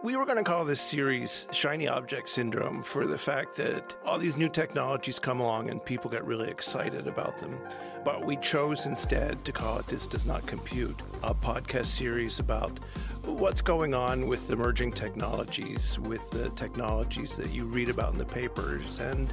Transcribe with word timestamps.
We 0.00 0.14
were 0.14 0.24
going 0.24 0.38
to 0.38 0.44
call 0.44 0.64
this 0.64 0.80
series 0.80 1.48
Shiny 1.50 1.88
Object 1.88 2.28
Syndrome 2.28 2.84
for 2.84 3.04
the 3.04 3.18
fact 3.18 3.56
that 3.56 3.96
all 4.04 4.16
these 4.16 4.36
new 4.36 4.48
technologies 4.48 5.18
come 5.18 5.40
along 5.40 5.70
and 5.70 5.84
people 5.84 6.08
get 6.08 6.24
really 6.24 6.48
excited 6.48 7.08
about 7.08 7.36
them. 7.38 7.58
But 8.04 8.24
we 8.24 8.36
chose 8.36 8.86
instead 8.86 9.44
to 9.44 9.50
call 9.50 9.78
it 9.78 9.88
This 9.88 10.06
Does 10.06 10.24
Not 10.24 10.46
Compute, 10.46 11.00
a 11.24 11.34
podcast 11.34 11.86
series 11.86 12.38
about 12.38 12.78
what's 13.24 13.60
going 13.60 13.92
on 13.92 14.28
with 14.28 14.50
emerging 14.50 14.92
technologies, 14.92 15.98
with 15.98 16.30
the 16.30 16.50
technologies 16.50 17.34
that 17.34 17.50
you 17.50 17.64
read 17.64 17.88
about 17.88 18.12
in 18.12 18.18
the 18.18 18.24
papers, 18.24 19.00
and 19.00 19.32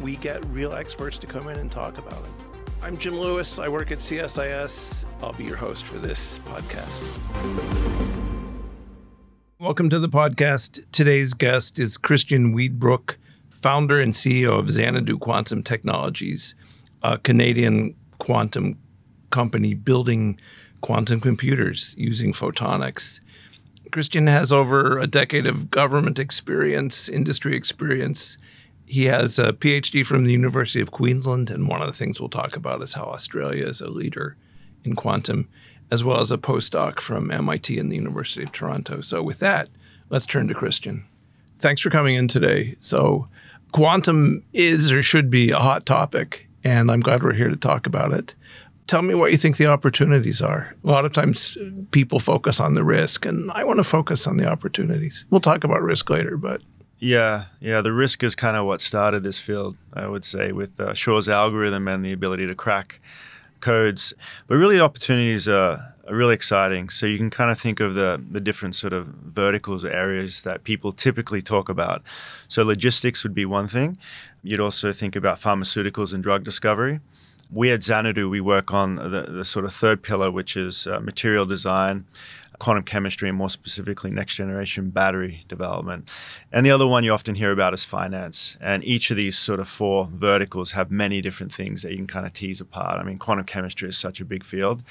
we 0.00 0.16
get 0.16 0.42
real 0.46 0.72
experts 0.72 1.18
to 1.18 1.26
come 1.26 1.46
in 1.48 1.58
and 1.58 1.70
talk 1.70 1.98
about 1.98 2.22
them. 2.22 2.34
I'm 2.80 2.96
Jim 2.96 3.18
Lewis. 3.18 3.58
I 3.58 3.68
work 3.68 3.92
at 3.92 3.98
CSIS. 3.98 5.04
I'll 5.22 5.34
be 5.34 5.44
your 5.44 5.56
host 5.56 5.84
for 5.84 5.98
this 5.98 6.38
podcast. 6.46 7.02
Welcome 9.58 9.88
to 9.88 9.98
the 9.98 10.10
podcast. 10.10 10.84
Today's 10.92 11.32
guest 11.32 11.78
is 11.78 11.96
Christian 11.96 12.54
Weedbrook, 12.54 13.14
founder 13.48 13.98
and 13.98 14.12
CEO 14.12 14.58
of 14.58 14.68
Xanadu 14.68 15.16
Quantum 15.16 15.62
Technologies, 15.62 16.54
a 17.02 17.16
Canadian 17.16 17.94
quantum 18.18 18.78
company 19.30 19.72
building 19.72 20.38
quantum 20.82 21.22
computers 21.22 21.94
using 21.96 22.34
photonics. 22.34 23.20
Christian 23.92 24.26
has 24.26 24.52
over 24.52 24.98
a 24.98 25.06
decade 25.06 25.46
of 25.46 25.70
government 25.70 26.18
experience, 26.18 27.08
industry 27.08 27.56
experience. 27.56 28.36
He 28.84 29.04
has 29.04 29.38
a 29.38 29.54
PhD 29.54 30.04
from 30.04 30.24
the 30.24 30.32
University 30.32 30.82
of 30.82 30.90
Queensland, 30.90 31.48
and 31.48 31.66
one 31.66 31.80
of 31.80 31.86
the 31.86 31.94
things 31.94 32.20
we'll 32.20 32.28
talk 32.28 32.56
about 32.56 32.82
is 32.82 32.92
how 32.92 33.04
Australia 33.04 33.66
is 33.66 33.80
a 33.80 33.88
leader 33.88 34.36
in 34.84 34.94
quantum 34.94 35.48
as 35.90 36.04
well 36.04 36.20
as 36.20 36.30
a 36.30 36.38
postdoc 36.38 37.00
from 37.00 37.30
MIT 37.30 37.78
and 37.78 37.90
the 37.90 37.96
University 37.96 38.44
of 38.44 38.52
Toronto. 38.52 39.00
So, 39.00 39.22
with 39.22 39.38
that, 39.40 39.68
let's 40.10 40.26
turn 40.26 40.48
to 40.48 40.54
Christian. 40.54 41.04
Thanks 41.58 41.80
for 41.80 41.90
coming 41.90 42.16
in 42.16 42.28
today. 42.28 42.76
So, 42.80 43.28
quantum 43.72 44.42
is 44.52 44.92
or 44.92 45.02
should 45.02 45.30
be 45.30 45.50
a 45.50 45.58
hot 45.58 45.86
topic, 45.86 46.48
and 46.64 46.90
I'm 46.90 47.00
glad 47.00 47.22
we're 47.22 47.32
here 47.32 47.48
to 47.48 47.56
talk 47.56 47.86
about 47.86 48.12
it. 48.12 48.34
Tell 48.86 49.02
me 49.02 49.14
what 49.14 49.32
you 49.32 49.38
think 49.38 49.56
the 49.56 49.66
opportunities 49.66 50.40
are. 50.40 50.74
A 50.84 50.86
lot 50.86 51.04
of 51.04 51.12
times 51.12 51.58
people 51.90 52.20
focus 52.20 52.60
on 52.60 52.74
the 52.74 52.84
risk, 52.84 53.26
and 53.26 53.50
I 53.52 53.64
want 53.64 53.78
to 53.78 53.84
focus 53.84 54.26
on 54.26 54.36
the 54.36 54.48
opportunities. 54.48 55.24
We'll 55.30 55.40
talk 55.40 55.64
about 55.64 55.82
risk 55.82 56.08
later, 56.08 56.36
but 56.36 56.62
yeah, 56.98 57.46
yeah. 57.60 57.80
The 57.82 57.92
risk 57.92 58.22
is 58.22 58.34
kind 58.34 58.56
of 58.56 58.64
what 58.64 58.80
started 58.80 59.22
this 59.22 59.38
field, 59.38 59.76
I 59.92 60.06
would 60.06 60.24
say, 60.24 60.52
with 60.52 60.78
uh, 60.80 60.94
Shor's 60.94 61.28
algorithm 61.28 61.88
and 61.88 62.04
the 62.04 62.12
ability 62.12 62.46
to 62.46 62.54
crack 62.54 63.00
codes. 63.66 64.14
But 64.46 64.56
really, 64.56 64.76
the 64.76 64.84
opportunities 64.84 65.48
are, 65.48 65.94
are 66.08 66.14
really 66.14 66.34
exciting. 66.34 66.88
So 66.88 67.06
you 67.06 67.18
can 67.18 67.30
kind 67.30 67.50
of 67.50 67.58
think 67.58 67.80
of 67.80 67.94
the, 67.94 68.22
the 68.30 68.40
different 68.40 68.74
sort 68.76 68.92
of 68.92 69.06
verticals 69.06 69.84
or 69.84 69.90
areas 69.90 70.42
that 70.42 70.62
people 70.62 70.92
typically 70.92 71.42
talk 71.42 71.68
about. 71.68 72.02
So 72.48 72.62
logistics 72.62 73.24
would 73.24 73.34
be 73.34 73.44
one 73.44 73.68
thing. 73.68 73.98
You'd 74.42 74.60
also 74.60 74.92
think 74.92 75.16
about 75.16 75.40
pharmaceuticals 75.40 76.14
and 76.14 76.22
drug 76.22 76.44
discovery. 76.44 77.00
We 77.50 77.70
at 77.70 77.82
Xanadu, 77.82 78.28
we 78.28 78.40
work 78.40 78.72
on 78.72 78.96
the, 78.96 79.22
the 79.38 79.44
sort 79.44 79.64
of 79.64 79.72
third 79.72 80.02
pillar, 80.02 80.30
which 80.30 80.56
is 80.56 80.86
uh, 80.86 81.00
material 81.00 81.46
design 81.46 82.04
quantum 82.58 82.84
chemistry 82.84 83.28
and 83.28 83.38
more 83.38 83.50
specifically 83.50 84.10
next 84.10 84.36
generation 84.36 84.90
battery 84.90 85.44
development. 85.48 86.08
And 86.52 86.64
the 86.64 86.70
other 86.70 86.86
one 86.86 87.04
you 87.04 87.12
often 87.12 87.34
hear 87.34 87.52
about 87.52 87.74
is 87.74 87.84
finance. 87.84 88.56
And 88.60 88.84
each 88.84 89.10
of 89.10 89.16
these 89.16 89.38
sort 89.38 89.60
of 89.60 89.68
four 89.68 90.08
verticals 90.12 90.72
have 90.72 90.90
many 90.90 91.20
different 91.20 91.52
things 91.52 91.82
that 91.82 91.90
you 91.90 91.96
can 91.96 92.06
kind 92.06 92.26
of 92.26 92.32
tease 92.32 92.60
apart. 92.60 92.98
I 92.98 93.02
mean, 93.02 93.18
quantum 93.18 93.44
chemistry 93.44 93.88
is 93.88 93.98
such 93.98 94.20
a 94.20 94.24
big 94.24 94.44
field. 94.44 94.82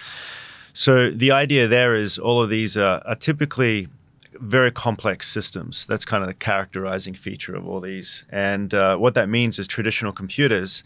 So 0.74 1.10
the 1.10 1.32
idea 1.32 1.68
there 1.68 1.96
is 1.96 2.20
all 2.20 2.42
of 2.42 2.50
these 2.50 2.78
are, 2.78 3.02
are 3.06 3.16
typically 3.16 3.88
very 4.34 4.72
complex 4.72 5.28
systems. 5.28 5.86
That's 5.86 6.06
kind 6.06 6.22
of 6.22 6.28
the 6.28 6.34
characterizing 6.34 7.14
feature 7.14 7.56
of 7.56 7.68
all 7.68 7.80
these. 7.80 8.26
And 8.30 8.74
uh, 8.74 8.98
what 8.98 9.14
that 9.14 9.30
means 9.30 9.58
is 9.60 9.68
traditional 9.68 10.12
computers 10.12 10.84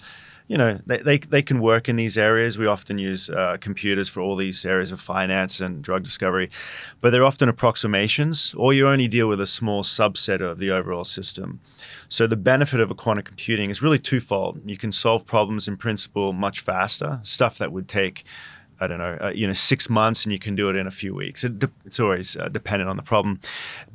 you 0.49 0.57
know 0.57 0.77
they, 0.85 0.97
they, 0.97 1.17
they 1.19 1.41
can 1.41 1.61
work 1.61 1.87
in 1.87 1.95
these 1.95 2.17
areas. 2.17 2.57
We 2.57 2.67
often 2.67 2.97
use 2.97 3.29
uh, 3.29 3.55
computers 3.61 4.09
for 4.09 4.19
all 4.19 4.35
these 4.35 4.65
areas 4.65 4.91
of 4.91 4.99
finance 4.99 5.61
and 5.61 5.81
drug 5.81 6.03
discovery 6.03 6.49
but 7.01 7.11
they're 7.11 7.25
often 7.25 7.49
approximations 7.49 8.53
or 8.55 8.73
you 8.73 8.87
only 8.87 9.07
deal 9.07 9.27
with 9.27 9.39
a 9.39 9.45
small 9.45 9.83
subset 9.83 10.41
of 10.41 10.59
the 10.59 10.71
overall 10.71 11.03
system. 11.03 11.59
So 12.09 12.27
the 12.27 12.35
benefit 12.35 12.79
of 12.79 12.91
a 12.91 12.95
quantum 12.95 13.23
computing 13.23 13.69
is 13.69 13.81
really 13.81 13.99
twofold. 13.99 14.61
You 14.65 14.77
can 14.77 14.91
solve 14.91 15.25
problems 15.25 15.67
in 15.67 15.77
principle 15.77 16.33
much 16.33 16.59
faster 16.59 17.19
stuff 17.23 17.57
that 17.59 17.71
would 17.71 17.87
take 17.87 18.25
I 18.81 18.87
don't 18.87 18.97
know, 18.97 19.17
uh, 19.21 19.31
you 19.35 19.45
know, 19.45 19.53
six 19.53 19.89
months, 19.89 20.25
and 20.25 20.31
you 20.31 20.39
can 20.39 20.55
do 20.55 20.69
it 20.69 20.75
in 20.75 20.87
a 20.87 20.91
few 20.91 21.13
weeks. 21.13 21.43
It 21.43 21.59
de- 21.59 21.71
it's 21.85 21.99
always 21.99 22.37
uh, 22.37 22.47
dependent 22.47 22.89
on 22.89 22.97
the 22.97 23.03
problem, 23.03 23.39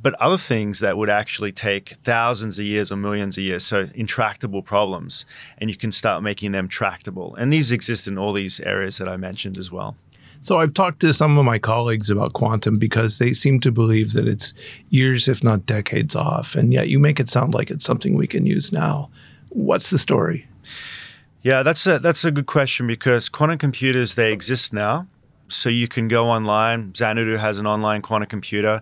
but 0.01 0.13
other 0.15 0.37
things 0.37 0.79
that 0.79 0.97
would 0.97 1.09
actually 1.09 1.51
take 1.51 1.95
thousands 2.03 2.59
of 2.59 2.65
years 2.65 2.91
or 2.91 2.95
millions 2.95 3.37
of 3.37 3.43
years, 3.43 3.65
so 3.65 3.89
intractable 3.95 4.61
problems, 4.61 5.25
and 5.57 5.69
you 5.69 5.75
can 5.75 5.91
start 5.91 6.23
making 6.23 6.51
them 6.51 6.67
tractable. 6.67 7.35
And 7.35 7.51
these 7.51 7.71
exist 7.71 8.07
in 8.07 8.17
all 8.17 8.33
these 8.33 8.59
areas 8.59 8.97
that 8.97 9.09
I 9.09 9.17
mentioned 9.17 9.57
as 9.57 9.71
well. 9.71 9.95
So 10.41 10.59
I've 10.59 10.75
talked 10.75 10.99
to 10.99 11.11
some 11.11 11.39
of 11.39 11.45
my 11.45 11.57
colleagues 11.57 12.11
about 12.11 12.33
quantum 12.33 12.77
because 12.77 13.17
they 13.17 13.33
seem 13.33 13.59
to 13.61 13.71
believe 13.71 14.13
that 14.13 14.27
it's 14.27 14.53
years, 14.89 15.27
if 15.27 15.43
not 15.43 15.65
decades 15.65 16.15
off, 16.15 16.53
and 16.53 16.71
yet 16.71 16.87
you 16.87 16.99
make 16.99 17.19
it 17.19 17.31
sound 17.31 17.55
like 17.55 17.71
it's 17.71 17.83
something 17.83 18.15
we 18.15 18.27
can 18.27 18.45
use 18.45 18.71
now. 18.71 19.09
What's 19.49 19.89
the 19.89 19.97
story? 19.97 20.47
Yeah, 21.45 21.61
that's 21.61 21.85
a 21.85 21.99
that's 21.99 22.25
a 22.25 22.31
good 22.31 22.47
question 22.47 22.87
because 22.87 23.29
quantum 23.29 23.59
computers 23.59 24.15
they 24.15 24.33
exist 24.33 24.73
now. 24.73 25.05
So 25.47 25.69
you 25.69 25.87
can 25.87 26.07
go 26.07 26.27
online. 26.27 26.91
Xanadu 26.95 27.37
has 27.37 27.59
an 27.59 27.67
online 27.67 28.01
quantum 28.01 28.27
computer. 28.27 28.81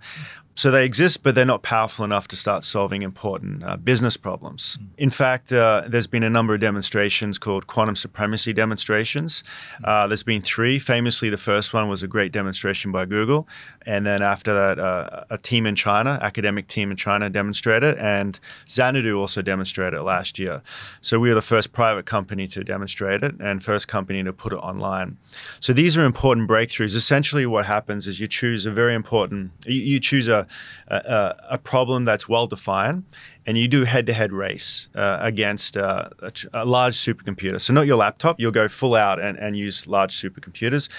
So 0.55 0.69
they 0.69 0.85
exist, 0.85 1.23
but 1.23 1.33
they're 1.33 1.45
not 1.45 1.63
powerful 1.63 2.05
enough 2.05 2.27
to 2.27 2.35
start 2.35 2.63
solving 2.63 3.01
important 3.01 3.63
uh, 3.63 3.75
business 3.77 4.17
problems. 4.17 4.77
In 4.97 5.09
fact, 5.09 5.51
uh, 5.51 5.83
there's 5.87 6.05
been 6.05 6.23
a 6.23 6.29
number 6.29 6.53
of 6.53 6.61
demonstrations 6.61 7.39
called 7.39 7.65
quantum 7.65 7.95
supremacy 7.95 8.53
demonstrations. 8.53 9.43
Uh, 9.83 10.07
there's 10.07 10.21
been 10.23 10.43
three. 10.43 10.77
Famously, 10.77 11.29
the 11.29 11.37
first 11.37 11.73
one 11.73 11.89
was 11.89 12.03
a 12.03 12.07
great 12.07 12.31
demonstration 12.31 12.91
by 12.91 13.05
Google. 13.05 13.47
And 13.85 14.05
then 14.05 14.21
after 14.21 14.53
that, 14.53 14.79
uh, 14.79 15.23
a 15.29 15.37
team 15.37 15.65
in 15.65 15.75
China, 15.75 16.19
academic 16.21 16.67
team 16.67 16.91
in 16.91 16.97
China, 16.97 17.29
demonstrated, 17.29 17.95
it. 17.95 17.97
and 17.99 18.39
Xanadu 18.69 19.19
also 19.19 19.41
demonstrated 19.41 19.95
it 19.99 20.03
last 20.03 20.39
year. 20.39 20.61
So 21.01 21.19
we 21.19 21.29
were 21.29 21.35
the 21.35 21.41
first 21.41 21.73
private 21.73 22.05
company 22.05 22.47
to 22.47 22.63
demonstrate 22.63 23.23
it 23.23 23.35
and 23.39 23.63
first 23.63 23.87
company 23.87 24.23
to 24.23 24.31
put 24.31 24.53
it 24.53 24.57
online. 24.57 25.17
So 25.59 25.73
these 25.73 25.97
are 25.97 26.05
important 26.05 26.47
breakthroughs. 26.47 26.95
Essentially, 26.95 27.45
what 27.45 27.65
happens 27.65 28.07
is 28.07 28.19
you 28.19 28.27
choose 28.27 28.65
a 28.65 28.71
very 28.71 28.93
important, 28.93 29.51
you, 29.65 29.81
you 29.81 29.99
choose 29.99 30.27
a 30.27 30.42
a, 30.87 31.35
a, 31.51 31.57
problem 31.57 32.05
that's 32.05 32.27
well 32.27 32.47
defined, 32.47 33.03
and 33.45 33.57
you 33.57 33.67
do 33.67 33.83
head-to-head 33.83 34.31
race 34.31 34.87
uh, 34.95 35.19
against 35.21 35.77
uh, 35.77 36.09
a, 36.19 36.31
a, 36.53 36.65
large 36.65 36.95
supercomputer. 36.95 37.59
So 37.59 37.73
not 37.73 37.87
your 37.87 37.97
laptop, 37.97 38.39
you'll 38.39 38.51
go 38.51 38.67
full 38.67 38.95
out 38.95 39.19
and, 39.19 39.37
and 39.37 39.57
use 39.57 39.87
large 39.87 40.15
supercomputers, 40.15 40.89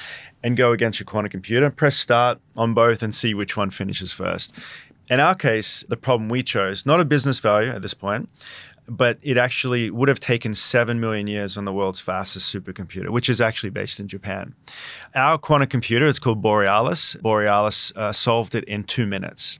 and 0.42 0.56
go 0.56 0.72
against 0.72 1.00
your 1.00 1.06
quantum 1.06 1.30
computer. 1.30 1.70
Press 1.70 1.96
start 1.96 2.38
on 2.56 2.74
both 2.74 3.02
and 3.02 3.14
see 3.14 3.34
which 3.34 3.56
one 3.56 3.70
finishes 3.70 4.12
first. 4.12 4.52
In 5.10 5.20
our 5.20 5.34
case, 5.34 5.84
the 5.88 5.98
problem 5.98 6.28
we 6.28 6.42
chose, 6.42 6.86
not 6.86 6.98
a 6.98 7.04
business 7.04 7.38
value 7.38 7.70
at 7.70 7.82
this 7.82 7.92
point, 7.92 8.28
but 8.88 9.18
it 9.22 9.36
actually 9.36 9.90
would 9.90 10.08
have 10.08 10.20
taken 10.20 10.54
7 10.54 11.00
million 11.00 11.26
years 11.26 11.56
on 11.56 11.64
the 11.64 11.72
world's 11.72 12.00
fastest 12.00 12.54
supercomputer, 12.54 13.08
which 13.08 13.28
is 13.28 13.40
actually 13.40 13.70
based 13.70 14.00
in 14.00 14.08
Japan. 14.08 14.54
Our 15.14 15.38
quantum 15.38 15.68
computer, 15.68 16.06
it's 16.06 16.18
called 16.18 16.42
Borealis. 16.42 17.16
Borealis 17.16 17.92
uh, 17.96 18.12
solved 18.12 18.54
it 18.54 18.64
in 18.64 18.84
two 18.84 19.06
minutes. 19.06 19.58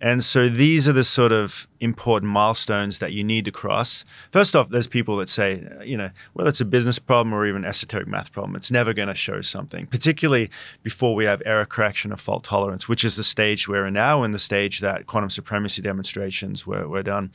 And 0.00 0.22
so 0.22 0.48
these 0.48 0.88
are 0.88 0.92
the 0.92 1.04
sort 1.04 1.32
of 1.32 1.66
important 1.80 2.30
milestones 2.30 2.98
that 2.98 3.12
you 3.12 3.22
need 3.22 3.44
to 3.44 3.50
cross. 3.50 4.04
First 4.30 4.56
off, 4.56 4.68
there's 4.68 4.86
people 4.86 5.16
that 5.18 5.28
say, 5.28 5.64
you 5.84 5.96
know, 5.96 6.10
whether 6.32 6.48
it's 6.48 6.60
a 6.60 6.64
business 6.64 6.98
problem 6.98 7.32
or 7.32 7.46
even 7.46 7.64
esoteric 7.64 8.06
math 8.06 8.32
problem, 8.32 8.56
it's 8.56 8.70
never 8.70 8.92
going 8.92 9.08
to 9.08 9.14
show 9.14 9.40
something, 9.40 9.86
particularly 9.86 10.50
before 10.82 11.14
we 11.14 11.24
have 11.24 11.42
error 11.44 11.66
correction 11.66 12.12
or 12.12 12.16
fault 12.16 12.44
tolerance, 12.44 12.88
which 12.88 13.04
is 13.04 13.16
the 13.16 13.24
stage 13.24 13.68
we're 13.68 13.86
in 13.86 13.94
now 13.94 14.22
and 14.22 14.34
the 14.34 14.38
stage 14.38 14.80
that 14.80 15.06
quantum 15.06 15.30
supremacy 15.30 15.82
demonstrations 15.82 16.66
were, 16.66 16.88
were 16.88 17.02
done. 17.02 17.30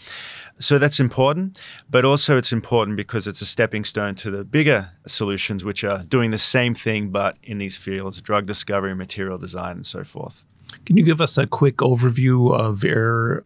So 0.60 0.78
that's 0.78 1.00
important, 1.00 1.62
but 1.90 2.06
also 2.06 2.38
it's 2.38 2.54
important 2.54 2.98
because 2.98 3.28
it's 3.28 3.42
a 3.42 3.46
stepping 3.46 3.84
stone 3.84 4.16
to 4.16 4.32
the 4.32 4.44
bigger 4.44 4.92
solutions, 5.08 5.64
which 5.64 5.84
are 5.84 6.04
doing 6.04 6.32
the 6.32 6.38
same 6.38 6.76
thing, 6.76 7.10
but 7.10 7.38
in 7.44 7.58
these 7.58 7.78
fields, 7.78 8.22
drug 8.22 8.46
discovery, 8.46 8.96
material 8.96 9.38
design, 9.38 9.78
and 9.78 9.86
so 9.86 10.04
forth. 10.04 10.44
Can 10.86 10.98
you 10.98 11.04
give 11.04 11.22
us 11.22 11.38
a 11.38 11.48
quick 11.48 11.78
overview 11.78 12.58
of 12.58 12.84
error, 12.84 13.44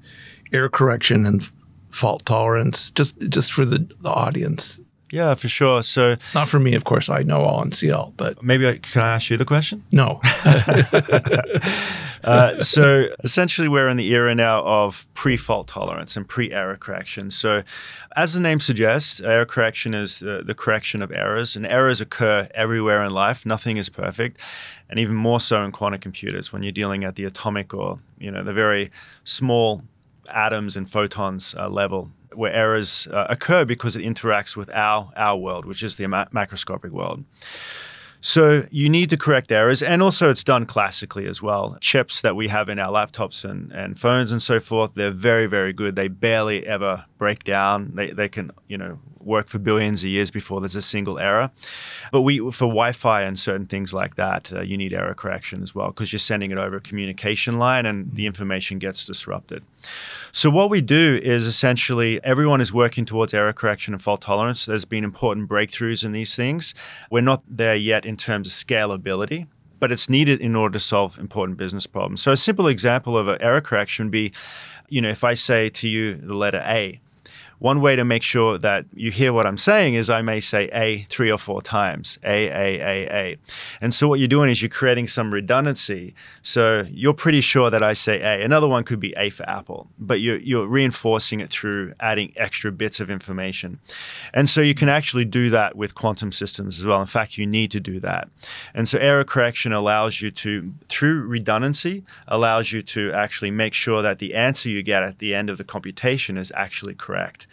error 0.52 0.70
correction 0.70 1.26
and 1.26 1.50
fault 1.92 2.26
tolerance, 2.26 2.92
just 2.92 3.18
just 3.30 3.52
for 3.52 3.66
the, 3.66 3.88
the 4.02 4.10
audience? 4.10 4.80
Yeah, 5.12 5.36
for 5.36 5.48
sure. 5.48 5.84
So 5.84 6.18
not 6.36 6.50
for 6.50 6.60
me, 6.60 6.76
of 6.76 6.84
course. 6.84 7.10
I 7.10 7.24
know 7.24 7.44
all 7.44 7.62
in 7.62 7.72
CL, 7.72 8.14
but 8.18 8.44
maybe 8.44 8.68
I, 8.68 8.78
can 8.78 9.02
I 9.02 9.16
ask 9.16 9.30
you 9.30 9.38
the 9.38 9.46
question? 9.46 9.86
No. 9.92 10.20
uh, 12.26 12.60
so 12.60 13.06
essentially, 13.24 13.70
we're 13.70 13.88
in 13.88 13.98
the 13.98 14.12
era 14.12 14.36
now 14.36 14.64
of 14.66 15.08
pre-fault 15.14 15.70
tolerance 15.70 16.18
and 16.18 16.28
pre-error 16.28 16.76
correction. 16.76 17.32
So, 17.32 17.64
as 18.18 18.34
the 18.34 18.42
name 18.42 18.60
suggests, 18.60 19.22
error 19.22 19.46
correction 19.46 19.94
is 19.94 20.22
uh, 20.24 20.42
the 20.46 20.54
correction 20.54 21.02
of 21.02 21.12
errors, 21.12 21.56
and 21.56 21.66
errors 21.66 22.02
occur 22.02 22.50
everywhere 22.54 23.04
in 23.04 23.12
life. 23.12 23.46
Nothing 23.46 23.78
is 23.78 23.90
perfect. 23.90 24.40
and 24.90 25.00
even 25.00 25.16
more 25.16 25.40
so 25.40 25.64
in 25.64 25.72
quantum 25.72 26.00
computers 26.00 26.54
when 26.54 26.64
you're 26.64 26.72
dealing 26.72 27.04
at 27.04 27.16
the 27.16 27.26
atomic 27.26 27.74
or 27.74 28.00
you 28.18 28.32
know 28.32 28.44
the 28.44 28.54
very 28.54 28.92
small 29.24 29.84
atoms 30.30 30.76
and 30.76 30.90
photons 30.90 31.56
uh, 31.58 31.70
level 31.70 32.12
where 32.34 32.54
errors 32.54 33.08
uh, 33.12 33.28
occur 33.30 33.66
because 33.66 33.96
it 33.96 34.04
interacts 34.04 34.56
with 34.56 34.70
our 34.72 35.12
our 35.16 35.38
world, 35.38 35.66
which 35.66 35.84
is 35.84 35.96
the 35.96 36.08
ma- 36.08 36.26
macroscopic 36.26 36.92
world. 36.92 37.24
So 38.20 38.66
you 38.72 38.90
need 38.90 39.10
to 39.12 39.18
correct 39.18 39.52
errors, 39.52 39.84
and 39.84 40.02
also 40.02 40.30
it's 40.30 40.44
done 40.44 40.66
classically 40.66 41.28
as 41.28 41.42
well. 41.42 41.78
Chips 41.82 42.22
that 42.22 42.36
we 42.36 42.48
have 42.48 42.68
in 42.68 42.80
our 42.80 42.92
laptops 42.92 43.48
and, 43.48 43.72
and 43.72 44.00
phones 44.00 44.32
and 44.32 44.42
so 44.42 44.60
forth, 44.60 44.96
they're 44.96 45.12
very, 45.12 45.46
very 45.46 45.72
good. 45.72 45.96
They 45.96 46.08
barely 46.08 46.66
ever 46.66 47.06
break 47.18 47.44
down. 47.44 47.92
They, 47.96 48.12
they 48.12 48.30
can, 48.30 48.52
you 48.68 48.78
know, 48.78 49.00
work 49.28 49.50
for 49.50 49.60
billions 49.60 50.04
of 50.04 50.10
years 50.10 50.32
before 50.32 50.62
there's 50.62 50.76
a 50.76 50.82
single 50.82 51.20
error. 51.20 51.52
But 52.12 52.22
we 52.22 52.40
for 52.40 52.66
Wi-Fi 52.66 53.24
and 53.24 53.38
certain 53.38 53.68
things 53.68 53.94
like 53.94 54.16
that, 54.16 54.52
uh, 54.54 54.62
you 54.62 54.78
need 54.78 54.94
error 54.94 55.14
correction 55.14 55.62
as 55.62 55.76
well 55.76 55.88
because 55.88 56.12
you're 56.12 56.20
sending 56.20 56.52
it 56.52 56.58
over 56.58 56.78
a 56.78 56.82
communication 56.82 57.60
line 57.60 57.86
and 57.86 58.16
the 58.16 58.26
information 58.26 58.80
gets 58.80 59.06
disrupted. 59.06 59.64
So 60.32 60.50
what 60.50 60.70
we 60.70 60.82
do 60.82 61.20
is 61.22 61.46
essentially 61.46 62.24
everyone 62.24 62.62
is 62.62 62.74
working 62.74 63.06
towards 63.06 63.34
error 63.34 63.54
correction 63.54 63.94
and 63.94 64.02
fault 64.02 64.22
tolerance. 64.22 64.66
There's 64.66 64.86
been 64.86 65.04
important 65.04 65.50
breakthroughs 65.50 66.04
in 66.04 66.14
these 66.14 66.36
things. 66.36 66.74
We're 67.12 67.22
not 67.22 67.44
there 67.50 67.76
yet 67.76 68.06
in 68.06 68.18
terms 68.18 68.48
of 68.48 68.54
scalability 68.54 69.48
but 69.80 69.92
it's 69.92 70.10
needed 70.10 70.42
in 70.42 70.56
order 70.56 70.74
to 70.74 70.80
solve 70.80 71.20
important 71.20 71.58
business 71.58 71.86
problems. 71.86 72.22
So 72.22 72.32
a 72.32 72.38
simple 72.38 72.68
example 72.68 73.18
of 73.18 73.28
an 73.28 73.38
error 73.42 73.62
correction 73.62 74.08
would 74.08 74.12
be, 74.12 74.32
you 74.90 75.02
know, 75.02 75.10
if 75.10 75.24
I 75.24 75.34
say 75.36 75.70
to 75.70 75.88
you 75.88 76.16
the 76.16 76.34
letter 76.34 76.64
A, 76.66 77.00
one 77.60 77.82
way 77.82 77.96
to 77.96 78.06
make 78.06 78.24
sure 78.24 78.58
that 78.60 78.86
you 78.94 79.10
hear 79.10 79.34
what 79.34 79.48
I'm 79.48 79.58
saying 79.58 79.96
is 79.96 80.10
I 80.10 80.22
may 80.22 80.40
say 80.40 80.70
A 80.74 81.08
three 81.10 81.32
or 81.32 81.40
four 81.40 81.62
times, 81.62 82.20
A, 82.24 82.48
A, 82.48 82.80
A, 82.80 83.10
A. 83.12 83.38
And 83.82 83.94
so 83.94 84.08
what 84.08 84.20
you're 84.20 84.28
doing 84.28 84.50
is 84.50 84.62
you're 84.62 84.70
creating 84.70 85.08
some 85.08 85.34
redundancy. 85.34 86.14
So 86.44 86.86
you're 86.90 87.14
pretty 87.14 87.42
sure 87.42 87.70
that 87.72 87.82
I 87.82 87.94
say 87.94 88.22
A. 88.22 88.44
Another 88.44 88.68
one 88.68 88.84
could 88.84 89.00
be 89.00 89.14
A 89.18 89.32
for 89.32 89.48
Apple, 89.50 89.88
but 89.98 90.22
you're, 90.22 90.38
you're 90.38 90.68
reinforcing 90.68 91.40
it 91.40 91.50
through 91.50 91.94
adding 92.00 92.32
extra 92.36 92.72
bits 92.72 93.00
of 93.00 93.10
information. 93.10 93.80
And 94.34 94.48
so 94.48 94.62
you 94.62 94.76
can 94.76 94.90
actually 94.90 95.26
do 95.26 95.50
that 95.50 95.76
with 95.76 95.96
quantum 95.96 96.32
systems 96.32 96.80
as 96.80 96.86
well. 96.86 97.02
In 97.02 97.08
fact, 97.08 97.38
you 97.40 97.48
need 97.48 97.72
to 97.72 97.80
do 97.80 98.00
that. 98.02 98.30
And 98.76 98.88
so 98.88 99.00
error 99.00 99.24
correction 99.24 99.74
allows 99.74 100.22
you 100.22 100.30
to, 100.32 100.74
through 100.90 101.24
redundancy, 101.24 102.04
allows 102.28 102.72
you 102.72 102.84
to 102.84 103.12
actually 103.14 103.50
make 103.50 103.74
sure 103.74 104.04
that 104.04 104.20
the 104.20 104.36
answer 104.36 104.70
you 104.70 104.84
get 104.84 105.02
at 105.02 105.18
the 105.18 105.34
end 105.34 105.50
of 105.50 105.58
the 105.58 105.64
computation 105.64 106.38
is 106.38 106.52
actually 106.56 106.94
correct. 106.94 107.47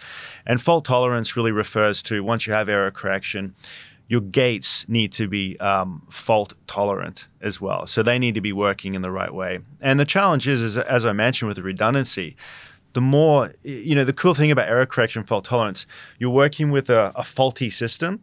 And 0.47 0.61
fault 0.61 0.85
tolerance 0.85 1.37
really 1.37 1.53
refers 1.53 2.03
to 2.03 2.23
once 2.23 2.47
you 2.47 2.53
have 2.53 2.69
error 2.69 2.91
correction, 2.91 3.55
your 4.09 4.21
gates 4.21 4.87
need 4.89 5.13
to 5.13 5.29
be 5.29 5.59
um, 5.61 6.03
fault 6.11 6.53
tolerant 6.67 7.27
as 7.41 7.61
well. 7.61 7.87
So 7.87 8.03
they 8.03 8.19
need 8.19 8.35
to 8.35 8.41
be 8.41 8.53
working 8.53 8.95
in 8.95 9.03
the 9.03 9.11
right 9.11 9.33
way. 9.33 9.61
And 9.81 9.99
the 9.99 10.05
challenge 10.05 10.47
is, 10.47 10.61
is 10.61 10.77
as 10.77 11.07
I 11.07 11.13
mentioned 11.13 11.49
with 11.49 11.57
the 11.57 11.63
redundancy, 11.63 12.37
the 12.93 13.01
more, 13.01 13.55
you 13.63 13.95
know, 13.95 14.05
the 14.05 14.13
cool 14.13 14.35
thing 14.35 14.51
about 14.51 14.69
error 14.69 14.87
correction, 14.87 15.25
fault 15.25 15.45
tolerance, 15.47 15.87
you're 16.19 16.31
working 16.31 16.71
with 16.71 16.89
a, 16.91 17.13
a 17.17 17.25
faulty 17.25 17.71
system 17.71 18.23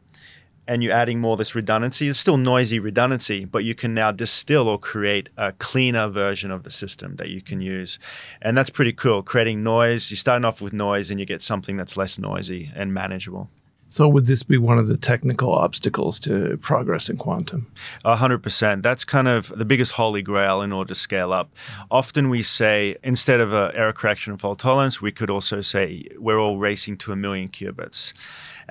and 0.71 0.81
you're 0.81 0.93
adding 0.93 1.19
more 1.19 1.35
this 1.35 1.53
redundancy. 1.53 2.07
It's 2.07 2.17
still 2.17 2.37
noisy 2.37 2.79
redundancy, 2.79 3.43
but 3.43 3.65
you 3.65 3.75
can 3.75 3.93
now 3.93 4.13
distill 4.13 4.69
or 4.69 4.79
create 4.79 5.29
a 5.35 5.51
cleaner 5.51 6.07
version 6.07 6.49
of 6.49 6.63
the 6.63 6.71
system 6.71 7.17
that 7.17 7.27
you 7.27 7.41
can 7.41 7.59
use. 7.59 7.99
And 8.41 8.57
that's 8.57 8.69
pretty 8.69 8.93
cool. 8.93 9.21
Creating 9.21 9.63
noise, 9.63 10.09
you're 10.09 10.17
starting 10.17 10.45
off 10.45 10.61
with 10.61 10.71
noise 10.71 11.11
and 11.11 11.19
you 11.19 11.25
get 11.25 11.41
something 11.41 11.75
that's 11.75 11.97
less 11.97 12.17
noisy 12.17 12.71
and 12.73 12.93
manageable. 12.93 13.49
So, 13.89 14.07
would 14.07 14.27
this 14.27 14.43
be 14.43 14.57
one 14.57 14.77
of 14.77 14.87
the 14.87 14.95
technical 14.95 15.51
obstacles 15.53 16.17
to 16.19 16.55
progress 16.61 17.09
in 17.09 17.17
quantum? 17.17 17.69
A 18.05 18.15
hundred 18.15 18.41
percent. 18.41 18.81
That's 18.81 19.03
kind 19.03 19.27
of 19.27 19.51
the 19.53 19.65
biggest 19.65 19.91
holy 19.91 20.21
grail 20.21 20.61
in 20.61 20.71
order 20.71 20.87
to 20.87 20.95
scale 20.95 21.33
up. 21.33 21.53
Often 21.91 22.29
we 22.29 22.43
say 22.43 22.95
instead 23.03 23.41
of 23.41 23.51
a 23.51 23.73
error 23.75 23.91
correction 23.91 24.31
and 24.31 24.39
fault 24.39 24.59
tolerance, 24.59 25.01
we 25.01 25.11
could 25.11 25.29
also 25.29 25.59
say 25.59 26.05
we're 26.17 26.39
all 26.39 26.57
racing 26.57 26.95
to 26.99 27.11
a 27.11 27.17
million 27.17 27.49
qubits. 27.49 28.13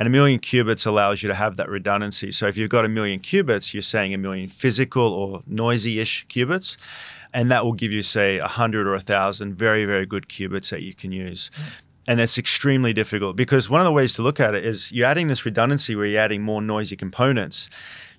And 0.00 0.06
a 0.06 0.10
million 0.10 0.40
qubits 0.40 0.86
allows 0.86 1.22
you 1.22 1.28
to 1.28 1.34
have 1.34 1.58
that 1.58 1.68
redundancy. 1.68 2.32
So 2.32 2.46
if 2.46 2.56
you've 2.56 2.70
got 2.70 2.86
a 2.86 2.88
million 2.88 3.20
qubits, 3.20 3.74
you're 3.74 3.82
saying 3.82 4.14
a 4.14 4.18
million 4.18 4.48
physical 4.48 5.06
or 5.12 5.42
noisy 5.46 6.00
ish 6.00 6.26
qubits. 6.28 6.78
And 7.34 7.50
that 7.50 7.66
will 7.66 7.74
give 7.74 7.92
you, 7.92 8.02
say, 8.02 8.38
a 8.38 8.44
100 8.44 8.86
or 8.86 8.94
a 8.94 8.96
1,000 8.96 9.54
very, 9.54 9.84
very 9.84 10.06
good 10.06 10.26
qubits 10.26 10.70
that 10.70 10.80
you 10.80 10.94
can 10.94 11.12
use. 11.12 11.50
And 12.08 12.18
it's 12.18 12.38
extremely 12.38 12.94
difficult 12.94 13.36
because 13.36 13.68
one 13.68 13.82
of 13.82 13.84
the 13.84 13.92
ways 13.92 14.14
to 14.14 14.22
look 14.22 14.40
at 14.40 14.54
it 14.54 14.64
is 14.64 14.90
you're 14.90 15.06
adding 15.06 15.26
this 15.26 15.44
redundancy 15.44 15.94
where 15.94 16.06
you're 16.06 16.20
adding 16.22 16.40
more 16.42 16.62
noisy 16.62 16.96
components 16.96 17.68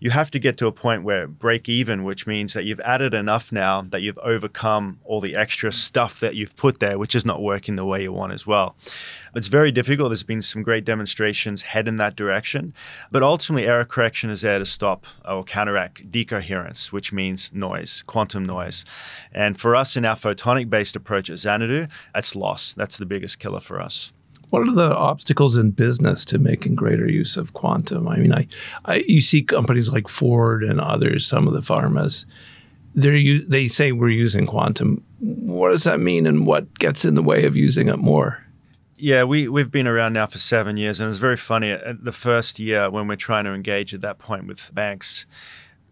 you 0.01 0.09
have 0.09 0.31
to 0.31 0.39
get 0.39 0.57
to 0.57 0.65
a 0.65 0.71
point 0.71 1.03
where 1.03 1.27
break 1.27 1.69
even, 1.69 2.03
which 2.03 2.25
means 2.25 2.53
that 2.53 2.65
you've 2.65 2.79
added 2.79 3.13
enough 3.13 3.51
now 3.51 3.81
that 3.81 4.01
you've 4.01 4.17
overcome 4.17 4.99
all 5.05 5.21
the 5.21 5.35
extra 5.35 5.71
stuff 5.71 6.19
that 6.19 6.33
you've 6.33 6.55
put 6.55 6.79
there, 6.79 6.97
which 6.97 7.13
is 7.13 7.23
not 7.23 7.43
working 7.43 7.75
the 7.75 7.85
way 7.85 8.01
you 8.01 8.11
want 8.11 8.33
as 8.33 8.47
well. 8.47 8.75
It's 9.35 9.45
very 9.45 9.71
difficult. 9.71 10.09
There's 10.09 10.23
been 10.23 10.41
some 10.41 10.63
great 10.63 10.85
demonstrations 10.85 11.61
head 11.61 11.87
in 11.87 11.97
that 11.97 12.15
direction, 12.15 12.73
but 13.11 13.21
ultimately, 13.21 13.67
error 13.67 13.85
correction 13.85 14.31
is 14.31 14.41
there 14.41 14.57
to 14.57 14.65
stop 14.65 15.05
or 15.23 15.43
counteract 15.43 16.11
decoherence, 16.11 16.91
which 16.91 17.13
means 17.13 17.53
noise, 17.53 18.03
quantum 18.07 18.43
noise. 18.43 18.83
And 19.31 19.55
for 19.55 19.75
us 19.75 19.95
in 19.95 20.03
our 20.03 20.15
photonic 20.15 20.67
based 20.67 20.95
approach 20.95 21.29
at 21.29 21.37
Xanadu, 21.37 21.85
that's 22.11 22.35
loss. 22.35 22.73
That's 22.73 22.97
the 22.97 23.05
biggest 23.05 23.37
killer 23.37 23.61
for 23.61 23.79
us. 23.79 24.11
What 24.51 24.67
are 24.67 24.73
the 24.73 24.95
obstacles 24.95 25.55
in 25.55 25.71
business 25.71 26.25
to 26.25 26.37
making 26.37 26.75
greater 26.75 27.09
use 27.09 27.37
of 27.37 27.53
quantum? 27.53 28.07
I 28.07 28.17
mean, 28.17 28.33
I, 28.33 28.47
I 28.83 29.03
you 29.07 29.21
see 29.21 29.41
companies 29.41 29.91
like 29.91 30.07
Ford 30.07 30.61
and 30.61 30.79
others, 30.79 31.25
some 31.25 31.47
of 31.47 31.53
the 31.53 31.61
pharmas, 31.61 32.25
they 32.93 33.37
they 33.39 33.67
say 33.69 33.93
we're 33.93 34.09
using 34.09 34.45
quantum. 34.45 35.03
What 35.19 35.71
does 35.71 35.85
that 35.85 36.01
mean, 36.01 36.27
and 36.27 36.45
what 36.45 36.77
gets 36.79 37.05
in 37.05 37.15
the 37.15 37.23
way 37.23 37.45
of 37.45 37.55
using 37.55 37.87
it 37.87 37.97
more? 37.97 38.43
Yeah, 38.97 39.23
we, 39.23 39.47
we've 39.47 39.71
been 39.71 39.87
around 39.87 40.13
now 40.13 40.27
for 40.27 40.37
seven 40.37 40.77
years, 40.77 40.99
and 40.99 41.09
it's 41.09 41.17
very 41.17 41.37
funny. 41.37 41.71
Uh, 41.71 41.93
the 41.99 42.11
first 42.11 42.59
year, 42.59 42.87
when 42.89 43.07
we're 43.07 43.15
trying 43.15 43.45
to 43.45 43.51
engage 43.51 43.95
at 43.95 44.01
that 44.01 44.19
point 44.19 44.45
with 44.45 44.69
banks, 44.75 45.25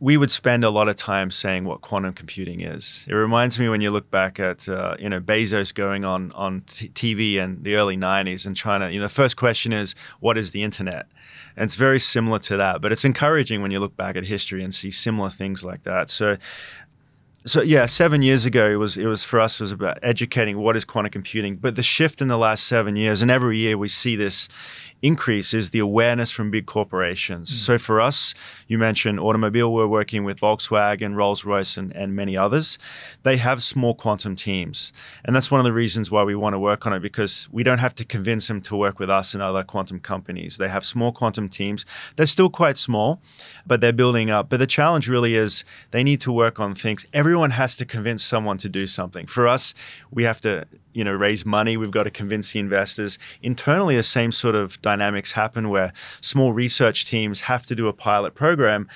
we 0.01 0.15
would 0.15 0.31
spend 0.31 0.63
a 0.63 0.69
lot 0.69 0.87
of 0.87 0.95
time 0.95 1.29
saying 1.29 1.65
what 1.65 1.81
quantum 1.81 2.13
computing 2.13 2.61
is. 2.61 3.05
It 3.07 3.13
reminds 3.13 3.59
me 3.59 3.67
when 3.67 3.81
you 3.81 3.91
look 3.91 4.09
back 4.09 4.39
at 4.39 4.69
uh, 4.69 4.95
you 4.97 5.09
know 5.09 5.19
Bezos 5.19 5.73
going 5.73 6.05
on 6.05 6.31
on 6.31 6.61
t- 6.61 6.89
TV 6.89 7.35
in 7.35 7.63
the 7.63 7.75
early 7.75 7.97
'90s 7.97 8.45
and 8.45 8.55
trying 8.55 8.79
to 8.81 8.91
you 8.91 8.99
know 8.99 9.05
the 9.05 9.13
first 9.13 9.35
question 9.35 9.73
is 9.73 9.95
what 10.19 10.37
is 10.37 10.51
the 10.51 10.63
internet, 10.63 11.07
and 11.57 11.65
it's 11.65 11.75
very 11.75 11.99
similar 11.99 12.39
to 12.39 12.57
that. 12.57 12.81
But 12.81 12.91
it's 12.91 13.03
encouraging 13.03 13.61
when 13.61 13.71
you 13.71 13.79
look 13.79 13.97
back 13.97 14.15
at 14.15 14.23
history 14.23 14.61
and 14.63 14.73
see 14.73 14.91
similar 14.91 15.29
things 15.29 15.63
like 15.63 15.83
that. 15.83 16.09
So. 16.09 16.37
So 17.45 17.61
yeah, 17.61 17.85
seven 17.85 18.21
years 18.21 18.45
ago 18.45 18.69
it 18.69 18.75
was 18.75 18.97
it 18.97 19.05
was 19.05 19.23
for 19.23 19.39
us 19.39 19.59
it 19.59 19.63
was 19.63 19.71
about 19.71 19.97
educating 20.01 20.57
what 20.57 20.75
is 20.75 20.83
quantum 20.83 21.11
computing. 21.11 21.55
But 21.55 21.75
the 21.75 21.83
shift 21.83 22.21
in 22.21 22.27
the 22.27 22.37
last 22.37 22.67
seven 22.67 22.95
years, 22.95 23.21
and 23.21 23.31
every 23.31 23.57
year 23.57 23.77
we 23.77 23.87
see 23.87 24.15
this 24.15 24.49
increase 25.01 25.53
is 25.53 25.69
the 25.69 25.79
awareness 25.79 26.31
from 26.31 26.51
big 26.51 26.65
corporations. 26.65 27.51
Mm. 27.51 27.57
So 27.57 27.77
for 27.77 28.01
us, 28.01 28.33
you 28.67 28.77
mentioned 28.77 29.19
automobile, 29.19 29.73
we're 29.73 29.87
working 29.87 30.23
with 30.23 30.39
Volkswagen, 30.39 31.15
Rolls 31.15 31.45
Royce, 31.45 31.77
and, 31.77 31.95
and 31.95 32.15
many 32.15 32.35
others. 32.35 32.77
They 33.23 33.37
have 33.37 33.63
small 33.63 33.93
quantum 33.93 34.35
teams. 34.35 34.91
And 35.23 35.35
that's 35.35 35.49
one 35.49 35.59
of 35.59 35.65
the 35.65 35.73
reasons 35.73 36.11
why 36.11 36.23
we 36.23 36.35
want 36.35 36.53
to 36.53 36.59
work 36.59 36.85
on 36.85 36.93
it 36.93 36.99
because 36.99 37.47
we 37.51 37.63
don't 37.63 37.79
have 37.79 37.95
to 37.95 38.05
convince 38.05 38.47
them 38.47 38.61
to 38.63 38.75
work 38.75 38.99
with 38.99 39.09
us 39.09 39.33
and 39.33 39.41
other 39.41 39.63
quantum 39.63 39.99
companies. 39.99 40.57
They 40.57 40.69
have 40.69 40.85
small 40.85 41.11
quantum 41.11 41.49
teams. 41.49 41.85
They're 42.15 42.25
still 42.25 42.49
quite 42.49 42.77
small, 42.77 43.21
but 43.65 43.81
they're 43.81 43.93
building 43.93 44.29
up. 44.29 44.49
But 44.49 44.57
the 44.57 44.67
challenge 44.67 45.07
really 45.07 45.35
is 45.35 45.63
they 45.91 46.03
need 46.03 46.21
to 46.21 46.31
work 46.31 46.59
on 46.59 46.75
things. 46.75 47.05
Everyone 47.29 47.51
has 47.51 47.75
to 47.75 47.85
convince 47.85 48.23
someone 48.23 48.57
to 48.57 48.67
do 48.67 48.87
something. 48.87 49.27
For 49.27 49.47
us, 49.47 49.75
we 50.09 50.23
have 50.23 50.41
to 50.41 50.65
you 50.93 51.03
know 51.03 51.13
raise 51.13 51.45
money 51.45 51.77
we've 51.77 51.91
got 51.91 52.03
to 52.03 52.09
convince 52.09 52.51
the 52.53 52.59
investors 52.59 53.19
internally 53.43 53.95
the 53.95 54.01
same 54.01 54.31
sort 54.31 54.55
of 54.55 54.81
dynamics 54.81 55.33
happen 55.33 55.69
where 55.69 55.93
small 56.21 56.51
research 56.53 57.05
teams 57.05 57.41
have 57.41 57.67
to 57.67 57.75
do 57.75 57.87
a 57.87 57.93
pilot 57.93 58.33
program 58.33 58.87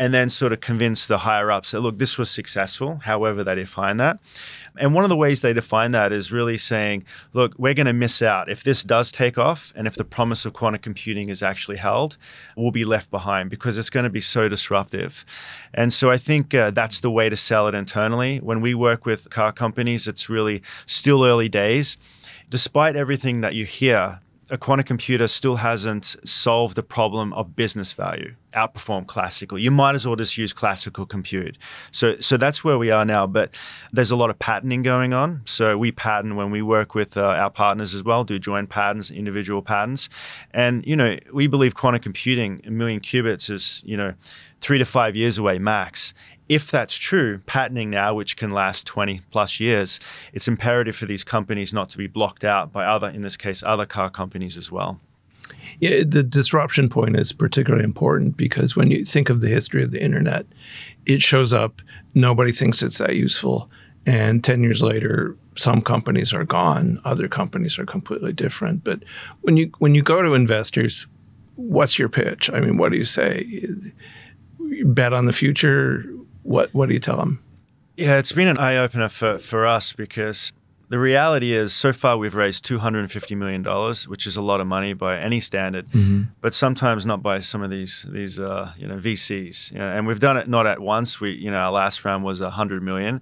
and 0.00 0.14
then 0.14 0.30
sort 0.30 0.50
of 0.50 0.60
convince 0.60 1.06
the 1.06 1.18
higher 1.18 1.50
ups 1.50 1.72
that 1.72 1.80
look 1.80 1.98
this 1.98 2.16
was 2.16 2.30
successful 2.30 3.00
however 3.04 3.44
they 3.44 3.54
define 3.54 3.98
that. 3.98 4.18
And 4.78 4.94
one 4.94 5.04
of 5.04 5.10
the 5.10 5.16
ways 5.16 5.42
they 5.42 5.52
define 5.52 5.90
that 5.90 6.10
is 6.10 6.32
really 6.32 6.56
saying 6.56 7.04
look 7.34 7.54
we're 7.58 7.74
going 7.74 7.86
to 7.86 7.92
miss 7.92 8.22
out. 8.22 8.50
If 8.50 8.64
this 8.64 8.82
does 8.82 9.12
take 9.12 9.36
off 9.36 9.74
and 9.76 9.86
if 9.86 9.96
the 9.96 10.04
promise 10.04 10.46
of 10.46 10.54
quantum 10.54 10.80
computing 10.80 11.28
is 11.28 11.42
actually 11.42 11.76
held 11.76 12.16
we'll 12.56 12.70
be 12.70 12.86
left 12.86 13.10
behind 13.10 13.50
because 13.50 13.76
it's 13.76 13.90
going 13.90 14.04
to 14.04 14.10
be 14.10 14.22
so 14.22 14.48
disruptive. 14.48 15.24
And 15.74 15.92
so 15.92 16.10
i 16.10 16.16
think 16.16 16.54
uh, 16.54 16.70
that's 16.70 17.00
the 17.00 17.10
way 17.10 17.28
to 17.28 17.36
sell 17.36 17.68
it 17.68 17.74
internally. 17.74 18.38
When 18.38 18.62
we 18.62 18.74
work 18.74 19.04
with 19.04 19.28
car 19.28 19.52
companies 19.52 20.08
it's 20.08 20.30
really 20.30 20.62
still 20.86 21.26
early 21.26 21.50
days. 21.50 21.98
Despite 22.48 22.96
everything 22.96 23.42
that 23.42 23.54
you 23.54 23.66
hear 23.66 24.20
a 24.50 24.58
quantum 24.58 24.84
computer 24.84 25.28
still 25.28 25.56
hasn't 25.56 26.16
solved 26.24 26.76
the 26.76 26.82
problem 26.82 27.32
of 27.34 27.54
business 27.54 27.92
value, 27.92 28.34
outperform 28.54 29.06
classical. 29.06 29.58
You 29.58 29.70
might 29.70 29.94
as 29.94 30.06
well 30.06 30.16
just 30.16 30.36
use 30.36 30.52
classical 30.52 31.06
compute. 31.06 31.56
So, 31.92 32.16
so 32.20 32.36
that's 32.36 32.64
where 32.64 32.76
we 32.76 32.90
are 32.90 33.04
now. 33.04 33.26
But 33.26 33.54
there's 33.92 34.10
a 34.10 34.16
lot 34.16 34.28
of 34.28 34.38
patenting 34.38 34.82
going 34.82 35.12
on. 35.12 35.42
So 35.44 35.78
we 35.78 35.92
patent 35.92 36.34
when 36.34 36.50
we 36.50 36.62
work 36.62 36.94
with 36.94 37.16
uh, 37.16 37.22
our 37.22 37.50
partners 37.50 37.94
as 37.94 38.02
well, 38.02 38.24
do 38.24 38.38
joint 38.38 38.68
patents, 38.68 39.10
individual 39.10 39.62
patents, 39.62 40.08
and 40.50 40.84
you 40.84 40.96
know 40.96 41.16
we 41.32 41.46
believe 41.46 41.74
quantum 41.74 42.00
computing, 42.02 42.60
a 42.66 42.70
million 42.70 43.00
qubits 43.00 43.50
is 43.50 43.82
you 43.84 43.96
know 43.96 44.14
three 44.60 44.78
to 44.78 44.84
five 44.84 45.16
years 45.16 45.38
away 45.38 45.58
max 45.58 46.12
if 46.50 46.68
that's 46.68 46.96
true, 46.96 47.38
patenting 47.46 47.90
now, 47.90 48.12
which 48.12 48.36
can 48.36 48.50
last 48.50 48.84
20 48.84 49.22
plus 49.30 49.60
years, 49.60 50.00
it's 50.32 50.48
imperative 50.48 50.96
for 50.96 51.06
these 51.06 51.22
companies 51.22 51.72
not 51.72 51.88
to 51.90 51.96
be 51.96 52.08
blocked 52.08 52.42
out 52.42 52.72
by 52.72 52.84
other, 52.84 53.08
in 53.08 53.22
this 53.22 53.36
case, 53.36 53.62
other 53.62 53.86
car 53.86 54.10
companies 54.10 54.56
as 54.56 54.68
well. 54.68 54.98
Yeah, 55.78 56.02
the 56.04 56.24
disruption 56.24 56.88
point 56.88 57.14
is 57.14 57.32
particularly 57.32 57.84
important 57.84 58.36
because 58.36 58.74
when 58.74 58.90
you 58.90 59.04
think 59.04 59.30
of 59.30 59.42
the 59.42 59.48
history 59.48 59.84
of 59.84 59.92
the 59.92 60.02
internet, 60.02 60.44
it 61.06 61.22
shows 61.22 61.52
up, 61.52 61.82
nobody 62.14 62.50
thinks 62.50 62.82
it's 62.82 62.98
that 62.98 63.14
useful. 63.14 63.70
And 64.04 64.42
10 64.42 64.64
years 64.64 64.82
later, 64.82 65.36
some 65.54 65.80
companies 65.80 66.34
are 66.34 66.44
gone, 66.44 67.00
other 67.04 67.28
companies 67.28 67.78
are 67.78 67.86
completely 67.86 68.32
different. 68.32 68.82
But 68.82 69.04
when 69.42 69.56
you 69.56 69.70
when 69.78 69.94
you 69.94 70.02
go 70.02 70.20
to 70.20 70.34
investors, 70.34 71.06
what's 71.54 71.96
your 71.96 72.08
pitch? 72.08 72.50
I 72.52 72.58
mean, 72.58 72.76
what 72.76 72.90
do 72.90 72.98
you 72.98 73.04
say? 73.04 73.44
You 74.58 74.86
bet 74.86 75.12
on 75.12 75.26
the 75.26 75.32
future. 75.32 76.04
What 76.42 76.72
what 76.74 76.88
do 76.88 76.94
you 76.94 77.00
tell 77.00 77.16
them? 77.16 77.42
Yeah, 77.96 78.18
it's 78.18 78.32
been 78.32 78.48
an 78.48 78.56
eye 78.56 78.78
opener 78.78 79.08
for, 79.08 79.38
for 79.38 79.66
us 79.66 79.92
because 79.92 80.52
the 80.90 80.98
reality 80.98 81.52
is, 81.52 81.72
so 81.72 81.92
far 81.92 82.16
we've 82.16 82.34
raised 82.34 82.66
$250 82.66 83.36
million, 83.36 83.62
which 84.08 84.26
is 84.26 84.36
a 84.36 84.42
lot 84.42 84.60
of 84.60 84.66
money 84.66 84.92
by 84.92 85.18
any 85.18 85.38
standard, 85.38 85.86
mm-hmm. 85.88 86.24
but 86.40 86.52
sometimes 86.52 87.06
not 87.06 87.22
by 87.22 87.38
some 87.38 87.62
of 87.62 87.70
these 87.70 88.06
these 88.10 88.40
uh, 88.40 88.72
you 88.76 88.88
know 88.88 88.96
VCs. 88.96 89.70
You 89.70 89.78
know, 89.78 89.88
and 89.88 90.06
we've 90.06 90.18
done 90.18 90.36
it 90.36 90.48
not 90.48 90.66
at 90.66 90.80
once. 90.80 91.20
We 91.20 91.30
you 91.30 91.50
know 91.50 91.58
our 91.58 91.70
last 91.70 92.04
round 92.04 92.24
was 92.24 92.40
100 92.40 92.82
million. 92.82 93.20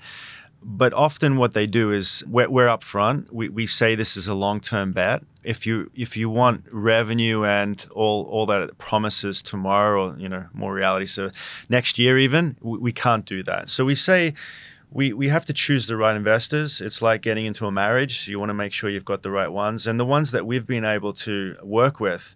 But 0.63 0.93
often, 0.93 1.37
what 1.37 1.55
they 1.55 1.67
do 1.67 1.93
is 1.93 2.25
we're, 2.27 2.51
we're 2.51 2.69
up 2.69 2.83
front. 2.83 3.33
We, 3.33 3.49
we 3.49 3.67
say 3.67 3.95
this 3.95 4.17
is 4.17 4.27
a 4.27 4.35
long 4.35 4.61
term 4.61 4.93
bet. 4.93 5.23
If 5.45 5.67
you 5.67 5.91
if 5.95 6.17
you 6.17 6.29
want 6.29 6.65
revenue 6.71 7.45
and 7.45 7.85
all 7.93 8.25
all 8.25 8.47
that 8.47 8.77
promises 8.79 9.41
tomorrow, 9.41 10.11
or 10.11 10.19
you 10.19 10.29
know 10.29 10.47
more 10.53 10.75
reality, 10.75 11.07
so 11.07 11.31
next 11.69 11.99
year 11.99 12.19
even, 12.19 12.57
we, 12.61 12.79
we 12.79 12.93
can't 12.93 13.25
do 13.25 13.43
that. 13.45 13.69
So 13.69 13.85
we 13.85 13.95
say 13.95 14.35
we, 14.91 15.13
we 15.13 15.29
have 15.29 15.45
to 15.47 15.53
choose 15.53 15.87
the 15.87 15.97
right 15.97 16.17
investors. 16.17 16.81
It's 16.81 17.03
like 17.03 17.23
getting 17.23 17.47
into 17.47 17.67
a 17.67 17.73
marriage. 17.73 18.27
You 18.27 18.39
want 18.39 18.51
to 18.51 18.55
make 18.55 18.73
sure 18.73 18.89
you've 18.89 19.05
got 19.05 19.23
the 19.23 19.31
right 19.31 19.49
ones. 19.49 19.87
And 19.87 20.01
the 20.01 20.05
ones 20.05 20.31
that 20.31 20.47
we've 20.47 20.67
been 20.67 20.85
able 20.85 21.13
to 21.15 21.57
work 21.63 22.01
with, 22.01 22.35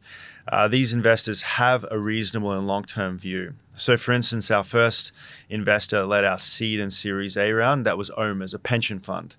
uh, 0.48 0.68
these 0.68 0.92
investors 0.92 1.42
have 1.42 1.86
a 1.90 1.98
reasonable 1.98 2.52
and 2.52 2.66
long 2.66 2.84
term 2.84 3.18
view. 3.18 3.54
So, 3.74 3.96
for 3.96 4.12
instance, 4.12 4.50
our 4.50 4.64
first 4.64 5.12
investor 5.48 6.04
led 6.04 6.24
our 6.24 6.38
seed 6.38 6.78
and 6.78 6.92
Series 6.92 7.36
A 7.36 7.52
round. 7.52 7.86
That 7.86 7.96
was 7.96 8.10
OMERS, 8.10 8.54
a 8.54 8.58
pension 8.58 9.00
fund. 9.00 9.34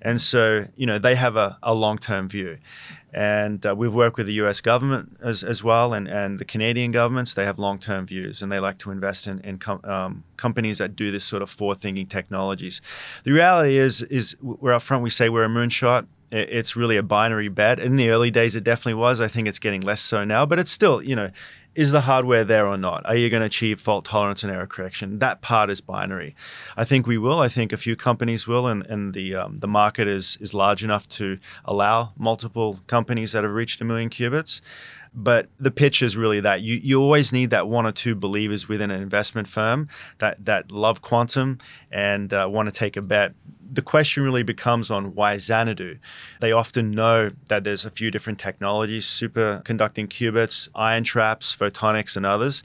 And 0.00 0.20
so, 0.20 0.66
you 0.76 0.86
know, 0.86 0.98
they 0.98 1.14
have 1.14 1.36
a, 1.36 1.58
a 1.62 1.74
long 1.74 1.98
term 1.98 2.28
view. 2.28 2.58
And 3.12 3.64
uh, 3.64 3.74
we've 3.76 3.94
worked 3.94 4.16
with 4.16 4.26
the 4.26 4.32
US 4.34 4.60
government 4.60 5.16
as, 5.22 5.44
as 5.44 5.62
well 5.62 5.94
and, 5.94 6.08
and 6.08 6.38
the 6.38 6.44
Canadian 6.44 6.90
governments. 6.90 7.34
They 7.34 7.44
have 7.44 7.58
long 7.58 7.78
term 7.78 8.06
views 8.06 8.42
and 8.42 8.50
they 8.50 8.58
like 8.58 8.78
to 8.78 8.90
invest 8.90 9.26
in, 9.26 9.38
in 9.40 9.58
com- 9.58 9.84
um, 9.84 10.24
companies 10.36 10.78
that 10.78 10.96
do 10.96 11.10
this 11.10 11.24
sort 11.24 11.42
of 11.42 11.48
forward 11.48 11.78
thinking 11.78 12.06
technologies. 12.06 12.82
The 13.22 13.32
reality 13.32 13.76
is, 13.76 14.02
is 14.02 14.36
we're 14.42 14.72
up 14.72 14.82
front, 14.82 15.02
we 15.02 15.10
say 15.10 15.28
we're 15.28 15.44
a 15.44 15.48
moonshot. 15.48 16.06
It's 16.34 16.74
really 16.74 16.96
a 16.96 17.02
binary 17.02 17.48
bet. 17.48 17.78
In 17.78 17.96
the 17.96 18.10
early 18.10 18.30
days, 18.30 18.56
it 18.56 18.64
definitely 18.64 18.94
was. 18.94 19.20
I 19.20 19.28
think 19.28 19.46
it's 19.46 19.60
getting 19.60 19.82
less 19.82 20.00
so 20.00 20.24
now, 20.24 20.44
but 20.44 20.58
it's 20.58 20.70
still, 20.70 21.00
you 21.00 21.14
know, 21.14 21.30
is 21.74 21.92
the 21.92 22.02
hardware 22.02 22.44
there 22.44 22.66
or 22.66 22.76
not? 22.76 23.04
Are 23.06 23.16
you 23.16 23.30
going 23.30 23.40
to 23.40 23.46
achieve 23.46 23.80
fault 23.80 24.04
tolerance 24.04 24.42
and 24.42 24.52
error 24.52 24.66
correction? 24.66 25.18
That 25.18 25.42
part 25.42 25.70
is 25.70 25.80
binary. 25.80 26.34
I 26.76 26.84
think 26.84 27.06
we 27.06 27.18
will. 27.18 27.40
I 27.40 27.48
think 27.48 27.72
a 27.72 27.76
few 27.76 27.96
companies 27.96 28.46
will, 28.46 28.66
and, 28.66 28.84
and 28.86 29.14
the 29.14 29.34
um, 29.34 29.58
the 29.58 29.68
market 29.68 30.08
is 30.08 30.38
is 30.40 30.54
large 30.54 30.84
enough 30.84 31.08
to 31.10 31.38
allow 31.64 32.12
multiple 32.16 32.80
companies 32.86 33.32
that 33.32 33.44
have 33.44 33.52
reached 33.52 33.80
a 33.80 33.84
million 33.84 34.10
qubits. 34.10 34.60
But 35.14 35.48
the 35.60 35.70
pitch 35.70 36.02
is 36.02 36.16
really 36.16 36.40
that 36.40 36.62
you, 36.62 36.80
you 36.82 37.00
always 37.00 37.32
need 37.32 37.50
that 37.50 37.68
one 37.68 37.86
or 37.86 37.92
two 37.92 38.14
believers 38.14 38.68
within 38.68 38.90
an 38.90 39.00
investment 39.00 39.46
firm 39.46 39.88
that, 40.18 40.44
that 40.44 40.72
love 40.72 41.02
quantum 41.02 41.58
and 41.92 42.32
uh, 42.32 42.48
want 42.50 42.68
to 42.68 42.72
take 42.72 42.96
a 42.96 43.02
bet 43.02 43.32
the 43.74 43.82
question 43.82 44.22
really 44.22 44.42
becomes 44.42 44.90
on 44.90 45.14
why 45.14 45.36
Xanadu. 45.38 45.98
They 46.40 46.52
often 46.52 46.90
know 46.90 47.30
that 47.48 47.64
there's 47.64 47.84
a 47.84 47.90
few 47.90 48.10
different 48.10 48.38
technologies, 48.38 49.06
superconducting 49.06 50.08
qubits, 50.08 50.68
ion 50.74 51.04
traps, 51.04 51.54
photonics, 51.54 52.16
and 52.16 52.24
others. 52.24 52.62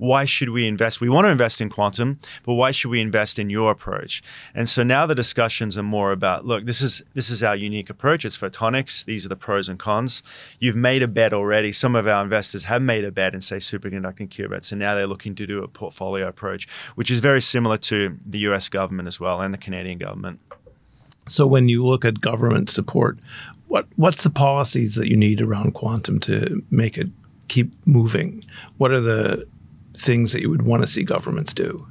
Why 0.00 0.24
should 0.24 0.48
we 0.48 0.66
invest? 0.66 1.02
We 1.02 1.10
want 1.10 1.26
to 1.26 1.30
invest 1.30 1.60
in 1.60 1.68
quantum, 1.68 2.20
but 2.46 2.54
why 2.54 2.70
should 2.70 2.90
we 2.90 3.02
invest 3.02 3.38
in 3.38 3.50
your 3.50 3.70
approach? 3.70 4.22
And 4.54 4.66
so 4.66 4.82
now 4.82 5.04
the 5.04 5.14
discussions 5.14 5.76
are 5.76 5.82
more 5.82 6.10
about, 6.10 6.46
look, 6.46 6.64
this 6.64 6.80
is 6.80 7.02
this 7.12 7.28
is 7.28 7.42
our 7.42 7.54
unique 7.54 7.90
approach. 7.90 8.24
It's 8.24 8.38
photonics. 8.38 9.04
These 9.04 9.26
are 9.26 9.28
the 9.28 9.36
pros 9.36 9.68
and 9.68 9.78
cons. 9.78 10.22
You've 10.58 10.74
made 10.74 11.02
a 11.02 11.08
bet 11.08 11.34
already. 11.34 11.70
Some 11.70 11.94
of 11.94 12.06
our 12.06 12.24
investors 12.24 12.64
have 12.64 12.80
made 12.80 13.04
a 13.04 13.12
bet 13.12 13.34
in 13.34 13.42
say 13.42 13.58
superconducting 13.58 14.30
qubits, 14.30 14.72
and 14.72 14.78
now 14.78 14.94
they're 14.94 15.06
looking 15.06 15.34
to 15.34 15.46
do 15.46 15.62
a 15.62 15.68
portfolio 15.68 16.26
approach, 16.28 16.66
which 16.94 17.10
is 17.10 17.18
very 17.18 17.42
similar 17.42 17.76
to 17.76 18.16
the 18.24 18.38
US 18.50 18.70
government 18.70 19.06
as 19.06 19.20
well 19.20 19.42
and 19.42 19.52
the 19.52 19.58
Canadian 19.58 19.98
government. 19.98 20.40
So 21.28 21.46
when 21.46 21.68
you 21.68 21.84
look 21.84 22.06
at 22.06 22.22
government 22.22 22.70
support, 22.70 23.18
what 23.68 23.86
what's 23.96 24.22
the 24.22 24.30
policies 24.30 24.94
that 24.94 25.08
you 25.08 25.16
need 25.18 25.42
around 25.42 25.74
quantum 25.74 26.20
to 26.20 26.64
make 26.70 26.96
it 26.96 27.08
keep 27.48 27.70
moving? 27.86 28.42
What 28.78 28.92
are 28.92 29.02
the 29.02 29.46
things 30.00 30.32
that 30.32 30.40
you 30.40 30.50
would 30.50 30.62
want 30.62 30.82
to 30.82 30.88
see 30.88 31.04
governments 31.04 31.54
do? 31.54 31.86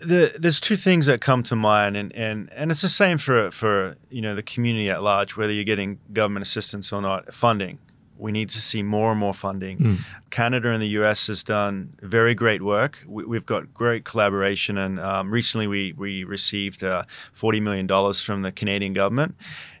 The, 0.00 0.34
there's 0.38 0.60
two 0.60 0.76
things 0.76 1.06
that 1.06 1.20
come 1.20 1.42
to 1.44 1.54
mind, 1.54 1.96
and, 1.96 2.12
and, 2.14 2.52
and 2.52 2.70
it's 2.72 2.82
the 2.82 2.88
same 2.88 3.18
for 3.18 3.50
for 3.52 3.96
you 4.10 4.20
know 4.20 4.34
the 4.34 4.42
community 4.42 4.90
at 4.90 5.02
large, 5.02 5.36
whether 5.36 5.52
you're 5.52 5.64
getting 5.64 5.98
government 6.12 6.44
assistance 6.44 6.92
or 6.92 7.00
not. 7.00 7.32
Funding, 7.32 7.78
we 8.22 8.32
need 8.32 8.50
to 8.50 8.60
see 8.60 8.82
more 8.82 9.10
and 9.10 9.20
more 9.20 9.34
funding. 9.34 9.78
Mm. 9.78 9.98
Canada 10.30 10.70
and 10.70 10.82
the 10.82 10.88
US 11.00 11.26
has 11.26 11.44
done 11.44 11.96
very 12.00 12.34
great 12.34 12.62
work. 12.62 12.98
We, 13.06 13.36
have 13.36 13.46
got 13.46 13.74
great 13.74 14.04
collaboration, 14.04 14.78
and 14.78 15.00
um, 15.00 15.30
recently 15.30 15.66
we 15.66 15.92
we 15.92 16.24
received 16.24 16.82
uh, 16.84 17.04
forty 17.32 17.60
million 17.60 17.86
dollars 17.86 18.22
from 18.22 18.42
the 18.42 18.52
Canadian 18.52 18.92
government. 18.92 19.34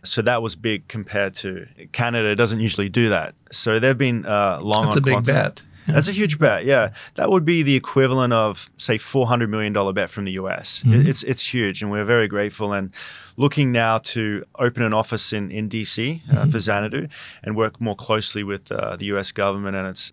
So 0.04 0.22
that 0.22 0.42
was 0.42 0.56
big 0.56 0.88
compared 0.88 1.34
to 1.36 1.66
Canada. 1.92 2.34
Doesn't 2.34 2.60
usually 2.60 2.88
do 2.88 3.08
that. 3.08 3.34
So 3.50 3.78
they've 3.78 3.96
been 3.96 4.26
uh, 4.26 4.60
long. 4.60 4.86
That's 4.86 4.96
a 4.96 5.00
big 5.00 5.14
quantum. 5.14 5.34
bet. 5.34 5.62
That's 5.86 6.08
a 6.08 6.12
huge 6.12 6.38
bet. 6.38 6.64
Yeah, 6.64 6.92
that 7.14 7.30
would 7.30 7.44
be 7.44 7.62
the 7.62 7.74
equivalent 7.74 8.32
of 8.32 8.70
say 8.76 8.98
four 8.98 9.26
hundred 9.26 9.50
million 9.50 9.72
dollar 9.72 9.92
bet 9.92 10.10
from 10.10 10.24
the 10.24 10.32
US. 10.32 10.82
Mm-hmm. 10.84 11.08
It's 11.08 11.22
it's 11.22 11.54
huge, 11.54 11.82
and 11.82 11.90
we're 11.90 12.04
very 12.04 12.28
grateful 12.28 12.72
and 12.72 12.92
looking 13.36 13.72
now 13.72 13.98
to 13.98 14.44
open 14.58 14.82
an 14.82 14.92
office 14.92 15.32
in 15.32 15.50
in 15.50 15.68
DC 15.68 16.20
uh, 16.28 16.34
mm-hmm. 16.34 16.50
for 16.50 16.60
Xanadu 16.60 17.08
and 17.42 17.56
work 17.56 17.80
more 17.80 17.96
closely 17.96 18.44
with 18.44 18.70
uh, 18.70 18.96
the 18.96 19.06
US 19.06 19.32
government 19.32 19.76
and 19.76 19.88
its 19.88 20.12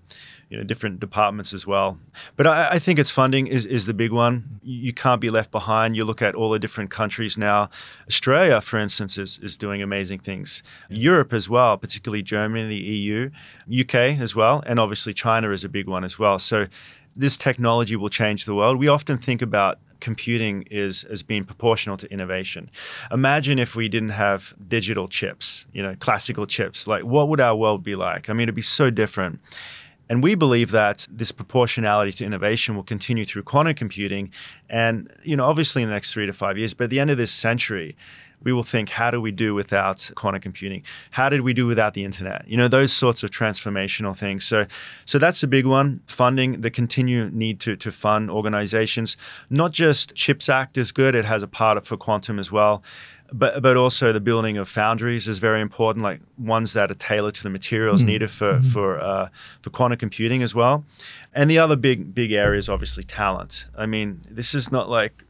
you 0.49 0.57
know 0.57 0.63
different 0.63 0.99
departments 0.99 1.53
as 1.53 1.67
well. 1.67 1.97
But 2.35 2.47
I, 2.47 2.69
I, 2.71 2.79
think 2.79 2.97
its 2.97 3.11
funding 3.11 3.47
is, 3.47 3.65
is 3.65 3.85
the 3.85 3.93
big 3.93 4.11
one. 4.11 4.59
You 4.63 4.93
can't 4.93 5.21
be 5.21 5.29
left 5.29 5.51
behind. 5.51 5.95
You 5.95 6.05
look 6.05 6.21
at 6.21 6.35
all 6.35 6.49
the 6.49 6.59
different 6.59 6.89
countries 6.89 7.37
now. 7.37 7.69
Australia, 8.07 8.59
for 8.59 8.79
instance, 8.79 9.17
is, 9.17 9.39
is 9.43 9.57
doing 9.57 9.81
amazing 9.81 10.19
things. 10.19 10.63
Europe 10.89 11.33
as 11.33 11.49
well, 11.49 11.77
particularly 11.77 12.23
Germany, 12.23 12.67
the 12.67 12.75
EU, 12.75 13.29
UK 13.79 13.95
as 14.19 14.35
well, 14.35 14.63
and 14.65 14.79
obviously 14.79 15.13
China 15.13 15.51
is 15.51 15.63
a 15.63 15.69
big 15.69 15.87
one 15.87 16.03
as 16.03 16.17
well. 16.17 16.39
So 16.39 16.67
this 17.15 17.37
technology 17.37 17.95
will 17.95 18.09
change 18.09 18.45
the 18.45 18.55
world. 18.55 18.77
We 18.77 18.87
often 18.87 19.17
think 19.17 19.41
about 19.41 19.79
computing 19.99 20.63
is 20.71 21.03
as 21.03 21.23
being 21.23 21.43
proportional 21.43 21.97
to 21.97 22.11
innovation. 22.11 22.71
Imagine 23.11 23.59
if 23.59 23.75
we 23.75 23.89
didn't 23.89 24.09
have 24.09 24.53
digital 24.67 25.07
chips, 25.07 25.65
you 25.73 25.83
know, 25.83 25.95
classical 25.99 26.45
chips. 26.45 26.87
Like, 26.87 27.03
what 27.03 27.27
would 27.27 27.41
our 27.41 27.55
world 27.55 27.83
be 27.83 27.95
like? 27.95 28.29
I 28.29 28.33
mean, 28.33 28.43
it'd 28.43 28.55
be 28.55 28.61
so 28.61 28.89
different. 28.89 29.41
And 30.09 30.23
we 30.23 30.35
believe 30.35 30.71
that 30.71 31.07
this 31.09 31.31
proportionality 31.31 32.11
to 32.13 32.25
innovation 32.25 32.75
will 32.75 32.83
continue 32.83 33.25
through 33.25 33.43
quantum 33.43 33.75
computing. 33.75 34.31
And, 34.69 35.11
you 35.23 35.37
know, 35.37 35.45
obviously 35.45 35.83
in 35.83 35.89
the 35.89 35.93
next 35.93 36.13
three 36.13 36.25
to 36.25 36.33
five 36.33 36.57
years, 36.57 36.73
but 36.73 36.85
at 36.85 36.89
the 36.89 36.99
end 36.99 37.11
of 37.11 37.17
this 37.17 37.31
century, 37.31 37.95
we 38.41 38.53
will 38.53 38.63
think, 38.63 38.89
how 38.89 39.11
do 39.11 39.19
we 39.19 39.31
do 39.31 39.53
without 39.53 40.09
quantum 40.15 40.41
computing? 40.41 40.83
How 41.11 41.29
did 41.29 41.41
we 41.41 41.53
do 41.53 41.67
without 41.67 41.93
the 41.93 42.05
internet? 42.05 42.47
You 42.47 42.57
know, 42.57 42.67
those 42.67 42.93
sorts 42.93 43.21
of 43.21 43.31
transformational 43.31 44.17
things. 44.17 44.45
So, 44.45 44.65
so 45.05 45.19
that's 45.19 45.43
a 45.43 45.47
big 45.47 45.65
one. 45.65 45.99
Funding, 46.07 46.61
the 46.61 46.71
continued 46.71 47.35
need 47.35 47.59
to, 47.61 47.75
to 47.75 47.91
fund 47.91 48.31
organizations. 48.31 49.17
Not 49.49 49.71
just 49.71 50.15
CHIPS 50.15 50.47
Act 50.47 50.77
is 50.77 50.91
good, 50.91 51.15
it 51.15 51.25
has 51.25 51.43
a 51.43 51.47
part 51.47 51.85
for 51.85 51.97
quantum 51.97 52.39
as 52.39 52.51
well 52.51 52.81
but 53.31 53.61
but 53.61 53.77
also 53.77 54.11
the 54.11 54.19
building 54.19 54.57
of 54.57 54.67
foundries 54.67 55.27
is 55.27 55.39
very 55.39 55.61
important, 55.61 56.03
like 56.03 56.21
ones 56.37 56.73
that 56.73 56.91
are 56.91 56.95
tailored 56.95 57.35
to 57.35 57.43
the 57.43 57.49
materials 57.49 58.03
mm 58.03 58.09
needed 58.09 58.31
for 58.31 58.53
mm-hmm. 58.53 58.63
for 58.63 58.99
uh, 58.99 59.29
for 59.61 59.69
quantum 59.69 59.97
computing 59.97 60.41
as 60.41 60.55
well. 60.55 60.83
And 61.33 61.49
the 61.49 61.59
other 61.59 61.75
big 61.75 62.15
big 62.15 62.31
area 62.31 62.57
is 62.57 62.67
obviously 62.67 63.03
talent. 63.03 63.67
I 63.77 63.85
mean, 63.85 64.21
this 64.29 64.55
is 64.55 64.71
not 64.71 64.89
like 64.89 65.23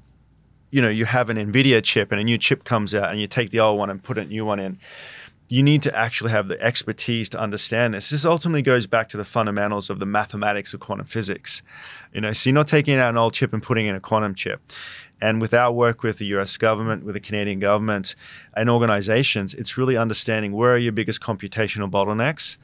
you 0.72 0.82
know 0.82 0.90
you 0.90 1.06
have 1.06 1.30
an 1.30 1.38
Nvidia 1.38 1.84
chip 1.84 2.12
and 2.12 2.22
a 2.22 2.24
new 2.24 2.38
chip 2.38 2.64
comes 2.64 2.94
out 2.96 3.12
and 3.12 3.20
you 3.20 3.28
take 3.28 3.52
the 3.52 3.60
old 3.60 3.78
one 3.78 3.90
and 3.90 4.02
put 4.02 4.18
a 4.18 4.24
new 4.24 4.46
one 4.46 4.60
in. 4.60 4.80
You 5.50 5.64
need 5.64 5.82
to 5.82 5.98
actually 5.98 6.30
have 6.30 6.48
the 6.48 6.62
expertise 6.62 7.28
to 7.30 7.40
understand 7.40 7.96
this. 7.96 8.12
This 8.12 8.24
ultimately 8.24 8.62
goes 8.62 8.86
back 8.86 9.10
to 9.10 9.18
the 9.18 9.26
fundamentals 9.26 9.90
of 9.90 10.00
the 10.00 10.06
mathematics 10.06 10.76
of 10.76 10.80
quantum 10.80 11.08
physics. 11.08 11.64
You 12.14 12.22
know, 12.22 12.34
so 12.34 12.50
you're 12.50 12.56
not 12.56 12.68
taking 12.68 12.94
out 12.96 13.10
an 13.10 13.18
old 13.18 13.34
chip 13.34 13.52
and 13.52 13.62
putting 13.62 13.88
in 13.88 13.96
a 13.96 14.00
quantum 14.00 14.36
chip. 14.36 14.62
And 15.22 15.42
with 15.42 15.54
our 15.54 15.72
work 15.72 16.04
with 16.04 16.18
the 16.18 16.26
US 16.38 16.58
government, 16.58 17.04
with 17.04 17.16
the 17.16 17.20
Canadian 17.20 17.60
government, 17.60 18.16
and 18.56 18.70
organizations, 18.70 19.54
it's 19.54 19.78
really 19.78 19.98
understanding 19.98 20.54
where 20.54 20.74
are 20.74 20.78
your 20.78 20.94
biggest 20.94 21.22
computational 21.22 21.90
bottlenecks? 21.90 22.58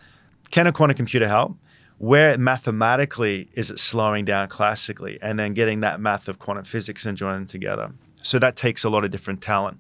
Can 0.52 0.68
a 0.68 0.72
quantum 0.72 0.96
computer 0.96 1.28
help? 1.28 1.58
where 1.98 2.38
mathematically 2.38 3.50
is 3.54 3.72
it 3.72 3.80
slowing 3.80 4.26
down 4.26 4.48
classically, 4.48 5.18
and 5.22 5.40
then 5.40 5.54
getting 5.54 5.80
that 5.80 6.00
math 6.00 6.28
of 6.28 6.40
quantum 6.40 6.66
physics 6.66 7.06
and 7.06 7.18
joining 7.18 7.42
them 7.42 7.48
together. 7.48 7.92
So 8.22 8.40
that 8.40 8.56
takes 8.56 8.84
a 8.84 8.90
lot 8.90 9.06
of 9.06 9.12
different 9.12 9.42
talent. 9.42 9.78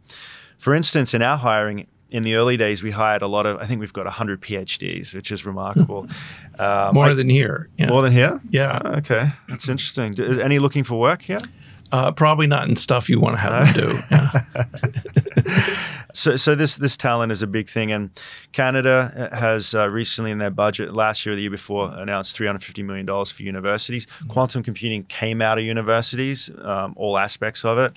For 0.57 0.73
instance, 0.73 1.13
in 1.13 1.21
our 1.21 1.37
hiring, 1.37 1.87
in 2.11 2.23
the 2.23 2.35
early 2.35 2.55
days, 2.55 2.83
we 2.83 2.91
hired 2.91 3.21
a 3.21 3.27
lot 3.27 3.45
of, 3.45 3.57
I 3.57 3.65
think 3.65 3.81
we've 3.81 3.91
got 3.91 4.05
100 4.05 4.39
PhDs, 4.41 5.13
which 5.13 5.31
is 5.31 5.45
remarkable. 5.45 6.07
Um, 6.57 6.93
more 6.93 7.05
I, 7.07 7.13
than 7.13 7.27
here. 7.27 7.69
Yeah. 7.77 7.89
More 7.89 8.01
than 8.01 8.13
here? 8.13 8.39
Yeah. 8.49 8.77
Uh, 8.77 8.97
okay. 8.99 9.29
That's 9.49 9.67
interesting. 9.67 10.13
Is 10.17 10.37
any 10.37 10.59
looking 10.59 10.83
for 10.83 10.97
work 10.99 11.21
here? 11.21 11.39
Uh, 11.91 12.11
probably 12.11 12.47
not 12.47 12.67
in 12.67 12.75
stuff 12.75 13.09
you 13.09 13.19
want 13.19 13.35
to 13.35 13.41
have 13.41 13.75
them 13.75 13.89
do. 13.89 13.99
Yeah. 14.11 15.75
so, 16.13 16.35
so 16.35 16.55
this 16.55 16.77
this 16.77 16.97
talent 16.97 17.31
is 17.31 17.41
a 17.41 17.47
big 17.47 17.69
thing, 17.69 17.91
and 17.91 18.09
Canada 18.51 19.29
uh, 19.31 19.35
has 19.35 19.75
uh, 19.75 19.89
recently 19.89 20.31
in 20.31 20.37
their 20.37 20.49
budget 20.49 20.93
last 20.93 21.25
year, 21.25 21.33
or 21.33 21.35
the 21.35 21.41
year 21.41 21.51
before, 21.51 21.91
announced 21.93 22.35
three 22.35 22.47
hundred 22.47 22.63
fifty 22.63 22.83
million 22.83 23.05
dollars 23.05 23.31
for 23.31 23.43
universities. 23.43 24.05
Mm-hmm. 24.05 24.29
Quantum 24.29 24.63
computing 24.63 25.03
came 25.03 25.41
out 25.41 25.57
of 25.57 25.63
universities, 25.63 26.49
um, 26.61 26.93
all 26.97 27.17
aspects 27.17 27.63
of 27.63 27.77
it. 27.77 27.95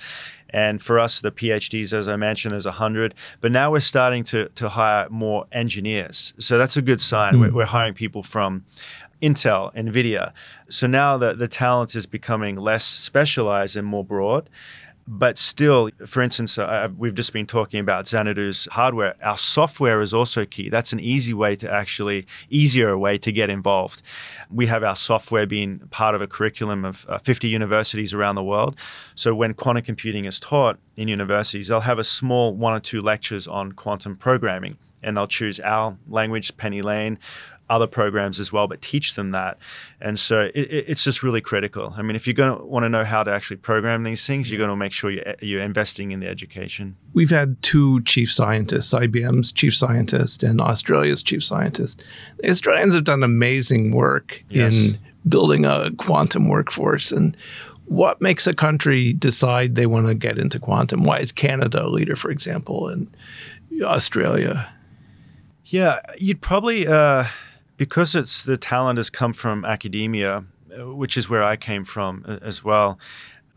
And 0.51 0.81
for 0.81 0.99
us, 0.99 1.21
the 1.21 1.31
PhDs, 1.31 1.93
as 1.93 2.09
I 2.09 2.17
mentioned, 2.17 2.53
there's 2.53 2.65
100. 2.65 3.15
But 3.41 3.53
now 3.53 3.71
we're 3.71 3.81
starting 3.81 4.25
to, 4.25 4.49
to 4.49 4.69
hire 4.71 5.09
more 5.11 5.47
engineers. 5.53 6.33
So 6.39 6.57
that's 6.57 6.77
a 6.77 6.83
good 6.83 7.01
sign. 7.01 7.35
Mm. 7.35 7.41
We're, 7.41 7.53
we're, 7.53 7.69
hiring 7.69 7.93
people 7.93 8.23
from 8.23 8.65
Intel, 9.23 9.75
NVIDIA. 9.75 10.33
So 10.69 10.87
now 10.87 11.19
the, 11.19 11.35
the 11.35 11.49
talent 11.49 11.95
is 11.95 12.07
becoming 12.07 12.57
less 12.57 12.85
specialized 12.85 13.77
and 13.77 13.87
more 13.87 14.05
broad. 14.05 14.49
But 15.11 15.39
still, 15.39 15.89
for 16.05 16.21
instance, 16.21 16.59
uh, 16.59 16.89
we've 16.95 17.15
just 17.15 17.33
been 17.33 17.47
talking 17.47 17.81
about 17.81 18.05
Xanadu's 18.05 18.69
hardware. 18.73 19.15
Our 19.23 19.39
software 19.39 20.03
is 20.03 20.13
also 20.13 20.45
key. 20.45 20.69
That's 20.69 20.93
an 20.93 21.01
easy 21.01 21.33
way 21.33 21.57
to 21.57 21.73
actually, 21.73 22.27
easier 22.51 22.97
way 22.99 23.17
to 23.17 23.33
get 23.33 23.49
involved. 23.49 24.03
We 24.51 24.67
have 24.67 24.85
our 24.85 24.95
software 24.95 25.47
being 25.47 25.79
part 25.89 26.15
of 26.15 26.21
a 26.21 26.27
curriculum 26.27 26.85
of 26.85 27.07
uh, 27.09 27.17
50 27.17 27.49
universities 27.49 28.13
around 28.13 28.35
the 28.35 28.45
world. 28.45 28.77
So 29.15 29.35
when 29.35 29.55
quantum 29.55 29.83
computing 29.83 30.27
is 30.27 30.39
taught 30.39 30.79
in 30.95 31.09
universities, 31.09 31.69
they'll 31.69 31.81
have 31.81 31.99
a 31.99 32.05
small 32.05 32.55
one 32.55 32.75
or 32.75 32.81
two 32.81 33.01
lectures 33.01 33.49
on 33.49 33.73
quantum 33.73 34.15
programming 34.15 34.77
and 35.03 35.17
they'll 35.17 35.27
choose 35.27 35.59
our 35.61 35.97
language, 36.09 36.55
PennyLane, 36.57 37.17
other 37.71 37.87
programs 37.87 38.41
as 38.41 38.53
well, 38.53 38.67
but 38.67 38.81
teach 38.81 39.15
them 39.15 39.33
that. 39.33 39.59
And 40.01 40.19
so 40.19 40.51
it, 40.55 40.69
it's 40.89 41.05
just 41.05 41.23
really 41.23 41.41
critical. 41.41 41.95
I 41.97 42.03
mean, 42.03 42.17
if 42.17 42.27
you're 42.27 42.35
going 42.35 42.59
to 42.59 42.65
want 42.65 42.85
to 42.85 42.89
know 42.89 43.05
how 43.05 43.23
to 43.23 43.31
actually 43.31 43.59
program 43.59 44.05
these 44.05 44.27
things, 44.27 44.51
you're 44.51 44.59
going 44.59 44.71
to 44.71 44.77
make 44.77 44.93
sure 44.93 45.11
you're, 45.11 45.35
you're 45.41 45.61
investing 45.61 46.13
in 46.13 46.21
the 46.21 46.29
education. 46.29 46.97
We've 47.13 47.31
had 47.31 47.61
two 47.63 48.03
chief 48.03 48.33
scientists, 48.33 48.95
IBM's 48.95 49.53
chief 49.53 49.77
scientist 49.77 50.43
and 50.43 50.61
Australia's 50.61 51.23
chief 51.23 51.45
scientist. 51.45 52.03
The 52.39 52.51
Australians 52.51 52.95
have 52.95 53.05
done 53.05 53.23
amazing 53.23 53.91
work 53.91 54.45
yes. 54.49 54.75
in 54.75 54.99
building 55.29 55.65
a 55.65 55.91
quantum 55.93 56.49
workforce. 56.49 57.13
And 57.13 57.37
what 57.85 58.21
makes 58.21 58.47
a 58.47 58.55
country 58.55 59.13
decide 59.13 59.75
they 59.75 59.87
want 59.87 60.07
to 60.07 60.15
get 60.15 60.39
into 60.39 60.59
quantum? 60.59 61.05
Why 61.05 61.19
is 61.19 61.33
Canada 61.33 61.85
a 61.85 61.89
leader, 61.89 62.17
for 62.17 62.31
example, 62.31 62.89
and 62.89 63.15
Australia? 63.83 64.71
Yeah, 65.65 65.99
you'd 66.19 66.41
probably. 66.41 66.87
Uh, 66.87 67.25
because 67.79 68.15
it's 68.15 68.43
the 68.43 68.59
talent 68.59 68.99
has 68.99 69.09
come 69.09 69.33
from 69.33 69.65
academia, 69.65 70.45
uh, 70.79 70.93
which 70.93 71.17
is 71.17 71.31
where 71.31 71.43
I 71.43 71.57
came 71.57 71.85
from 71.85 72.25
uh, 72.29 72.39
as 72.43 72.63
well. 72.63 72.99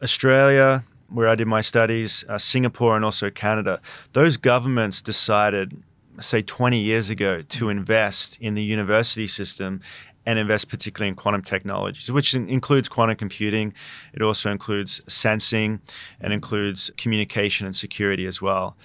Australia, 0.01 0.83
where 1.09 1.27
I 1.27 1.35
did 1.35 1.47
my 1.47 1.61
studies, 1.61 2.23
uh, 2.29 2.37
Singapore, 2.37 2.95
and 2.95 3.03
also 3.03 3.29
Canada. 3.29 3.81
Those 4.13 4.37
governments 4.37 5.01
decided, 5.01 5.83
say, 6.19 6.41
20 6.41 6.79
years 6.79 7.09
ago, 7.09 7.41
to 7.41 7.69
invest 7.69 8.37
in 8.39 8.53
the 8.53 8.63
university 8.63 9.27
system 9.27 9.81
and 10.25 10.37
invest 10.37 10.69
particularly 10.69 11.09
in 11.09 11.15
quantum 11.15 11.41
technologies, 11.41 12.11
which 12.11 12.35
includes 12.35 12.87
quantum 12.87 13.17
computing. 13.17 13.73
It 14.13 14.21
also 14.21 14.51
includes 14.51 15.01
sensing 15.07 15.81
and 16.19 16.31
includes 16.31 16.91
communication 16.95 17.65
and 17.65 17.75
security 17.75 18.27
as 18.27 18.39
well. 18.39 18.77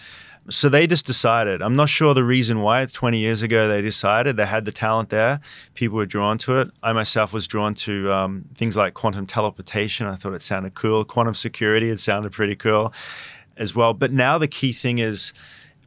So 0.48 0.68
they 0.68 0.86
just 0.86 1.06
decided. 1.06 1.60
I'm 1.60 1.74
not 1.74 1.88
sure 1.88 2.14
the 2.14 2.22
reason 2.22 2.60
why. 2.60 2.86
20 2.86 3.18
years 3.18 3.42
ago, 3.42 3.66
they 3.66 3.82
decided 3.82 4.36
they 4.36 4.46
had 4.46 4.64
the 4.64 4.72
talent 4.72 5.08
there. 5.10 5.40
People 5.74 5.96
were 5.96 6.06
drawn 6.06 6.38
to 6.38 6.60
it. 6.60 6.70
I 6.82 6.92
myself 6.92 7.32
was 7.32 7.48
drawn 7.48 7.74
to 7.74 8.12
um, 8.12 8.44
things 8.54 8.76
like 8.76 8.94
quantum 8.94 9.26
teleportation. 9.26 10.06
I 10.06 10.14
thought 10.14 10.34
it 10.34 10.42
sounded 10.42 10.74
cool. 10.74 11.04
Quantum 11.04 11.34
security, 11.34 11.90
it 11.90 11.98
sounded 11.98 12.32
pretty 12.32 12.54
cool 12.54 12.92
as 13.56 13.74
well. 13.74 13.92
But 13.92 14.12
now 14.12 14.38
the 14.38 14.46
key 14.46 14.72
thing 14.72 14.98
is, 14.98 15.32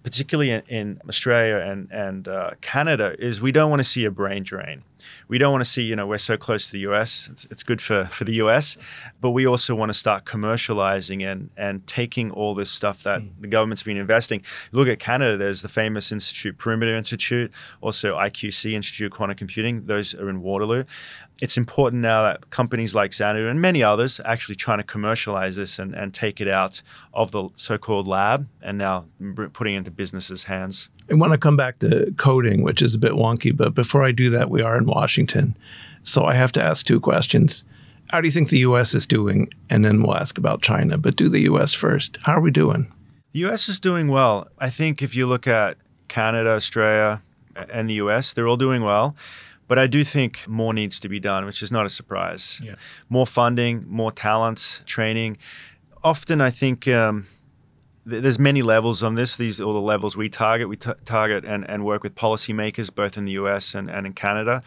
particularly 0.10 0.50
in, 0.52 0.64
in 0.68 1.02
Australia 1.08 1.58
and 1.58 1.92
and 1.92 2.28
uh, 2.28 2.52
Canada, 2.62 3.16
is 3.20 3.42
we 3.42 3.52
don't 3.52 3.70
want 3.70 3.80
to 3.80 3.90
see 3.96 4.06
a 4.06 4.12
brain 4.12 4.44
drain 4.44 4.84
we 5.28 5.38
don't 5.38 5.52
want 5.52 5.64
to 5.64 5.70
see, 5.70 5.84
you 5.84 5.96
know, 5.96 6.08
we're 6.08 6.18
so 6.18 6.38
close 6.38 6.68
to 6.68 6.72
the 6.74 6.80
US. 6.92 7.30
It's, 7.32 7.48
it's 7.52 7.64
good 7.64 7.82
for, 7.82 8.06
for 8.12 8.24
the 8.24 8.34
US, 8.36 8.78
but 9.22 9.32
we 9.32 9.46
also 9.46 9.76
want 9.76 9.90
to 9.90 9.98
start 9.98 10.26
commercializing 10.26 11.30
and, 11.30 11.50
and 11.58 11.86
taking 11.88 12.32
all 12.32 12.56
this 12.56 12.72
stuff 12.72 13.04
that 13.04 13.22
mm. 13.22 13.30
the 13.40 13.48
government's 13.48 13.84
been 13.84 13.98
investing. 13.98 14.44
Look 14.72 14.88
at 14.88 15.00
Canada, 15.00 15.38
there's 15.38 15.62
the 15.62 15.70
famous 15.70 16.12
Institute, 16.12 16.58
Perimeter 16.58 16.96
Institute, 16.96 17.52
also 17.82 18.16
IQC, 18.16 18.74
Institute 18.74 19.12
of 19.12 19.18
Quantum 19.18 19.38
Computing. 19.38 19.86
Those 19.86 20.14
are 20.16 20.30
in 20.30 20.42
Waterloo. 20.42 20.84
It's 21.42 21.58
important 21.58 22.02
now 22.02 22.24
that 22.24 22.50
companies 22.50 22.94
like 22.94 23.14
Xanadu 23.14 23.48
and 23.48 23.62
many 23.62 23.82
others 23.82 24.20
are 24.20 24.28
actually 24.28 24.56
trying 24.56 24.80
to 24.80 24.84
commercialize 24.84 25.56
this 25.56 25.80
and, 25.80 25.96
and 25.96 26.14
take 26.14 26.42
it 26.42 26.48
out 26.48 26.82
of 27.14 27.32
the 27.32 27.50
so 27.56 27.78
called 27.78 28.08
lab 28.08 28.48
and 28.62 28.78
now 28.78 29.06
putting 29.54 29.76
it 29.76 29.80
into 29.80 29.92
businesses' 29.92 30.44
hands. 30.44 30.90
I 31.10 31.16
want 31.16 31.32
to 31.32 31.38
come 31.38 31.56
back 31.56 31.80
to 31.80 32.14
coding, 32.18 32.62
which 32.62 32.82
is 32.82 32.94
a 32.94 33.00
bit 33.00 33.14
wonky, 33.14 33.56
but 33.56 33.74
before 33.74 34.04
I 34.04 34.12
do 34.12 34.30
that, 34.32 34.50
we 34.50 34.62
are 34.62 34.78
in 34.78 34.86
Washington. 34.86 35.58
So 36.04 36.26
I 36.26 36.34
have 36.36 36.52
to 36.54 36.64
ask 36.64 36.86
two 36.86 37.00
questions. 37.00 37.64
How 38.10 38.22
do 38.22 38.28
you 38.28 38.32
think 38.32 38.50
the 38.50 38.60
US 38.60 38.94
is 38.94 39.06
doing? 39.06 39.50
And 39.70 39.86
then 39.86 40.02
we'll 40.02 40.18
ask 40.18 40.38
about 40.38 40.62
China, 40.62 40.98
but 40.98 41.16
do 41.16 41.30
the 41.30 41.42
US 41.42 41.74
first. 41.74 42.18
How 42.24 42.34
are 42.34 42.42
we 42.42 42.52
doing? 42.52 42.92
The 43.32 43.46
US 43.46 43.70
is 43.70 43.80
doing 43.80 44.08
well. 44.08 44.48
I 44.58 44.70
think 44.70 45.02
if 45.02 45.16
you 45.16 45.26
look 45.26 45.48
at 45.48 45.78
Canada, 46.08 46.50
Australia, 46.50 47.22
and 47.72 47.90
the 47.90 47.96
US, 47.96 48.34
they're 48.34 48.48
all 48.48 48.58
doing 48.58 48.84
well. 48.84 49.16
But 49.70 49.78
I 49.78 49.86
do 49.88 50.04
think 50.04 50.46
more 50.48 50.74
needs 50.74 51.00
to 51.00 51.08
be 51.08 51.20
done, 51.20 51.46
which 51.46 51.62
is 51.62 51.72
not 51.72 51.86
a 51.86 51.90
surprise. 51.90 52.60
Yeah. 52.62 52.76
More 53.08 53.28
funding, 53.28 53.86
more 53.88 54.12
talent, 54.12 54.82
training. 54.88 55.38
Often, 56.04 56.42
I 56.42 56.50
think 56.50 56.88
um, 56.88 57.28
there's 58.04 58.40
many 58.40 58.64
levels 58.64 59.04
on 59.04 59.14
this. 59.14 59.36
These 59.36 59.62
are 59.62 59.66
all 59.66 59.74
the 59.74 59.80
levels 59.80 60.18
we 60.18 60.28
target. 60.28 60.70
We 60.70 60.78
t- 60.78 60.92
target 61.06 61.46
and, 61.46 61.70
and 61.70 61.86
work 61.86 62.02
with 62.02 62.16
policymakers 62.16 62.94
both 62.94 63.16
in 63.16 63.26
the 63.26 63.34
US 63.34 63.76
and, 63.76 63.92
and 63.92 64.08
in 64.08 64.14
Canada. 64.14 64.64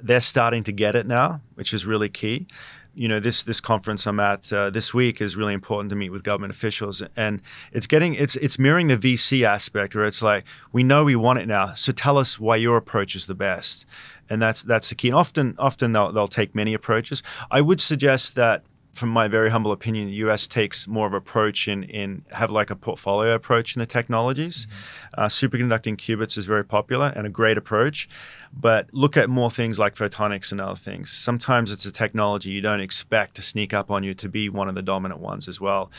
They're 0.00 0.20
starting 0.20 0.64
to 0.64 0.72
get 0.72 0.96
it 0.96 1.06
now, 1.06 1.42
which 1.54 1.74
is 1.74 1.84
really 1.84 2.08
key. 2.08 2.46
You 2.94 3.08
know, 3.08 3.20
this 3.20 3.44
this 3.44 3.60
conference 3.60 4.06
I'm 4.06 4.18
at 4.18 4.52
uh, 4.52 4.70
this 4.70 4.92
week 4.92 5.20
is 5.20 5.36
really 5.36 5.54
important 5.54 5.90
to 5.90 5.96
meet 5.96 6.10
with 6.10 6.24
government 6.24 6.52
officials, 6.52 7.02
and 7.14 7.40
it's 7.72 7.86
getting 7.86 8.14
it's 8.14 8.34
it's 8.36 8.58
mirroring 8.58 8.88
the 8.88 8.96
VC 8.96 9.44
aspect 9.44 9.94
where 9.94 10.06
it's 10.06 10.22
like 10.22 10.44
we 10.72 10.82
know 10.82 11.04
we 11.04 11.14
want 11.14 11.38
it 11.38 11.46
now, 11.46 11.74
so 11.74 11.92
tell 11.92 12.18
us 12.18 12.40
why 12.40 12.56
your 12.56 12.76
approach 12.76 13.14
is 13.14 13.26
the 13.26 13.34
best, 13.34 13.86
and 14.30 14.40
that's 14.40 14.62
that's 14.62 14.88
the 14.88 14.94
key. 14.94 15.08
And 15.08 15.16
often 15.16 15.54
often 15.58 15.92
they'll 15.92 16.12
they'll 16.12 16.28
take 16.28 16.54
many 16.54 16.72
approaches. 16.72 17.22
I 17.50 17.60
would 17.60 17.80
suggest 17.80 18.36
that 18.36 18.62
from 18.92 19.08
my 19.08 19.28
very 19.28 19.50
humble 19.50 19.72
opinion, 19.72 20.08
the 20.08 20.14
US 20.14 20.48
takes 20.48 20.88
more 20.88 21.06
of 21.06 21.12
an 21.12 21.18
approach 21.18 21.68
in, 21.68 21.84
in 21.84 22.24
have 22.32 22.50
like 22.50 22.70
a 22.70 22.76
portfolio 22.76 23.34
approach 23.34 23.76
in 23.76 23.80
the 23.80 23.86
technologies. 23.86 24.66
Mm-hmm. 24.66 25.20
Uh, 25.22 25.26
superconducting 25.26 25.96
qubits 25.96 26.36
is 26.36 26.44
very 26.44 26.64
popular 26.64 27.12
and 27.14 27.26
a 27.26 27.30
great 27.30 27.56
approach, 27.56 28.08
but 28.52 28.88
look 28.92 29.16
at 29.16 29.30
more 29.30 29.50
things 29.50 29.78
like 29.78 29.94
photonics 29.94 30.50
and 30.50 30.60
other 30.60 30.76
things. 30.76 31.10
Sometimes 31.10 31.70
it's 31.70 31.86
a 31.86 31.92
technology 31.92 32.50
you 32.50 32.60
don't 32.60 32.80
expect 32.80 33.36
to 33.36 33.42
sneak 33.42 33.72
up 33.72 33.90
on 33.90 34.02
you 34.02 34.14
to 34.14 34.28
be 34.28 34.48
one 34.48 34.68
of 34.68 34.74
the 34.74 34.82
dominant 34.82 35.20
ones 35.20 35.46
as 35.46 35.60
well. 35.60 35.90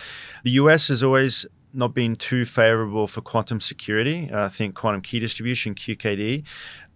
The 0.44 0.52
US 0.52 0.90
has 0.90 1.02
always 1.02 1.46
not 1.74 1.94
been 1.94 2.16
too 2.16 2.46
favorable 2.46 3.08
for 3.08 3.22
quantum 3.22 3.60
security. 3.60 4.30
Uh, 4.32 4.46
I 4.46 4.50
think 4.50 4.76
quantum 4.76 5.02
key 5.02 5.20
distribution, 5.20 5.76
QKD, 5.76 6.44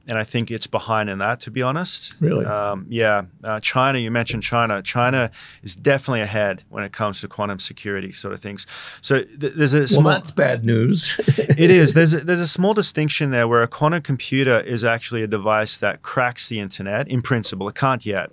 and 0.08 0.20
I 0.20 0.24
think 0.24 0.52
it's 0.52 0.68
behind 0.68 1.10
in 1.10 1.18
that, 1.18 1.40
to 1.42 1.52
be 1.52 1.62
honest. 1.62 2.14
Really? 2.20 2.46
Um, 2.46 2.86
yeah. 2.90 3.24
Uh, 3.44 3.60
China, 3.60 3.98
you 3.98 4.12
mentioned 4.12 4.44
China. 4.44 4.82
China 4.84 5.32
is 5.64 5.76
definitely 5.76 6.22
ahead 6.22 6.64
when 6.70 6.84
it 6.84 6.92
comes 6.92 7.22
to 7.22 7.28
quantum 7.28 7.60
security 7.60 8.12
sort 8.12 8.34
of 8.34 8.40
things. 8.40 8.68
So 9.02 9.24
th- 9.24 9.54
there's 9.54 9.74
a 9.74 9.88
small, 9.88 10.04
well, 10.04 10.14
that's 10.14 10.32
bad 10.32 10.64
news. 10.64 11.20
it 11.38 11.72
is. 11.72 11.94
There's 11.94 12.14
a, 12.14 12.20
there's 12.20 12.42
a 12.42 12.48
small 12.48 12.74
distinction 12.76 13.32
there 13.32 13.48
where 13.48 13.64
a 13.64 13.68
quantum 13.68 14.04
computer 14.04 14.60
is 14.60 14.84
actually 14.84 15.24
a 15.24 15.28
device 15.28 15.78
that 15.78 16.04
cracks 16.04 16.50
the 16.50 16.60
internet 16.60 17.08
in 17.08 17.22
principle. 17.22 17.68
It 17.68 17.76
can't 17.76 18.06
yet. 18.06 18.32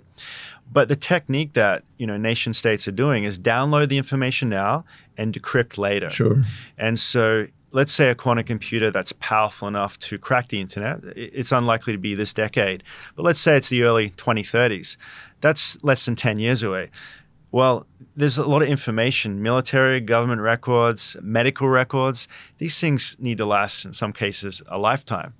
But 0.71 0.89
the 0.89 0.95
technique 0.95 1.53
that 1.53 1.83
you 1.97 2.07
know 2.07 2.17
nation 2.17 2.53
states 2.53 2.87
are 2.87 2.91
doing 2.93 3.23
is 3.23 3.37
download 3.37 3.89
the 3.89 3.97
information 3.97 4.49
now 4.49 4.85
and 5.17 5.33
decrypt 5.33 5.77
later. 5.77 6.09
Sure. 6.09 6.41
And 6.77 6.99
so 6.99 7.47
let's 7.73 7.91
say 7.91 8.09
a 8.09 8.15
quantum 8.15 8.45
computer 8.45 8.91
that's 8.91 9.11
powerful 9.13 9.67
enough 9.67 9.97
to 9.99 10.17
crack 10.17 10.47
the 10.49 10.61
internet, 10.61 10.99
it's 11.15 11.51
unlikely 11.51 11.91
to 11.91 11.99
be 11.99 12.15
this 12.15 12.31
decade. 12.33 12.83
But 13.15 13.23
let's 13.23 13.39
say 13.39 13.57
it's 13.57 13.69
the 13.69 13.83
early 13.83 14.11
2030s. 14.11 14.95
That's 15.41 15.83
less 15.83 16.05
than 16.05 16.15
10 16.15 16.39
years 16.39 16.63
away. 16.63 16.91
Well, 17.51 17.85
there's 18.15 18.37
a 18.37 18.47
lot 18.47 18.61
of 18.61 18.67
information 18.67 19.41
military, 19.41 19.99
government 19.99 20.41
records, 20.41 21.17
medical 21.21 21.67
records. 21.67 22.27
These 22.59 22.79
things 22.79 23.15
need 23.19 23.39
to 23.39 23.45
last, 23.45 23.85
in 23.85 23.93
some 23.93 24.13
cases, 24.13 24.61
a 24.67 24.77
lifetime. 24.77 25.33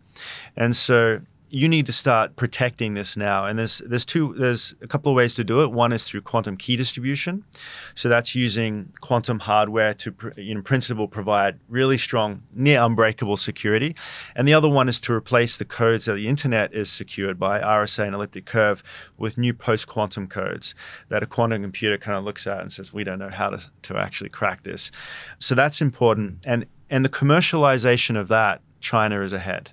And 0.56 0.76
so 0.76 1.22
you 1.54 1.70
need 1.70 1.86
to 1.86 1.94
start 1.94 2.36
protecting 2.36 2.96
this 2.96 3.16
now. 3.16 3.46
And 3.46 3.60
there's 3.60 3.78
there's 3.86 4.04
two 4.04 4.34
there's 4.39 4.74
a 4.82 4.88
couple 4.88 5.12
of 5.12 5.16
ways 5.16 5.36
to 5.36 5.44
do 5.44 5.62
it. 5.62 5.72
One 5.72 5.92
is 5.92 6.04
through 6.04 6.22
quantum 6.22 6.58
key 6.58 6.76
distribution, 6.76 7.46
so 7.94 8.10
that's 8.10 8.34
using 8.34 8.92
quantum 9.02 9.38
hardware 9.38 9.94
to 9.94 10.16
in 10.36 10.63
principle 10.63 11.08
provide 11.08 11.60
really 11.70 12.00
strong, 12.00 12.42
near 12.56 12.82
unbreakable 12.82 13.38
security. 13.38 13.96
And 14.36 14.48
the 14.48 14.56
other 14.56 14.68
one 14.68 14.89
is 14.89 15.00
to 15.02 15.13
replace 15.13 15.58
the 15.58 15.66
codes 15.66 16.06
that 16.06 16.16
the 16.16 16.28
internet 16.28 16.74
is 16.74 16.89
secured 16.89 17.38
by 17.38 17.60
RSA 17.60 18.08
and 18.08 18.16
elliptic 18.16 18.46
curve 18.46 18.82
with 19.20 19.38
new 19.38 19.54
post 19.54 19.88
quantum 19.88 20.28
codes 20.28 20.74
that 21.10 21.22
a 21.22 21.28
quantum 21.28 21.62
computer 21.62 22.00
kind 22.00 22.18
of 22.18 22.24
looks 22.24 22.48
at 22.48 22.62
and 22.62 22.72
says 22.72 22.92
we 22.92 23.04
don't 23.04 23.20
know 23.20 23.30
how 23.30 23.52
to 23.52 23.63
to 23.84 23.96
actually 23.96 24.32
crack 24.32 24.63
this. 24.63 24.89
So 25.38 25.54
that's 25.54 25.82
important. 25.82 26.48
And 26.48 26.66
and 26.89 27.06
the 27.06 27.10
commercialization 27.10 28.20
of 28.20 28.28
that, 28.30 28.62
China 28.82 29.22
is 29.22 29.34
ahead 29.34 29.70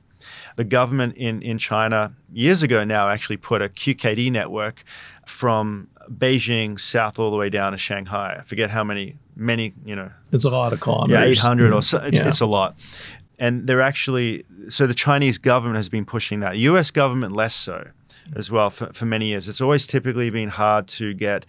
the 0.61 0.65
government 0.65 1.17
in, 1.17 1.41
in 1.41 1.57
China 1.57 2.15
years 2.35 2.63
ago 2.63 2.85
now 2.85 3.09
actually 3.09 3.39
put 3.39 3.63
a 3.63 3.69
QKD 3.71 4.31
network 4.31 4.85
from 5.25 5.89
Beijing 6.11 6.79
south 6.79 7.19
all 7.19 7.31
the 7.31 7.39
way 7.39 7.49
down 7.49 7.73
to 7.73 7.79
Shanghai. 7.79 8.37
I 8.39 8.43
forget 8.43 8.69
how 8.69 8.85
many, 8.85 9.17
many, 9.35 9.73
you 9.87 9.97
know. 9.97 10.11
It's 10.33 10.45
a 10.45 10.51
lot 10.51 10.75
of 10.75 10.81
kilometers. 10.81 11.39
Yeah, 11.39 11.45
800 11.47 11.73
or 11.73 11.81
so. 11.81 11.97
It's, 12.01 12.19
yeah. 12.19 12.29
it's 12.29 12.43
a 12.43 12.47
lot. 12.47 12.77
And 13.39 13.67
they're 13.67 13.81
actually, 13.81 14.45
so 14.69 14.87
the 14.87 14.93
Chinese 14.93 15.39
government 15.39 15.77
has 15.77 15.89
been 15.89 16.05
pushing 16.05 16.41
that. 16.41 16.59
US 16.59 16.91
government 16.91 17.35
less 17.35 17.55
so 17.55 17.89
as 18.37 18.51
well 18.51 18.69
for, 18.69 18.93
for 18.93 19.07
many 19.07 19.29
years. 19.29 19.49
It's 19.49 19.63
always 19.63 19.87
typically 19.87 20.29
been 20.29 20.51
hard 20.51 20.89
to 20.89 21.15
get 21.15 21.47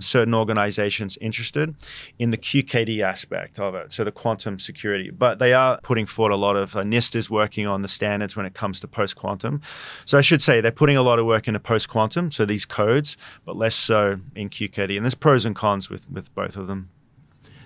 certain 0.00 0.34
organizations 0.34 1.16
interested 1.20 1.74
in 2.18 2.30
the 2.30 2.36
QKD 2.36 3.00
aspect 3.00 3.58
of 3.58 3.74
it, 3.74 3.92
so 3.92 4.04
the 4.04 4.12
quantum 4.12 4.58
security. 4.58 5.10
But 5.10 5.38
they 5.38 5.52
are 5.52 5.78
putting 5.82 6.06
forward 6.06 6.32
a 6.32 6.36
lot 6.36 6.56
of 6.56 6.76
uh, 6.76 6.82
NIST 6.82 7.16
is 7.16 7.30
working 7.30 7.66
on 7.66 7.82
the 7.82 7.88
standards 7.88 8.36
when 8.36 8.46
it 8.46 8.54
comes 8.54 8.80
to 8.80 8.88
post 8.88 9.16
quantum. 9.16 9.60
So 10.04 10.18
I 10.18 10.20
should 10.20 10.42
say 10.42 10.60
they're 10.60 10.72
putting 10.72 10.96
a 10.96 11.02
lot 11.02 11.18
of 11.18 11.26
work 11.26 11.48
into 11.48 11.60
post 11.60 11.88
quantum, 11.88 12.30
so 12.30 12.44
these 12.44 12.64
codes, 12.64 13.16
but 13.44 13.56
less 13.56 13.74
so 13.74 14.18
in 14.34 14.50
QKD. 14.50 14.96
And 14.96 15.04
there's 15.04 15.14
pros 15.14 15.44
and 15.44 15.54
cons 15.54 15.90
with, 15.90 16.08
with 16.10 16.34
both 16.34 16.56
of 16.56 16.66
them. 16.66 16.90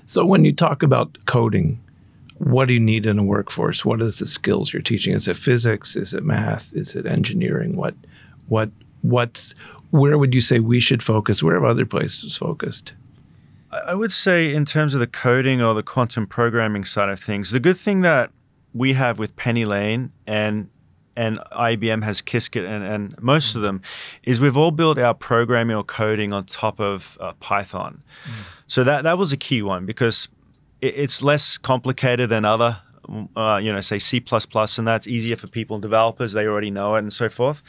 So 0.07 0.25
when 0.25 0.45
you 0.45 0.53
talk 0.53 0.83
about 0.83 1.27
coding, 1.27 1.81
what 2.39 2.69
do 2.69 2.75
you 2.75 2.81
need 2.81 3.05
in 3.05 3.19
a 3.19 3.25
workforce? 3.25 3.85
What 3.85 4.01
is 4.01 4.19
the 4.19 4.27
skills 4.27 4.73
you're 4.73 4.83
teaching? 4.83 5.13
Is 5.13 5.29
it 5.29 5.37
physics? 5.37 5.97
Is 5.97 6.15
it 6.15 6.25
math? 6.25 6.73
Is 6.73 6.95
it 6.95 7.05
engineering? 7.05 7.77
What 7.77 7.95
what 8.47 8.71
what's 9.03 9.55
where 9.91 10.19
would 10.19 10.35
you 10.35 10.41
say 10.41 10.61
we 10.61 10.81
should 10.81 11.03
focus? 11.03 11.43
Where 11.43 11.55
have 11.55 11.65
other 11.65 11.87
places 11.87 12.37
focused? 12.37 12.95
I 13.71 13.95
would 13.95 14.13
say, 14.13 14.55
in 14.55 14.65
terms 14.65 14.95
of 14.95 15.01
the 15.01 15.07
coding 15.07 15.61
or 15.61 15.75
the 15.75 15.83
quantum 15.83 16.27
programming 16.27 16.85
side 16.85 17.11
of 17.11 17.21
things, 17.21 17.51
the 17.51 17.61
good 17.61 17.77
thing 17.77 18.01
that 18.01 18.31
we 18.73 18.95
have 18.95 19.19
with 19.19 19.37
PennyLane 19.37 20.11
and 20.27 20.71
and 21.17 21.41
IBM 21.51 22.05
has 22.05 22.23
Qiskit 22.23 22.65
and, 22.65 22.85
and 22.85 23.21
most 23.21 23.57
of 23.57 23.63
them 23.63 23.83
is 24.23 24.41
we've 24.41 24.57
all 24.57 24.71
built 24.71 24.99
our 24.99 25.15
programming 25.15 25.77
or 25.77 25.83
coding 25.83 26.33
on 26.33 26.45
top 26.45 26.79
of 26.79 27.19
uh, 27.21 27.33
Python. 27.41 28.03
Mm. 28.25 28.31
So 28.69 28.85
that 28.85 29.03
that 29.03 29.19
was 29.19 29.33
a 29.33 29.37
key 29.37 29.61
one 29.61 29.85
because 29.85 30.29
it, 30.81 30.95
it's 30.97 31.21
less 31.21 31.59
complicated 31.59 32.31
than 32.31 32.45
other 32.45 32.81
uh, 33.37 33.59
you 33.63 33.73
know, 33.73 33.81
say 33.81 33.99
C++, 33.99 34.23
and 34.23 34.87
that's 34.87 35.07
easier 35.07 35.37
for 35.37 35.47
people 35.47 35.75
and 35.77 35.83
developers. 35.83 36.33
They 36.33 36.47
already 36.47 36.71
know 36.71 36.95
it 36.97 36.99
and 36.99 37.13
so 37.13 37.29
forth. 37.29 37.63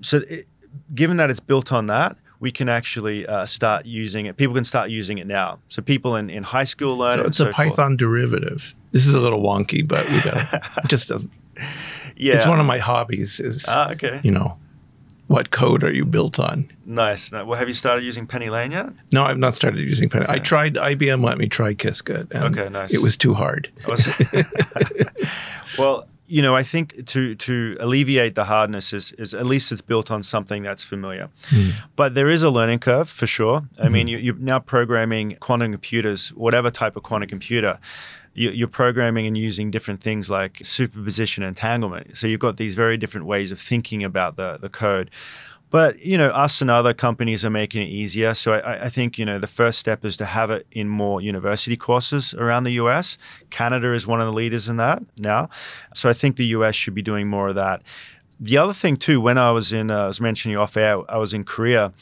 So 0.00 0.18
it, 0.28 0.46
given 0.94 1.16
that 1.18 1.30
it's 1.30 1.40
built 1.40 1.72
on 1.72 1.86
that, 1.86 2.16
we 2.40 2.52
can 2.52 2.68
actually 2.68 3.26
uh, 3.26 3.46
start 3.46 3.86
using 3.86 4.26
it. 4.26 4.36
People 4.36 4.54
can 4.54 4.64
start 4.64 4.90
using 4.90 5.18
it 5.18 5.26
now. 5.26 5.58
So 5.68 5.82
people 5.82 6.16
in, 6.16 6.30
in 6.30 6.42
high 6.42 6.64
school 6.64 6.96
learn. 6.96 7.18
So 7.18 7.24
it's 7.24 7.40
a 7.40 7.50
Python 7.50 7.92
forth. 7.92 7.98
derivative. 7.98 8.74
This 8.92 9.06
is 9.06 9.14
a 9.14 9.20
little 9.20 9.42
wonky, 9.42 9.86
but 9.86 10.08
we 10.08 10.20
got 10.22 10.62
just 10.88 11.10
a. 11.10 11.26
Yeah, 12.16 12.34
it's 12.34 12.46
one 12.46 12.60
of 12.60 12.66
my 12.66 12.78
hobbies. 12.78 13.40
Is 13.40 13.64
ah, 13.68 13.90
okay. 13.92 14.20
You 14.22 14.30
know, 14.30 14.58
what 15.26 15.50
code 15.50 15.82
are 15.82 15.92
you 15.92 16.04
built 16.04 16.38
on? 16.38 16.70
Nice. 16.84 17.32
Well, 17.32 17.54
have 17.54 17.68
you 17.68 17.74
started 17.74 18.04
using 18.04 18.26
PennyLane 18.26 18.72
yet? 18.72 18.92
No, 19.12 19.24
I've 19.24 19.38
not 19.38 19.54
started 19.54 19.80
using 19.80 20.08
Penny. 20.08 20.24
Okay. 20.24 20.32
I 20.32 20.38
tried. 20.38 20.74
IBM 20.74 21.24
let 21.24 21.36
me 21.38 21.48
try 21.48 21.74
Qiskit. 21.74 22.34
okay, 22.34 22.68
nice. 22.68 22.94
It 22.94 23.02
was 23.02 23.16
too 23.16 23.34
hard. 23.34 23.70
well, 25.78 26.06
you 26.28 26.42
know, 26.42 26.56
I 26.56 26.62
think 26.62 27.06
to 27.06 27.34
to 27.34 27.76
alleviate 27.80 28.34
the 28.34 28.44
hardness 28.44 28.92
is, 28.92 29.12
is 29.12 29.34
at 29.34 29.46
least 29.46 29.72
it's 29.72 29.80
built 29.80 30.10
on 30.10 30.22
something 30.22 30.62
that's 30.62 30.84
familiar. 30.84 31.28
Mm. 31.50 31.72
But 31.94 32.14
there 32.14 32.28
is 32.28 32.42
a 32.42 32.50
learning 32.50 32.80
curve 32.80 33.08
for 33.08 33.26
sure. 33.26 33.62
I 33.78 33.86
mm. 33.86 33.92
mean, 33.92 34.08
you, 34.08 34.18
you're 34.18 34.34
now 34.34 34.58
programming 34.58 35.36
quantum 35.40 35.72
computers, 35.72 36.30
whatever 36.34 36.70
type 36.70 36.96
of 36.96 37.02
quantum 37.02 37.28
computer 37.28 37.78
you're 38.36 38.68
programming 38.68 39.26
and 39.26 39.36
using 39.36 39.70
different 39.70 40.02
things 40.02 40.28
like 40.28 40.60
superposition 40.62 41.42
entanglement. 41.42 42.16
So 42.18 42.26
you've 42.26 42.40
got 42.40 42.58
these 42.58 42.74
very 42.74 42.98
different 42.98 43.26
ways 43.26 43.50
of 43.50 43.58
thinking 43.58 44.04
about 44.04 44.36
the, 44.36 44.58
the 44.60 44.68
code. 44.68 45.10
But 45.70 45.98
you 46.04 46.16
know, 46.16 46.28
us 46.28 46.60
and 46.60 46.70
other 46.70 46.94
companies 46.94 47.44
are 47.44 47.50
making 47.50 47.82
it 47.82 47.90
easier. 47.90 48.34
So 48.34 48.52
I, 48.52 48.84
I, 48.84 48.88
think 48.88 49.18
you 49.18 49.24
know 49.24 49.38
the 49.38 49.46
first 49.46 49.78
step 49.78 50.04
is 50.04 50.16
to 50.18 50.24
have 50.24 50.50
it 50.50 50.66
in 50.70 50.88
more 50.88 51.20
university 51.20 51.76
courses 51.76 52.34
around 52.34 52.64
the 52.64 52.72
U.S. 52.72 53.18
Canada 53.50 53.92
is 53.92 54.06
one 54.06 54.20
of 54.20 54.26
the 54.26 54.32
leaders 54.32 54.68
in 54.68 54.76
that 54.76 55.02
now. 55.16 55.48
So 55.94 56.08
I 56.08 56.12
think 56.12 56.36
the 56.36 56.46
U.S. 56.46 56.74
should 56.74 56.94
be 56.94 57.02
doing 57.02 57.28
more 57.28 57.48
of 57.48 57.56
that. 57.56 57.82
The 58.38 58.58
other 58.58 58.72
thing 58.72 58.96
too, 58.96 59.20
when 59.20 59.38
I 59.38 59.50
was 59.50 59.72
in, 59.72 59.90
uh, 59.90 60.04
I 60.04 60.06
was 60.06 60.20
mentioning 60.20 60.56
off 60.56 60.76
air, 60.76 60.98
I 61.10 61.16
was 61.16 61.32
in 61.32 61.44
Korea. 61.44 61.92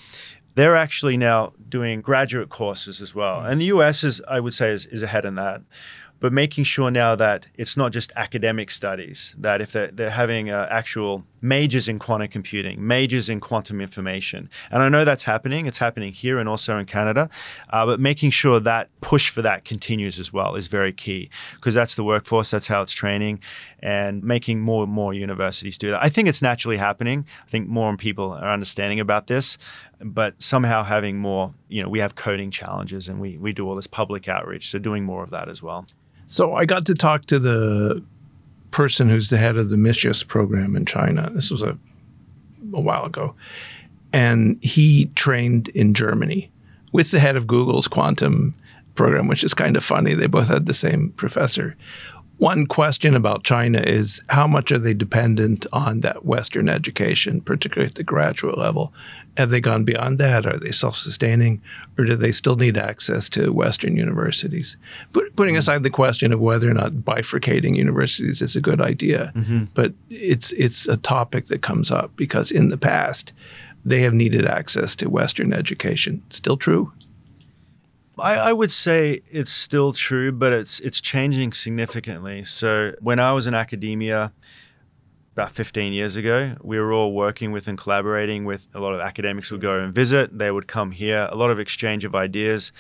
They're 0.57 0.77
actually 0.77 1.17
now 1.17 1.53
doing 1.69 2.01
graduate 2.01 2.49
courses 2.49 3.01
as 3.01 3.15
well, 3.15 3.45
and 3.45 3.61
the 3.61 3.67
U.S. 3.67 4.05
is, 4.05 4.21
I 4.29 4.41
would 4.41 4.55
say, 4.55 4.71
is, 4.71 4.87
is 4.87 5.03
ahead 5.03 5.25
in 5.25 5.37
that 5.37 5.63
but 6.25 6.33
making 6.33 6.65
sure 6.65 6.91
now 6.91 7.15
that 7.15 7.49
it's 7.55 7.77
not 7.77 7.93
just 7.93 8.11
academic 8.17 8.71
studies, 8.71 9.35
that 9.37 9.61
if 9.61 9.73
they're, 9.73 9.89
they're 9.89 10.09
having 10.09 10.49
uh, 10.49 10.67
actual 10.71 11.23
majors 11.45 11.89
in 11.89 11.99
quantum 11.99 12.29
computing, 12.29 12.85
majors 12.85 13.29
in 13.29 13.39
quantum 13.39 13.79
information. 13.79 14.49
And 14.71 14.83
I 14.83 14.89
know 14.89 15.05
that's 15.05 15.25
happening. 15.25 15.67
It's 15.67 15.77
happening 15.77 16.15
here 16.15 16.39
and 16.39 16.49
also 16.49 16.79
in 16.79 16.87
Canada. 16.87 17.29
Uh, 17.69 17.85
but 17.85 18.01
making 18.01 18.31
sure 18.31 18.59
that 18.61 18.89
push 19.03 19.29
for 19.29 19.43
that 19.43 19.67
continues 19.67 20.19
as 20.19 20.33
well 20.33 20.55
is 20.55 20.69
very 20.69 20.93
key 20.93 21.29
because 21.57 21.75
that's 21.75 21.97
the 21.97 22.03
workforce, 22.03 22.51
that's 22.51 22.67
how 22.67 22.81
it's 22.81 22.93
training, 22.93 23.41
and 23.81 24.25
making 24.25 24.61
more 24.61 24.85
and 24.85 24.93
more 24.93 25.13
universities 25.13 25.77
do 25.77 25.91
that. 25.91 26.03
I 26.03 26.09
think 26.09 26.29
it's 26.29 26.41
naturally 26.41 26.79
happening. 26.79 27.27
I 27.47 27.51
think 27.51 27.69
more 27.69 27.91
and 27.91 27.99
people 27.99 28.33
are 28.33 28.51
understanding 28.51 28.99
about 28.99 29.27
this 29.27 29.59
but 30.01 30.35
somehow 30.43 30.83
having 30.83 31.17
more, 31.17 31.55
you 31.69 31.83
know, 31.83 31.89
we 31.89 31.99
have 32.01 32.15
coding 32.15 32.51
challenges 32.51 33.09
and 33.09 33.21
we, 33.21 33.39
we 33.39 33.55
do 33.55 33.67
all 33.67 33.75
this 33.75 33.87
public 33.87 34.29
outreach. 34.29 34.71
So 34.71 34.79
doing 34.79 35.03
more 35.03 35.23
of 35.23 35.31
that 35.31 35.49
as 35.49 35.63
well. 35.63 35.87
So 36.27 36.53
I 36.55 36.67
got 36.67 36.85
to 36.87 36.95
talk 36.95 37.25
to 37.27 37.39
the 37.39 38.05
person 38.75 39.09
who's 39.09 39.31
the 39.31 39.39
head 39.39 39.57
of 39.57 39.71
the 39.71 39.77
Micius 39.77 40.27
program 40.27 40.75
in 40.75 40.85
China. 40.85 41.31
This 41.33 41.49
was 41.49 41.63
a, 41.63 41.79
a 42.75 42.81
while 42.81 43.05
ago. 43.05 43.37
And 44.13 44.59
he 44.65 45.07
trained 45.15 45.69
in 45.69 45.95
Germany 45.95 46.51
with 46.91 47.13
the 47.13 47.21
head 47.21 47.37
of 47.37 47.47
Google's 47.47 47.87
quantum 47.87 48.53
program, 48.97 49.29
which 49.29 49.45
is 49.45 49.55
kind 49.55 49.77
of 49.77 49.85
funny. 49.85 50.15
They 50.15 50.27
both 50.27 50.49
had 50.49 50.67
the 50.67 50.75
same 50.75 51.11
professor. 51.11 51.77
One 52.39 52.67
question 52.67 53.15
about 53.15 53.45
China 53.45 53.81
is 53.81 54.21
how 54.29 54.47
much 54.47 54.73
are 54.73 54.79
they 54.79 54.95
dependent 54.95 55.67
on 55.73 56.01
that 56.01 56.25
Western 56.25 56.69
education, 56.69 57.41
particularly 57.41 57.89
at 57.89 57.95
the 57.95 58.03
graduate 58.03 58.59
level? 58.59 58.93
Have 59.37 59.51
they 59.51 59.61
gone 59.61 59.85
beyond 59.85 60.19
that? 60.19 60.45
Are 60.45 60.59
they 60.59 60.73
self 60.73 60.97
sustaining? 60.97 61.63
Or 61.97 62.05
do 62.05 62.17
they 62.17 62.33
still 62.33 62.57
need 62.57 62.77
access 62.77 63.29
to 63.31 63.53
Western 63.53 63.97
universities? 63.97 64.77
Put, 65.13 65.35
putting 65.37 65.57
aside 65.57 65.85
the 65.85 65.91
question 65.91 66.33
of 66.33 66.41
whether 66.41 66.69
or 66.69 66.75
not 66.75 66.93
bifurcating 66.93 67.77
universities 67.77 68.43
is 68.43 68.57
a 68.57 68.61
good 68.61 68.81
idea, 68.81 69.33
mm-hmm. 69.37 69.65
but 69.75 69.93
it's, 70.11 70.53
it's 70.53 70.89
a 70.89 70.97
topic 70.97 71.47
that 71.47 71.63
comes 71.63 71.91
up 71.91 72.17
because 72.17 72.51
in 72.51 72.69
the 72.69 72.79
past, 72.79 73.33
they 73.85 74.01
have 74.01 74.15
needed 74.15 74.47
access 74.47 74.97
to 74.97 75.11
Western 75.11 75.53
education. 75.53 76.23
Still 76.31 76.57
true? 76.57 76.93
I, 78.19 78.35
I, 78.37 78.53
would 78.53 78.71
say 78.71 79.21
it's 79.31 79.51
still 79.51 79.93
true, 79.93 80.31
but 80.31 80.53
it's 80.53 80.81
it's 80.81 81.01
changing 81.01 81.53
significantly. 81.53 82.45
So 82.45 82.95
when 83.01 83.19
I 83.19 83.33
was 83.33 83.47
in 83.47 83.55
academia 83.55 84.33
about 85.33 85.51
15 85.51 85.93
years 85.93 86.15
ago, 86.15 86.57
we 86.63 86.79
were 86.79 86.93
all 86.93 87.13
working 87.13 87.51
with 87.51 87.67
and 87.67 87.77
collaborating 87.77 88.45
with 88.45 88.69
a 88.73 88.81
lot 88.81 88.95
of 88.95 89.01
academics 89.01 89.51
would 89.51 89.61
go 89.61 89.81
and 89.81 89.93
visit. 89.93 90.39
They 90.39 90.51
would 90.51 90.69
come 90.69 90.93
here, 90.93 91.29
a 91.31 91.35
lot 91.35 91.51
of 91.51 91.59
exchange 91.59 92.05
of 92.05 92.15
ideas. 92.15 92.71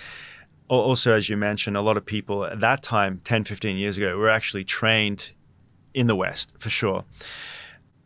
Also, 0.68 1.12
as 1.12 1.28
you 1.28 1.36
mentioned, 1.36 1.76
a 1.76 1.82
lot 1.82 1.96
of 1.96 2.06
people 2.06 2.44
at 2.44 2.60
that 2.60 2.82
time, 2.82 3.20
10, 3.24 3.44
15 3.44 3.76
years 3.76 3.98
ago, 3.98 4.16
were 4.16 4.30
actually 4.30 4.64
trained 4.64 5.32
in 5.94 6.06
the 6.06 6.16
West 6.16 6.54
for 6.58 6.70
sure. 6.70 7.04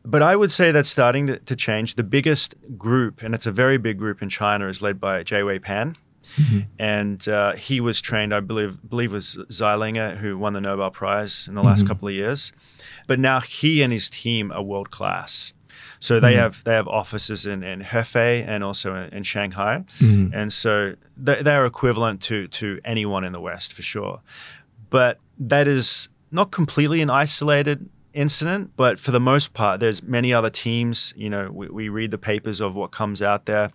But 0.05 0.23
I 0.23 0.35
would 0.35 0.51
say 0.51 0.73
that's 0.73 0.89
starting 0.89 1.27
to, 1.27 1.39
to 1.39 1.55
change. 1.55 1.97
The 1.97 2.03
biggest 2.03 2.55
group, 2.79 3.23
and 3.23 3.35
it's 3.35 3.47
a 3.47 3.53
very 3.53 3.77
big 3.77 3.99
group 3.99 4.23
in 4.23 4.31
China, 4.31 4.69
is 4.69 4.81
led 4.81 4.99
by 4.99 5.23
Jian-Wei 5.23 5.59
Pan 5.59 5.95
Mm-hmm. 6.37 6.61
And 6.79 7.29
uh, 7.29 7.53
he 7.53 7.81
was 7.81 8.01
trained, 8.01 8.35
I 8.35 8.41
believe, 8.41 8.79
believe 8.89 9.13
was 9.13 9.39
Zeilinger, 9.51 10.17
who 10.17 10.39
won 10.39 10.53
the 10.53 10.61
Nobel 10.61 10.91
Prize 10.91 11.49
in 11.49 11.55
the 11.55 11.63
last 11.63 11.81
mm-hmm. 11.81 11.89
couple 11.89 12.09
of 12.09 12.15
years. 12.15 12.53
But 13.07 13.19
now 13.19 13.41
he 13.41 13.83
and 13.83 13.93
his 13.93 14.09
team 14.09 14.53
are 14.53 14.63
world 14.63 14.91
class. 14.91 15.53
So 16.01 16.21
they 16.21 16.33
mm-hmm. 16.33 16.41
have 16.41 16.65
they 16.65 16.75
have 16.75 16.87
offices 16.89 17.47
in, 17.47 17.63
in 17.63 17.81
Hefei 17.81 18.47
and 18.47 18.63
also 18.63 18.95
in, 18.95 19.13
in 19.13 19.23
Shanghai, 19.25 19.85
mm-hmm. 19.99 20.33
and 20.33 20.53
so 20.53 20.95
they, 21.17 21.43
they 21.43 21.53
are 21.53 21.67
equivalent 21.67 22.21
to 22.23 22.47
to 22.49 22.81
anyone 22.85 23.25
in 23.25 23.33
the 23.33 23.41
West 23.41 23.73
for 23.73 23.83
sure. 23.83 24.21
But 24.91 25.19
that 25.39 25.67
is 25.67 26.09
not 26.31 26.51
completely 26.51 27.01
an 27.01 27.11
isolated 27.11 27.89
incident, 28.13 28.73
but 28.77 28.99
for 28.99 29.11
the 29.11 29.21
most 29.21 29.55
part, 29.55 29.81
there's 29.81 30.03
many 30.03 30.33
other 30.33 30.51
teams. 30.51 31.13
You 31.17 31.31
know, 31.31 31.51
we, 31.53 31.69
we 31.69 31.89
read 31.89 32.11
the 32.11 32.19
papers 32.19 32.61
of 32.61 32.75
what 32.75 32.91
comes 32.91 33.23
out 33.23 33.47
there. 33.47 33.71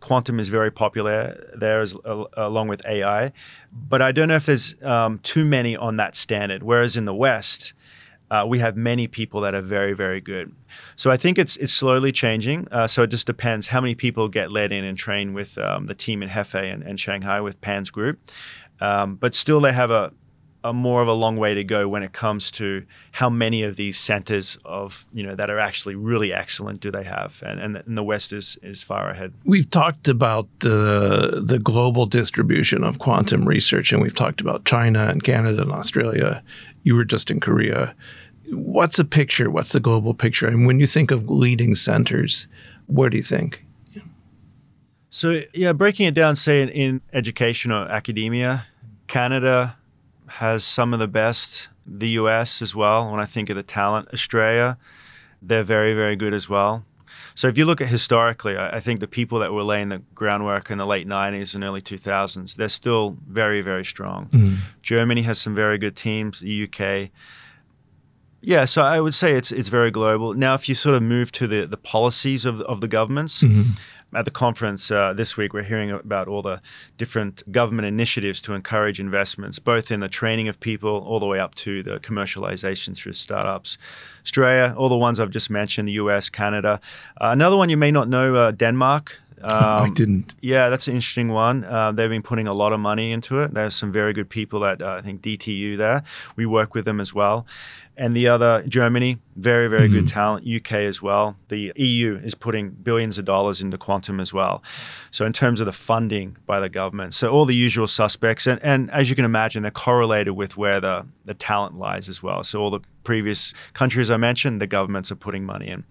Quantum 0.00 0.38
is 0.38 0.48
very 0.48 0.70
popular 0.70 1.52
there, 1.58 1.80
as, 1.80 1.96
along 2.36 2.68
with 2.68 2.84
AI, 2.86 3.32
but 3.72 4.02
I 4.02 4.12
don't 4.12 4.28
know 4.28 4.36
if 4.36 4.46
there's 4.46 4.74
um, 4.82 5.18
too 5.20 5.44
many 5.44 5.76
on 5.76 5.96
that 5.96 6.14
standard. 6.14 6.62
Whereas 6.62 6.96
in 6.96 7.06
the 7.06 7.14
West, 7.14 7.72
uh, 8.30 8.44
we 8.46 8.58
have 8.58 8.76
many 8.76 9.06
people 9.06 9.40
that 9.42 9.54
are 9.54 9.62
very, 9.62 9.92
very 9.92 10.20
good. 10.20 10.54
So 10.96 11.10
I 11.10 11.16
think 11.16 11.38
it's 11.38 11.56
it's 11.56 11.72
slowly 11.72 12.12
changing. 12.12 12.68
Uh, 12.70 12.86
so 12.86 13.02
it 13.02 13.08
just 13.08 13.26
depends 13.26 13.68
how 13.68 13.80
many 13.80 13.94
people 13.94 14.28
get 14.28 14.50
led 14.50 14.72
in 14.72 14.84
and 14.84 14.98
train 14.98 15.32
with 15.32 15.56
um, 15.58 15.86
the 15.86 15.94
team 15.94 16.22
in 16.22 16.28
Hefei 16.28 16.72
and, 16.72 16.82
and 16.82 16.98
Shanghai 16.98 17.40
with 17.40 17.60
Pan's 17.60 17.90
group. 17.90 18.18
Um, 18.80 19.14
but 19.14 19.34
still, 19.34 19.60
they 19.60 19.72
have 19.72 19.90
a, 19.90 20.12
a 20.66 20.72
more 20.72 21.00
of 21.00 21.08
a 21.08 21.12
long 21.12 21.36
way 21.36 21.54
to 21.54 21.62
go 21.62 21.88
when 21.88 22.02
it 22.02 22.12
comes 22.12 22.50
to 22.50 22.84
how 23.12 23.30
many 23.30 23.62
of 23.62 23.76
these 23.76 23.98
centers 23.98 24.58
of 24.64 25.06
you 25.12 25.22
know 25.22 25.34
that 25.34 25.48
are 25.48 25.58
actually 25.58 25.94
really 25.94 26.32
excellent 26.32 26.80
do 26.80 26.90
they 26.90 27.04
have, 27.04 27.42
and 27.46 27.60
and, 27.60 27.76
and 27.76 27.96
the 27.96 28.02
West 28.02 28.32
is 28.32 28.58
is 28.62 28.82
far 28.82 29.08
ahead. 29.10 29.32
We've 29.44 29.70
talked 29.70 30.08
about 30.08 30.48
the 30.60 31.42
the 31.44 31.58
global 31.58 32.06
distribution 32.06 32.82
of 32.84 32.98
quantum 32.98 33.46
research, 33.46 33.92
and 33.92 34.02
we've 34.02 34.14
talked 34.14 34.40
about 34.40 34.64
China 34.64 35.06
and 35.08 35.22
Canada 35.22 35.62
and 35.62 35.72
Australia. 35.72 36.42
You 36.82 36.96
were 36.96 37.04
just 37.04 37.30
in 37.30 37.40
Korea. 37.40 37.94
What's 38.50 38.96
the 38.96 39.04
picture? 39.04 39.50
What's 39.50 39.72
the 39.72 39.80
global 39.80 40.14
picture? 40.14 40.46
And 40.46 40.66
when 40.66 40.80
you 40.80 40.86
think 40.86 41.10
of 41.10 41.28
leading 41.28 41.74
centers, 41.74 42.46
where 42.86 43.10
do 43.10 43.16
you 43.16 43.22
think? 43.22 43.64
So 45.10 45.42
yeah, 45.54 45.72
breaking 45.72 46.06
it 46.06 46.14
down, 46.14 46.36
say 46.36 46.62
in, 46.62 46.68
in 46.68 47.00
education 47.12 47.72
or 47.72 47.88
academia, 47.88 48.66
Canada 49.06 49.76
has 50.28 50.64
some 50.64 50.92
of 50.92 50.98
the 50.98 51.08
best. 51.08 51.68
The 51.86 52.08
US 52.10 52.60
as 52.62 52.74
well. 52.74 53.10
When 53.10 53.20
I 53.20 53.26
think 53.26 53.48
of 53.48 53.56
the 53.56 53.62
talent, 53.62 54.08
Australia, 54.12 54.76
they're 55.40 55.62
very 55.62 55.94
very 55.94 56.16
good 56.16 56.34
as 56.34 56.48
well. 56.48 56.84
So 57.34 57.48
if 57.48 57.58
you 57.58 57.66
look 57.66 57.80
at 57.80 57.88
historically, 57.88 58.56
I, 58.56 58.76
I 58.76 58.80
think 58.80 59.00
the 59.00 59.06
people 59.06 59.38
that 59.40 59.52
were 59.52 59.62
laying 59.62 59.90
the 59.90 60.02
groundwork 60.14 60.70
in 60.70 60.78
the 60.78 60.86
late 60.86 61.06
'90s 61.06 61.54
and 61.54 61.62
early 61.62 61.80
2000s, 61.82 62.56
they're 62.56 62.68
still 62.68 63.16
very 63.28 63.60
very 63.60 63.84
strong. 63.84 64.26
Mm. 64.30 64.56
Germany 64.82 65.22
has 65.22 65.38
some 65.38 65.54
very 65.54 65.78
good 65.78 65.96
teams. 65.96 66.40
The 66.40 66.64
UK. 66.64 67.10
Yeah, 68.42 68.64
so 68.64 68.82
I 68.82 69.00
would 69.00 69.14
say 69.14 69.34
it's 69.34 69.50
it's 69.50 69.68
very 69.68 69.90
global. 69.90 70.34
Now, 70.34 70.54
if 70.54 70.68
you 70.68 70.74
sort 70.74 70.94
of 70.94 71.02
move 71.02 71.32
to 71.32 71.46
the, 71.46 71.66
the 71.66 71.76
policies 71.76 72.44
of, 72.44 72.60
of 72.62 72.80
the 72.80 72.88
governments, 72.88 73.42
Mm-hmm. 73.42 73.72
At 74.16 74.24
the 74.24 74.30
conference 74.30 74.90
uh, 74.90 75.12
this 75.12 75.36
week, 75.36 75.52
we're 75.52 75.62
hearing 75.62 75.90
about 75.90 76.26
all 76.28 76.42
the 76.42 76.60
different 76.96 77.42
government 77.52 77.86
initiatives 77.86 78.40
to 78.42 78.54
encourage 78.54 78.98
investments, 78.98 79.58
both 79.58 79.90
in 79.90 80.00
the 80.00 80.08
training 80.08 80.48
of 80.48 80.58
people 80.58 81.04
all 81.06 81.20
the 81.20 81.26
way 81.26 81.38
up 81.38 81.54
to 81.56 81.82
the 81.82 81.98
commercialization 82.00 82.96
through 82.96 83.12
startups. 83.12 83.78
Australia, 84.24 84.74
all 84.76 84.88
the 84.88 84.96
ones 84.96 85.20
I've 85.20 85.30
just 85.30 85.50
mentioned, 85.50 85.88
the 85.88 85.92
US, 86.04 86.28
Canada. 86.30 86.80
Uh, 87.20 87.28
another 87.32 87.56
one 87.56 87.68
you 87.68 87.76
may 87.76 87.92
not 87.92 88.08
know, 88.08 88.34
uh, 88.34 88.50
Denmark. 88.52 89.20
I 89.44 89.84
Um, 89.84 89.92
didn't. 89.92 90.34
yeah, 90.40 90.70
that's 90.70 90.88
an 90.88 90.94
interesting 90.94 91.28
one. 91.28 91.64
Uh, 91.64 91.92
they've 91.92 92.08
been 92.10 92.22
putting 92.22 92.48
a 92.48 92.54
lot 92.54 92.72
of 92.72 92.80
money 92.80 93.12
into 93.12 93.40
it. 93.40 93.52
There's 93.52 93.74
some 93.76 93.92
very 93.92 94.12
good 94.14 94.28
people 94.30 94.64
at 94.64 94.80
uh, 94.80 94.98
I 94.98 95.02
think 95.02 95.20
DTU 95.20 95.76
there. 95.76 96.02
We 96.36 96.46
work 96.46 96.74
with 96.74 96.84
them 96.86 97.00
as 97.00 97.12
well. 97.14 97.44
And 97.98 98.14
the 98.14 98.28
other, 98.28 98.62
Germany, 98.68 99.18
very, 99.36 99.68
very 99.68 99.88
good 99.88 100.06
talent. 100.06 100.46
UK 100.46 100.72
as 100.72 101.00
well. 101.00 101.36
The 101.48 101.72
EU 101.76 102.20
is 102.22 102.34
putting 102.34 102.70
billions 102.70 103.16
of 103.16 103.24
dollars 103.24 103.62
into 103.62 103.78
quantum 103.78 104.20
as 104.20 104.34
well. 104.34 104.62
So, 105.10 105.24
in 105.24 105.32
terms 105.32 105.60
of 105.60 105.66
the 105.66 105.72
funding 105.72 106.36
by 106.44 106.60
the 106.60 106.68
government, 106.68 107.14
so 107.14 107.30
all 107.30 107.46
the 107.46 107.54
usual 107.54 107.86
suspects. 107.86 108.46
And, 108.46 108.62
and 108.62 108.90
as 108.90 109.08
you 109.08 109.16
can 109.16 109.24
imagine, 109.24 109.62
they're 109.62 109.70
correlated 109.70 110.34
with 110.36 110.58
where 110.58 110.78
the, 110.78 111.06
the 111.24 111.32
talent 111.32 111.78
lies 111.78 112.08
as 112.10 112.22
well. 112.22 112.44
So, 112.44 112.60
all 112.60 112.70
the 112.70 112.80
previous 113.02 113.54
countries 113.72 114.10
I 114.10 114.18
mentioned, 114.18 114.60
the 114.60 114.66
governments 114.66 115.10
are 115.10 115.16
putting 115.16 115.44
money 115.44 115.68
in. 115.68 115.84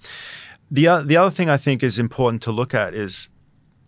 The, 0.70 0.88
o- 0.88 1.04
the 1.04 1.18
other 1.18 1.32
thing 1.32 1.50
I 1.50 1.58
think 1.58 1.82
is 1.82 1.98
important 1.98 2.44
to 2.44 2.52
look 2.52 2.74
at 2.76 2.94
is 2.94 3.30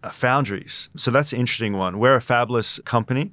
uh, 0.04 0.10
foundries. 0.12 0.90
So 0.96 1.12
that's 1.12 1.34
an 1.34 1.40
interesting 1.40 1.74
one. 1.74 2.00
We're 2.00 2.16
a 2.16 2.20
fabless 2.20 2.84
company, 2.86 3.32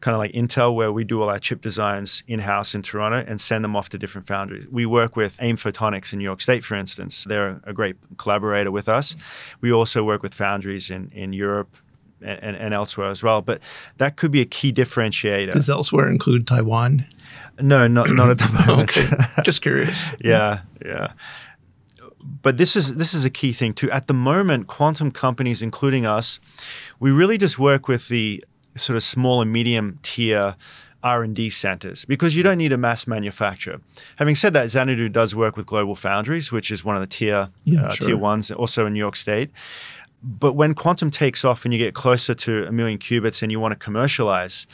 kind 0.00 0.14
of 0.14 0.18
like 0.18 0.32
Intel, 0.32 0.74
where 0.74 0.92
we 0.92 1.04
do 1.04 1.20
all 1.22 1.28
our 1.28 1.38
chip 1.38 1.60
designs 1.60 2.22
in 2.28 2.40
house 2.40 2.74
in 2.74 2.82
Toronto 2.82 3.24
and 3.26 3.40
send 3.40 3.64
them 3.64 3.74
off 3.74 3.88
to 3.90 3.98
different 3.98 4.26
foundries. 4.26 4.68
We 4.70 4.86
work 4.86 5.16
with 5.16 5.38
AIM 5.42 5.56
Photonics 5.56 6.12
in 6.12 6.18
New 6.18 6.24
York 6.24 6.40
State, 6.40 6.64
for 6.64 6.74
instance. 6.74 7.24
They're 7.24 7.60
a 7.64 7.72
great 7.72 7.96
collaborator 8.16 8.70
with 8.70 8.88
us. 8.88 9.16
We 9.60 9.72
also 9.72 10.04
work 10.04 10.22
with 10.22 10.34
foundries 10.34 10.90
in, 10.90 11.10
in 11.12 11.32
Europe. 11.32 11.76
And, 12.20 12.56
and 12.56 12.74
elsewhere 12.74 13.12
as 13.12 13.22
well, 13.22 13.42
but 13.42 13.60
that 13.98 14.16
could 14.16 14.32
be 14.32 14.40
a 14.40 14.44
key 14.44 14.72
differentiator. 14.72 15.52
Does 15.52 15.70
elsewhere 15.70 16.08
include 16.08 16.48
Taiwan? 16.48 17.06
No, 17.60 17.86
not 17.86 18.10
not 18.10 18.28
at 18.28 18.38
the 18.38 18.52
moment. 18.66 18.98
Okay, 18.98 19.42
just 19.44 19.62
curious. 19.62 20.10
yeah, 20.20 20.62
yeah. 20.84 21.12
But 22.42 22.56
this 22.56 22.74
is 22.74 22.96
this 22.96 23.14
is 23.14 23.24
a 23.24 23.30
key 23.30 23.52
thing 23.52 23.72
too. 23.72 23.88
At 23.92 24.08
the 24.08 24.14
moment, 24.14 24.66
quantum 24.66 25.12
companies, 25.12 25.62
including 25.62 26.06
us, 26.06 26.40
we 26.98 27.12
really 27.12 27.38
just 27.38 27.56
work 27.56 27.86
with 27.86 28.08
the 28.08 28.42
sort 28.78 28.96
of 28.96 29.02
small 29.02 29.40
and 29.42 29.52
medium 29.52 29.98
tier 30.02 30.56
R 31.02 31.22
and 31.22 31.34
D 31.34 31.48
centers 31.50 32.04
because 32.04 32.34
you 32.34 32.42
don't 32.42 32.58
need 32.58 32.72
a 32.72 32.78
mass 32.78 33.06
manufacturer. 33.06 33.80
Having 34.16 34.34
said 34.34 34.52
that, 34.54 34.68
Xanadu 34.70 35.08
does 35.08 35.34
work 35.34 35.56
with 35.56 35.66
GlobalFoundries, 35.66 36.50
which 36.50 36.70
is 36.70 36.84
one 36.84 36.96
of 36.96 37.00
the 37.00 37.06
tier 37.06 37.50
Yeah, 37.64 37.84
uh, 37.84 37.90
sure. 37.92 38.08
tier 38.08 38.16
ones, 38.16 38.50
also 38.50 38.86
in 38.86 38.94
New 38.94 38.98
York 38.98 39.16
State. 39.16 39.50
But 40.22 40.54
when 40.54 40.74
quantum 40.74 41.12
takes 41.12 41.44
off 41.44 41.64
and 41.64 41.72
you 41.72 41.78
get 41.78 41.94
closer 41.94 42.34
to 42.34 42.66
a 42.66 42.72
million 42.72 42.98
qubits 42.98 43.42
and 43.42 43.52
you 43.52 43.60
want 43.60 43.70
to 43.72 43.76
commercialize 43.76 44.66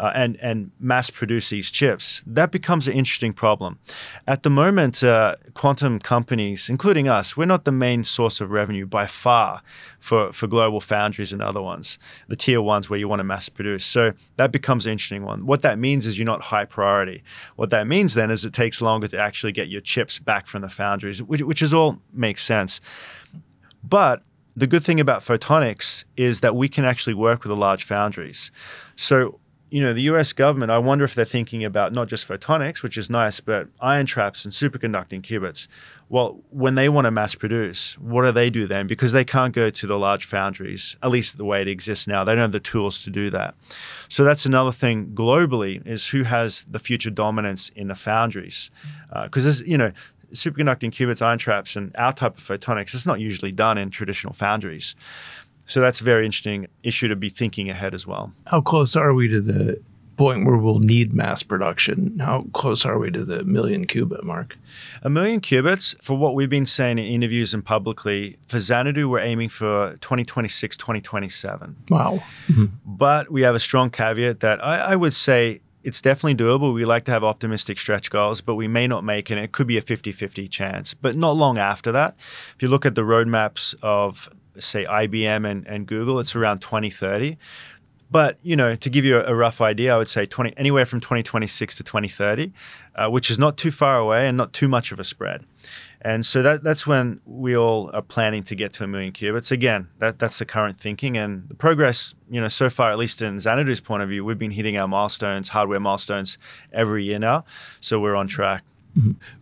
uh, 0.00 0.12
and 0.14 0.38
and 0.40 0.70
mass 0.80 1.10
produce 1.10 1.50
these 1.50 1.70
chips, 1.70 2.24
that 2.26 2.50
becomes 2.50 2.88
an 2.88 2.94
interesting 2.94 3.34
problem. 3.34 3.78
At 4.26 4.44
the 4.44 4.50
moment, 4.50 5.04
uh, 5.04 5.34
quantum 5.52 5.98
companies, 5.98 6.70
including 6.70 7.06
us, 7.06 7.36
we're 7.36 7.44
not 7.44 7.66
the 7.66 7.72
main 7.72 8.02
source 8.04 8.40
of 8.40 8.50
revenue 8.50 8.86
by 8.86 9.06
far 9.06 9.62
for 9.98 10.32
for 10.32 10.48
GlobalFoundries 10.48 11.34
and 11.34 11.42
other 11.42 11.60
ones, 11.60 11.98
the 12.28 12.36
tier 12.36 12.62
ones 12.62 12.88
where 12.88 12.98
you 12.98 13.08
want 13.08 13.20
to 13.20 13.24
mass 13.24 13.50
produce. 13.50 13.84
So 13.84 14.14
that 14.36 14.52
becomes 14.52 14.86
an 14.86 14.92
interesting 14.92 15.22
one. 15.22 15.44
What 15.44 15.60
that 15.62 15.78
means 15.78 16.06
is 16.06 16.18
you're 16.18 16.24
not 16.24 16.40
high 16.44 16.64
priority. 16.64 17.22
What 17.56 17.68
that 17.68 17.86
means 17.86 18.14
then 18.14 18.30
is 18.30 18.42
it 18.46 18.54
takes 18.54 18.80
longer 18.80 19.06
to 19.08 19.18
actually 19.18 19.52
get 19.52 19.68
your 19.68 19.82
chips 19.82 20.18
back 20.18 20.46
from 20.46 20.62
the 20.62 20.70
foundries, 20.70 21.22
which, 21.22 21.42
which 21.42 21.60
is 21.60 21.74
all 21.74 22.00
makes 22.14 22.42
sense. 22.42 22.80
But 23.84 24.22
the 24.56 24.66
good 24.66 24.82
thing 24.82 25.00
about 25.00 25.22
photonics 25.22 26.04
is 26.16 26.40
that 26.40 26.56
we 26.56 26.68
can 26.68 26.84
actually 26.84 27.14
work 27.14 27.44
with 27.44 27.50
the 27.50 27.56
large 27.56 27.84
foundries. 27.84 28.50
So, 28.96 29.39
you 29.70 29.80
know, 29.80 29.94
the 29.94 30.02
US 30.02 30.32
government, 30.32 30.72
I 30.72 30.78
wonder 30.78 31.04
if 31.04 31.14
they're 31.14 31.24
thinking 31.24 31.64
about 31.64 31.92
not 31.92 32.08
just 32.08 32.26
photonics, 32.26 32.82
which 32.82 32.98
is 32.98 33.08
nice, 33.08 33.40
but 33.40 33.68
ion 33.80 34.04
traps 34.04 34.44
and 34.44 34.52
superconducting 34.52 35.22
qubits. 35.22 35.68
Well, 36.08 36.42
when 36.50 36.74
they 36.74 36.88
want 36.88 37.04
to 37.04 37.12
mass 37.12 37.36
produce, 37.36 37.96
what 37.98 38.24
do 38.24 38.32
they 38.32 38.50
do 38.50 38.66
then? 38.66 38.88
Because 38.88 39.12
they 39.12 39.24
can't 39.24 39.54
go 39.54 39.70
to 39.70 39.86
the 39.86 39.96
large 39.96 40.24
foundries, 40.24 40.96
at 41.02 41.10
least 41.10 41.38
the 41.38 41.44
way 41.44 41.62
it 41.62 41.68
exists 41.68 42.08
now. 42.08 42.24
They 42.24 42.32
don't 42.32 42.42
have 42.42 42.52
the 42.52 42.58
tools 42.58 43.04
to 43.04 43.10
do 43.10 43.30
that. 43.30 43.54
So 44.08 44.24
that's 44.24 44.44
another 44.44 44.72
thing 44.72 45.12
globally 45.14 45.86
is 45.86 46.08
who 46.08 46.24
has 46.24 46.64
the 46.64 46.80
future 46.80 47.10
dominance 47.10 47.68
in 47.70 47.86
the 47.86 47.94
foundries. 47.94 48.72
Uh, 49.12 49.24
because, 49.24 49.60
you 49.60 49.78
know, 49.78 49.92
superconducting 50.32 50.90
qubits, 50.90 51.22
ion 51.22 51.38
traps, 51.38 51.76
and 51.76 51.94
our 51.96 52.12
type 52.12 52.38
of 52.38 52.44
photonics, 52.44 52.94
it's 52.94 53.06
not 53.06 53.20
usually 53.20 53.52
done 53.52 53.78
in 53.78 53.90
traditional 53.90 54.32
foundries. 54.32 54.94
So 55.70 55.80
that's 55.80 56.00
a 56.00 56.04
very 56.04 56.26
interesting 56.26 56.66
issue 56.82 57.06
to 57.08 57.16
be 57.16 57.28
thinking 57.28 57.70
ahead 57.70 57.94
as 57.94 58.06
well. 58.06 58.32
How 58.46 58.60
close 58.60 58.96
are 58.96 59.14
we 59.14 59.28
to 59.28 59.40
the 59.40 59.80
point 60.16 60.44
where 60.44 60.56
we'll 60.56 60.80
need 60.80 61.14
mass 61.14 61.42
production? 61.44 62.18
How 62.18 62.44
close 62.52 62.84
are 62.84 62.98
we 62.98 63.10
to 63.12 63.24
the 63.24 63.44
million 63.44 63.86
qubit 63.86 64.24
mark? 64.24 64.58
A 65.02 65.08
million 65.08 65.40
qubits, 65.40 65.94
for 66.02 66.18
what 66.18 66.34
we've 66.34 66.50
been 66.50 66.66
saying 66.66 66.98
in 66.98 67.04
interviews 67.04 67.54
and 67.54 67.64
publicly, 67.64 68.36
for 68.46 68.58
Xanadu, 68.58 69.08
we're 69.08 69.20
aiming 69.20 69.48
for 69.48 69.94
2026, 70.00 70.76
2027. 70.76 71.76
Wow. 71.88 72.22
Mm-hmm. 72.48 72.66
But 72.84 73.30
we 73.30 73.42
have 73.42 73.54
a 73.54 73.60
strong 73.60 73.90
caveat 73.90 74.40
that 74.40 74.62
I, 74.62 74.92
I 74.92 74.96
would 74.96 75.14
say 75.14 75.60
it's 75.84 76.02
definitely 76.02 76.34
doable. 76.34 76.74
We 76.74 76.84
like 76.84 77.04
to 77.04 77.12
have 77.12 77.24
optimistic 77.24 77.78
stretch 77.78 78.10
goals, 78.10 78.40
but 78.40 78.56
we 78.56 78.68
may 78.68 78.86
not 78.86 79.04
make 79.04 79.30
it. 79.30 79.38
It 79.38 79.52
could 79.52 79.66
be 79.66 79.78
a 79.78 79.82
50 79.82 80.12
50 80.12 80.48
chance, 80.48 80.94
but 80.94 81.16
not 81.16 81.36
long 81.36 81.56
after 81.56 81.92
that. 81.92 82.16
If 82.56 82.62
you 82.62 82.68
look 82.68 82.84
at 82.84 82.94
the 82.94 83.02
roadmaps 83.02 83.74
of, 83.82 84.28
say, 84.60 84.84
IBM 84.84 85.48
and, 85.48 85.66
and 85.66 85.86
Google, 85.86 86.20
it's 86.20 86.34
around 86.34 86.60
2030. 86.60 87.36
But 88.10 88.38
you 88.42 88.56
know, 88.56 88.74
to 88.74 88.90
give 88.90 89.04
you 89.04 89.18
a, 89.20 89.34
rough 89.34 89.60
idea, 89.60 89.94
I 89.94 89.98
would 89.98 90.08
say 90.08 90.26
20 90.26 90.54
anywhere 90.56 90.84
from 90.84 91.00
2026 91.00 91.76
to 91.76 91.84
2030, 91.84 92.52
uh, 92.96 93.08
which 93.08 93.30
is 93.30 93.38
not 93.38 93.56
too 93.56 93.70
far 93.70 93.98
away 93.98 94.26
and 94.26 94.36
not 94.36 94.52
too 94.52 94.66
much 94.66 94.90
of 94.90 94.98
a 94.98 95.04
spread. 95.04 95.44
And 96.02 96.26
so 96.26 96.42
that 96.42 96.64
that's 96.64 96.86
when 96.86 97.20
we 97.24 97.56
all 97.56 97.90
are 97.94 98.02
planning 98.02 98.42
to 98.44 98.54
get 98.56 98.72
to 98.74 98.84
a 98.84 98.86
million 98.86 99.12
qubits. 99.12 99.52
Again, 99.52 99.88
that 99.98 100.18
that's 100.18 100.38
the 100.38 100.44
current 100.44 100.78
thinking 100.78 101.16
and 101.16 101.48
the 101.48 101.54
progress. 101.54 102.14
You 102.28 102.40
know, 102.40 102.48
so 102.48 102.68
far, 102.68 102.90
at 102.90 102.98
least 102.98 103.22
in 103.22 103.36
Xanadu's 103.36 103.80
point 103.80 104.02
of 104.02 104.08
view, 104.08 104.24
we've 104.24 104.38
been 104.38 104.50
hitting 104.50 104.76
our 104.76 104.88
milestones, 104.88 105.50
hardware 105.50 105.80
milestones, 105.80 106.38
every 106.72 107.04
year 107.04 107.18
now. 107.18 107.44
So 107.80 108.00
we're 108.00 108.16
on 108.16 108.26
track. 108.26 108.64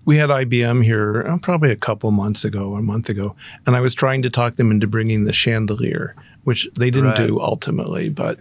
We 0.05 0.17
had 0.19 0.31
IBM 0.31 0.85
here 0.85 1.23
uh, 1.27 1.39
probably 1.39 1.71
a 1.71 1.77
couple 1.77 2.11
months 2.11 2.45
ago, 2.45 2.75
a 2.75 2.83
month 2.83 3.09
ago, 3.09 3.35
and 3.67 3.75
I 3.77 3.81
was 3.81 3.95
trying 3.95 4.23
to 4.23 4.31
talk 4.31 4.57
them 4.57 4.71
into 4.71 4.87
bringing 4.87 5.25
the 5.25 5.33
chandelier, 5.33 6.15
which 6.45 6.69
they 6.79 6.91
didn't 6.91 7.11
Right. 7.11 7.27
do 7.27 7.41
ultimately. 7.41 8.09
But 8.11 8.39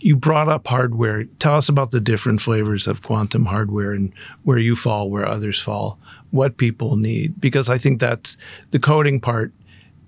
you 0.00 0.16
brought 0.16 0.48
up 0.48 0.66
hardware. 0.66 1.24
Tell 1.38 1.56
us 1.56 1.68
about 1.68 1.90
the 1.90 2.00
different 2.00 2.40
flavors 2.40 2.86
of 2.86 3.02
quantum 3.02 3.44
hardware 3.46 3.92
and 3.92 4.12
where 4.44 4.58
you 4.58 4.76
fall, 4.76 5.10
where 5.10 5.26
others 5.26 5.60
fall. 5.60 5.98
what 6.32 6.56
people 6.56 6.96
need 6.96 7.40
because 7.40 7.70
I 7.70 7.78
think 7.78 8.00
that's 8.00 8.36
the 8.72 8.80
coding 8.80 9.20
part. 9.20 9.52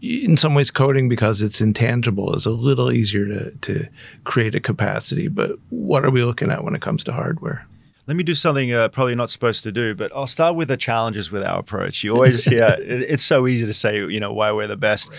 In 0.03 0.37
some 0.37 0.53
ways, 0.55 0.71
coding 0.71 1.09
because 1.09 1.41
it's 1.43 1.61
intangible 1.61 2.35
is 2.35 2.45
a 2.45 2.51
little 2.51 2.91
easier 2.91 3.27
to 3.27 3.51
to 3.53 3.87
create 4.25 4.55
a 4.57 4.61
capacity. 4.61 5.29
But 5.29 5.53
what 5.71 6.05
are 6.05 6.11
we 6.11 6.25
looking 6.25 6.51
at 6.51 6.65
when 6.65 6.75
it 6.75 6.83
comes 6.83 7.05
to 7.05 7.13
hardware? 7.13 7.67
Let 8.09 8.17
me 8.17 8.25
do 8.25 8.35
something 8.35 8.73
uh, 8.73 8.89
probably 8.89 9.15
not 9.15 9.29
supposed 9.29 9.63
to 9.65 9.71
do, 9.71 9.95
but 9.95 10.11
I'll 10.17 10.27
start 10.27 10.57
with 10.57 10.69
the 10.69 10.79
challenges 10.79 11.31
with 11.31 11.43
our 11.43 11.59
approach. 11.59 12.03
You 12.03 12.15
always 12.15 12.43
hear 12.53 12.75
it's 12.81 13.23
so 13.23 13.47
easy 13.47 13.67
to 13.67 13.73
say, 13.75 13.99
you 13.99 14.19
know, 14.19 14.33
why 14.33 14.51
we're 14.51 14.67
the 14.67 14.79
best, 14.79 15.13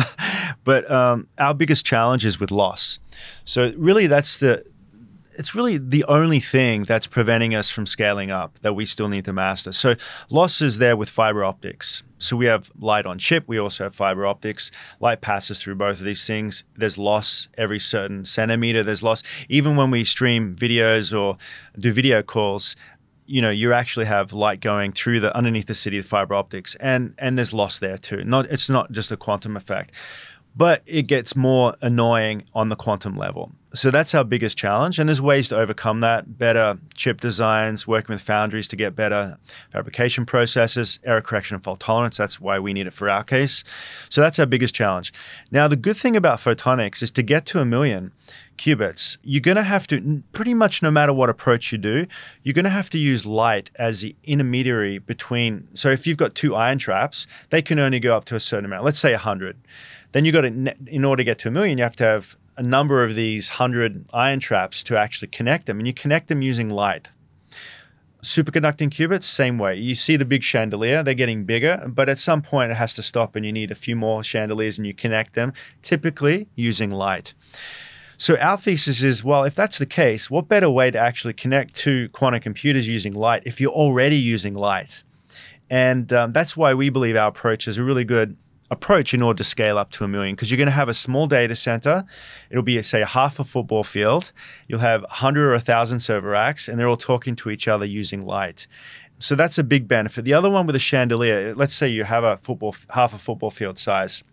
but 0.64 0.90
um, 0.90 1.28
our 1.38 1.54
biggest 1.54 1.86
challenge 1.86 2.26
is 2.26 2.40
with 2.40 2.50
loss. 2.50 2.98
So 3.44 3.72
really, 3.76 4.08
that's 4.08 4.40
the 4.40 4.64
it's 5.36 5.54
really 5.54 5.78
the 5.78 6.04
only 6.04 6.40
thing 6.40 6.84
that's 6.84 7.06
preventing 7.06 7.54
us 7.54 7.70
from 7.70 7.86
scaling 7.86 8.30
up 8.30 8.58
that 8.60 8.74
we 8.74 8.84
still 8.84 9.08
need 9.08 9.24
to 9.26 9.32
master. 9.32 9.72
So 9.72 9.94
loss 10.28 10.60
is 10.60 10.78
there 10.78 10.96
with 10.96 11.08
fiber 11.08 11.44
optics. 11.44 12.02
So 12.24 12.36
we 12.36 12.46
have 12.46 12.70
light 12.78 13.06
on 13.06 13.18
chip. 13.18 13.44
We 13.46 13.58
also 13.58 13.84
have 13.84 13.94
fiber 13.94 14.26
optics. 14.26 14.70
Light 15.00 15.20
passes 15.20 15.62
through 15.62 15.76
both 15.76 15.98
of 15.98 16.04
these 16.04 16.26
things. 16.26 16.64
There's 16.76 16.98
loss 16.98 17.48
every 17.58 17.78
certain 17.78 18.24
centimeter. 18.24 18.82
There's 18.82 19.02
loss 19.02 19.22
even 19.48 19.76
when 19.76 19.90
we 19.90 20.04
stream 20.04 20.56
videos 20.56 21.16
or 21.18 21.36
do 21.78 21.92
video 21.92 22.22
calls. 22.22 22.76
You 23.26 23.40
know, 23.40 23.50
you 23.50 23.72
actually 23.72 24.04
have 24.06 24.32
light 24.32 24.60
going 24.60 24.92
through 24.92 25.20
the 25.20 25.34
underneath 25.34 25.66
the 25.66 25.74
city 25.74 25.98
of 25.98 26.04
fiber 26.04 26.34
optics, 26.34 26.74
and 26.74 27.14
and 27.18 27.38
there's 27.38 27.54
loss 27.54 27.78
there 27.78 27.96
too. 27.96 28.22
Not 28.22 28.46
it's 28.50 28.68
not 28.68 28.92
just 28.92 29.10
a 29.10 29.16
quantum 29.16 29.56
effect 29.56 29.92
but 30.56 30.82
it 30.86 31.02
gets 31.02 31.34
more 31.34 31.74
annoying 31.82 32.44
on 32.54 32.68
the 32.68 32.76
quantum 32.76 33.16
level. 33.16 33.52
So 33.74 33.90
that's 33.90 34.14
our 34.14 34.22
biggest 34.22 34.56
challenge. 34.56 35.00
And 35.00 35.08
there's 35.08 35.20
ways 35.20 35.48
to 35.48 35.58
overcome 35.58 36.00
that 36.00 36.38
better 36.38 36.78
chip 36.94 37.20
designs, 37.20 37.88
working 37.88 38.12
with 38.12 38.22
foundries 38.22 38.68
to 38.68 38.76
get 38.76 38.94
better 38.94 39.36
fabrication 39.72 40.24
processes, 40.24 41.00
error 41.02 41.20
correction 41.20 41.56
and 41.56 41.64
fault 41.64 41.80
tolerance. 41.80 42.16
That's 42.16 42.40
why 42.40 42.60
we 42.60 42.72
need 42.72 42.86
it 42.86 42.92
for 42.92 43.10
our 43.10 43.24
case. 43.24 43.64
So 44.10 44.20
that's 44.20 44.38
our 44.38 44.46
biggest 44.46 44.76
challenge. 44.76 45.12
Now, 45.50 45.66
the 45.66 45.74
good 45.74 45.96
thing 45.96 46.14
about 46.14 46.38
photonics 46.38 47.02
is 47.02 47.10
to 47.12 47.22
get 47.24 47.46
to 47.46 47.58
a 47.58 47.64
million 47.64 48.12
qubits, 48.56 49.18
you're 49.24 49.40
going 49.40 49.56
to 49.56 49.64
have 49.64 49.88
to, 49.88 50.22
pretty 50.32 50.54
much 50.54 50.80
no 50.80 50.92
matter 50.92 51.12
what 51.12 51.28
approach 51.28 51.72
you 51.72 51.78
do, 51.78 52.06
you're 52.44 52.54
going 52.54 52.64
to 52.64 52.70
have 52.70 52.90
to 52.90 52.98
use 52.98 53.26
light 53.26 53.72
as 53.74 54.02
the 54.02 54.14
intermediary 54.22 54.98
between. 54.98 55.66
So 55.74 55.90
if 55.90 56.06
you've 56.06 56.16
got 56.16 56.36
two 56.36 56.54
ion 56.54 56.78
traps, 56.78 57.26
they 57.50 57.60
can 57.60 57.80
only 57.80 57.98
go 57.98 58.16
up 58.16 58.24
to 58.26 58.36
a 58.36 58.40
certain 58.40 58.66
amount, 58.66 58.84
let's 58.84 59.00
say 59.00 59.10
100 59.10 59.56
then 60.14 60.24
you 60.24 60.30
got 60.30 60.42
to, 60.42 60.76
in 60.86 61.04
order 61.04 61.20
to 61.20 61.24
get 61.24 61.38
to 61.40 61.48
a 61.48 61.50
million, 61.50 61.76
you 61.76 61.82
have 61.82 61.96
to 61.96 62.04
have 62.04 62.36
a 62.56 62.62
number 62.62 63.02
of 63.02 63.16
these 63.16 63.48
hundred 63.48 64.06
ion 64.12 64.38
traps 64.38 64.80
to 64.84 64.96
actually 64.96 65.26
connect 65.26 65.66
them, 65.66 65.80
and 65.80 65.88
you 65.88 65.92
connect 65.92 66.28
them 66.28 66.40
using 66.40 66.70
light. 66.70 67.08
Superconducting 68.22 68.90
qubits, 68.90 69.24
same 69.24 69.58
way. 69.58 69.74
You 69.74 69.96
see 69.96 70.14
the 70.14 70.24
big 70.24 70.44
chandelier, 70.44 71.02
they're 71.02 71.14
getting 71.14 71.44
bigger, 71.44 71.84
but 71.88 72.08
at 72.08 72.20
some 72.20 72.42
point 72.42 72.70
it 72.70 72.76
has 72.76 72.94
to 72.94 73.02
stop 73.02 73.34
and 73.34 73.44
you 73.44 73.52
need 73.52 73.72
a 73.72 73.74
few 73.74 73.96
more 73.96 74.22
chandeliers 74.22 74.78
and 74.78 74.86
you 74.86 74.94
connect 74.94 75.34
them, 75.34 75.52
typically 75.82 76.46
using 76.54 76.92
light. 76.92 77.34
So 78.16 78.36
our 78.36 78.56
thesis 78.56 79.02
is 79.02 79.24
well, 79.24 79.42
if 79.42 79.56
that's 79.56 79.78
the 79.78 79.84
case, 79.84 80.30
what 80.30 80.46
better 80.46 80.70
way 80.70 80.92
to 80.92 80.98
actually 80.98 81.34
connect 81.34 81.74
two 81.74 82.08
quantum 82.10 82.40
computers 82.40 82.86
using 82.86 83.14
light 83.14 83.42
if 83.46 83.60
you're 83.60 83.72
already 83.72 84.16
using 84.16 84.54
light? 84.54 85.02
And 85.68 86.12
um, 86.12 86.30
that's 86.30 86.56
why 86.56 86.72
we 86.72 86.88
believe 86.88 87.16
our 87.16 87.28
approach 87.28 87.66
is 87.66 87.78
a 87.78 87.82
really 87.82 88.04
good 88.04 88.36
approach 88.70 89.14
in 89.14 89.22
order 89.22 89.38
to 89.38 89.44
scale 89.44 89.78
up 89.78 89.90
to 89.92 90.04
a 90.04 90.08
million 90.08 90.34
because 90.34 90.50
you're 90.50 90.58
going 90.58 90.66
to 90.66 90.72
have 90.72 90.88
a 90.88 90.94
small 90.94 91.26
data 91.26 91.54
center. 91.54 92.04
It'll 92.50 92.62
be, 92.62 92.80
say, 92.82 93.02
half 93.02 93.38
a 93.38 93.44
football 93.44 93.84
field. 93.84 94.32
You'll 94.68 94.80
have 94.80 95.02
100 95.02 95.48
or 95.48 95.52
1,000 95.52 96.00
server 96.00 96.30
racks, 96.30 96.68
and 96.68 96.78
they're 96.78 96.88
all 96.88 96.96
talking 96.96 97.36
to 97.36 97.50
each 97.50 97.68
other 97.68 97.84
using 97.84 98.24
light. 98.24 98.66
So 99.18 99.34
that's 99.34 99.58
a 99.58 99.64
big 99.64 99.86
benefit. 99.86 100.24
The 100.24 100.34
other 100.34 100.50
one 100.50 100.66
with 100.66 100.76
a 100.76 100.80
chandelier, 100.80 101.54
let's 101.54 101.74
say 101.74 101.88
you 101.88 102.04
have 102.04 102.24
a 102.24 102.38
football, 102.38 102.74
half 102.90 103.14
a 103.14 103.18
football 103.18 103.50
field 103.50 103.78
size 103.78 104.24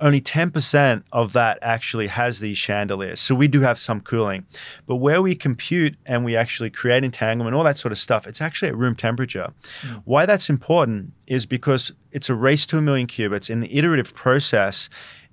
only 0.00 0.20
10% 0.20 1.02
of 1.12 1.32
that 1.32 1.58
actually 1.62 2.06
has 2.06 2.40
these 2.40 2.56
chandeliers. 2.56 3.20
So 3.20 3.34
we 3.34 3.48
do 3.48 3.60
have 3.60 3.78
some 3.78 4.00
cooling. 4.00 4.46
But 4.86 4.96
where 4.96 5.20
we 5.20 5.34
compute 5.34 5.96
and 6.06 6.24
we 6.24 6.36
actually 6.36 6.70
create 6.70 7.04
entanglement, 7.04 7.56
all 7.56 7.64
that 7.64 7.78
sort 7.78 7.92
of 7.92 7.98
stuff, 7.98 8.26
it's 8.26 8.40
actually 8.40 8.68
at 8.68 8.76
room 8.76 8.94
temperature. 8.94 9.52
Mm. 9.82 10.02
Why 10.04 10.26
that's 10.26 10.48
important 10.48 11.12
is 11.26 11.46
because 11.46 11.92
it's 12.12 12.30
a 12.30 12.34
race 12.34 12.64
to 12.66 12.78
a 12.78 12.82
million 12.82 13.06
qubits, 13.06 13.50
and 13.50 13.62
the 13.62 13.76
iterative 13.76 14.14
process 14.14 14.88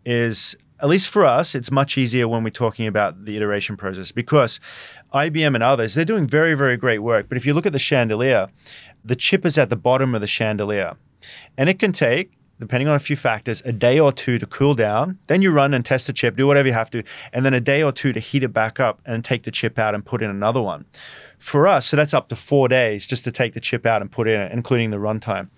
is 0.05 0.55
at 0.81 0.89
least 0.89 1.09
for 1.09 1.25
us, 1.25 1.55
it's 1.55 1.71
much 1.71 1.97
easier 1.97 2.27
when 2.27 2.43
we're 2.43 2.49
talking 2.49 2.85
about 2.85 3.25
the 3.25 3.37
iteration 3.37 3.77
process 3.77 4.11
because 4.11 4.59
IBM 5.13 5.55
and 5.55 5.63
others, 5.63 5.93
they're 5.93 6.03
doing 6.03 6.27
very, 6.27 6.53
very 6.53 6.75
great 6.75 6.99
work. 6.99 7.29
But 7.29 7.37
if 7.37 7.45
you 7.45 7.53
look 7.53 7.65
at 7.65 7.71
the 7.71 7.79
chandelier, 7.79 8.49
the 9.03 9.15
chip 9.15 9.45
is 9.45 9.57
at 9.57 9.69
the 9.69 9.77
bottom 9.77 10.13
of 10.13 10.21
the 10.21 10.27
chandelier. 10.27 10.97
And 11.57 11.69
it 11.69 11.79
can 11.79 11.93
take 11.93 12.33
depending 12.59 12.87
on 12.87 12.95
a 12.95 12.99
few 12.99 13.15
factors, 13.15 13.61
a 13.65 13.71
day 13.71 13.99
or 13.99 14.11
two 14.11 14.39
to 14.39 14.45
cool 14.45 14.73
down. 14.73 15.17
Then 15.27 15.41
you 15.41 15.51
run 15.51 15.73
and 15.73 15.83
test 15.83 16.07
the 16.07 16.13
chip, 16.13 16.35
do 16.35 16.47
whatever 16.47 16.67
you 16.67 16.73
have 16.73 16.89
to, 16.91 17.03
and 17.33 17.45
then 17.45 17.53
a 17.53 17.59
day 17.59 17.83
or 17.83 17.91
two 17.91 18.13
to 18.13 18.19
heat 18.19 18.43
it 18.43 18.53
back 18.53 18.79
up 18.79 19.01
and 19.05 19.23
take 19.23 19.43
the 19.43 19.51
chip 19.51 19.77
out 19.77 19.93
and 19.93 20.05
put 20.05 20.21
in 20.21 20.29
another 20.29 20.61
one. 20.61 20.85
For 21.37 21.67
us, 21.67 21.85
so 21.85 21.97
that's 21.97 22.13
up 22.13 22.29
to 22.29 22.35
four 22.35 22.67
days 22.67 23.05
just 23.05 23.23
to 23.25 23.31
take 23.31 23.53
the 23.53 23.59
chip 23.59 23.85
out 23.85 24.01
and 24.01 24.11
put 24.11 24.27
in 24.27 24.39
it, 24.39 24.51
including 24.51 24.91
the 24.91 24.97
runtime. 24.97 25.49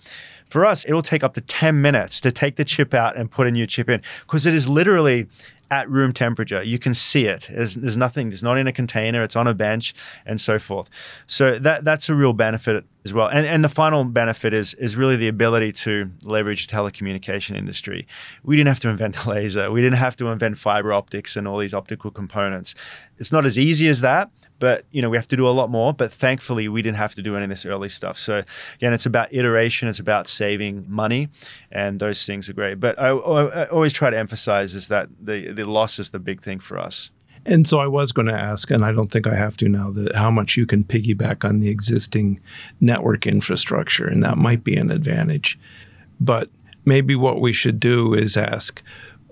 For 0.45 0.65
us, 0.65 0.85
it'll 0.85 1.01
take 1.01 1.23
up 1.23 1.33
to 1.33 1.41
10 1.41 1.81
minutes 1.81 2.21
to 2.21 2.31
take 2.31 2.55
the 2.55 2.63
chip 2.63 2.93
out 2.93 3.17
and 3.17 3.29
put 3.29 3.47
a 3.47 3.51
new 3.51 3.67
chip 3.67 3.89
in 3.89 4.01
because 4.21 4.45
it 4.45 4.53
is 4.53 4.67
literally 4.67 5.27
at 5.69 5.89
room 5.89 6.13
temperature. 6.13 6.63
You 6.63 6.79
can 6.79 6.93
see 6.93 7.25
it. 7.25 7.49
There's, 7.51 7.75
there's, 7.75 7.97
nothing. 7.97 8.31
It's 8.31 8.43
not 8.43 8.57
in 8.57 8.67
a 8.67 8.71
container. 8.71 9.21
It's 9.21 9.35
on 9.35 9.47
a 9.47 9.53
bench, 9.53 9.93
and 10.25 10.39
so 10.39 10.59
forth. 10.59 10.89
So 11.25 11.59
that 11.59 11.83
that's 11.83 12.09
a 12.09 12.15
real 12.15 12.33
benefit 12.33 12.85
as 13.05 13.13
well. 13.13 13.27
And 13.27 13.45
and 13.45 13.63
the 13.63 13.69
final 13.69 14.03
benefit 14.03 14.53
is 14.53 14.73
is 14.75 14.95
really 14.95 15.15
the 15.15 15.27
ability 15.27 15.71
to 15.73 16.09
leverage 16.23 16.67
the 16.67 16.73
telecommunication 16.73 17.57
industry. 17.57 18.07
We 18.43 18.55
didn't 18.55 18.69
have 18.69 18.79
to 18.81 18.89
invent 18.89 19.25
a 19.25 19.29
laser. 19.29 19.71
We 19.71 19.81
didn't 19.81 19.97
have 19.97 20.15
to 20.17 20.27
invent 20.27 20.57
fiber 20.57 20.93
optics 20.93 21.35
and 21.35 21.47
all 21.47 21.57
these 21.57 21.73
optical 21.73 22.11
components. 22.11 22.75
It's 23.17 23.31
not 23.31 23.45
as 23.45 23.57
easy 23.57 23.87
as 23.87 24.01
that, 24.01 24.29
but 24.59 24.85
you 24.91 25.01
know 25.01 25.09
we 25.09 25.17
have 25.17 25.27
to 25.27 25.35
do 25.35 25.47
a 25.47 25.49
lot 25.49 25.69
more 25.69 25.93
but 25.93 26.11
thankfully 26.11 26.67
we 26.67 26.81
didn't 26.81 26.97
have 26.97 27.15
to 27.15 27.21
do 27.21 27.35
any 27.35 27.43
of 27.45 27.49
this 27.49 27.65
early 27.65 27.89
stuff. 27.89 28.17
So 28.17 28.43
again 28.75 28.93
it's 28.93 29.05
about 29.05 29.33
iteration 29.33 29.87
it's 29.87 29.99
about 29.99 30.27
saving 30.27 30.85
money 30.87 31.29
and 31.71 31.99
those 31.99 32.25
things 32.25 32.49
are 32.49 32.53
great. 32.53 32.79
But 32.79 32.99
i, 32.99 33.09
I 33.09 33.67
always 33.69 33.93
try 33.93 34.09
to 34.09 34.17
emphasize 34.17 34.75
is 34.75 34.87
that 34.87 35.09
the, 35.19 35.51
the 35.51 35.65
loss 35.65 35.99
is 35.99 36.09
the 36.11 36.19
big 36.19 36.41
thing 36.41 36.59
for 36.59 36.79
us. 36.79 37.11
And 37.45 37.65
so 37.65 37.79
I 37.79 37.87
was 37.87 38.11
going 38.11 38.27
to 38.27 38.33
ask, 38.33 38.69
and 38.71 38.83
I 38.83 38.91
don't 38.91 39.09
think 39.09 39.25
I 39.25 39.33
have 39.33 39.55
to 39.57 39.69
now, 39.69 39.89
that 39.91 40.13
how 40.17 40.29
much 40.29 40.57
you 40.57 40.65
can 40.65 40.83
piggyback 40.83 41.47
on 41.47 41.61
the 41.61 41.69
existing 41.69 42.41
network 42.81 43.25
infrastructure, 43.25 44.05
and 44.05 44.21
that 44.21 44.37
might 44.37 44.65
be 44.65 44.75
an 44.75 44.91
advantage. 44.91 45.57
But 46.19 46.49
maybe 46.83 47.15
what 47.15 47.39
we 47.39 47.53
should 47.53 47.79
do 47.79 48.13
is 48.13 48.35
ask, 48.35 48.83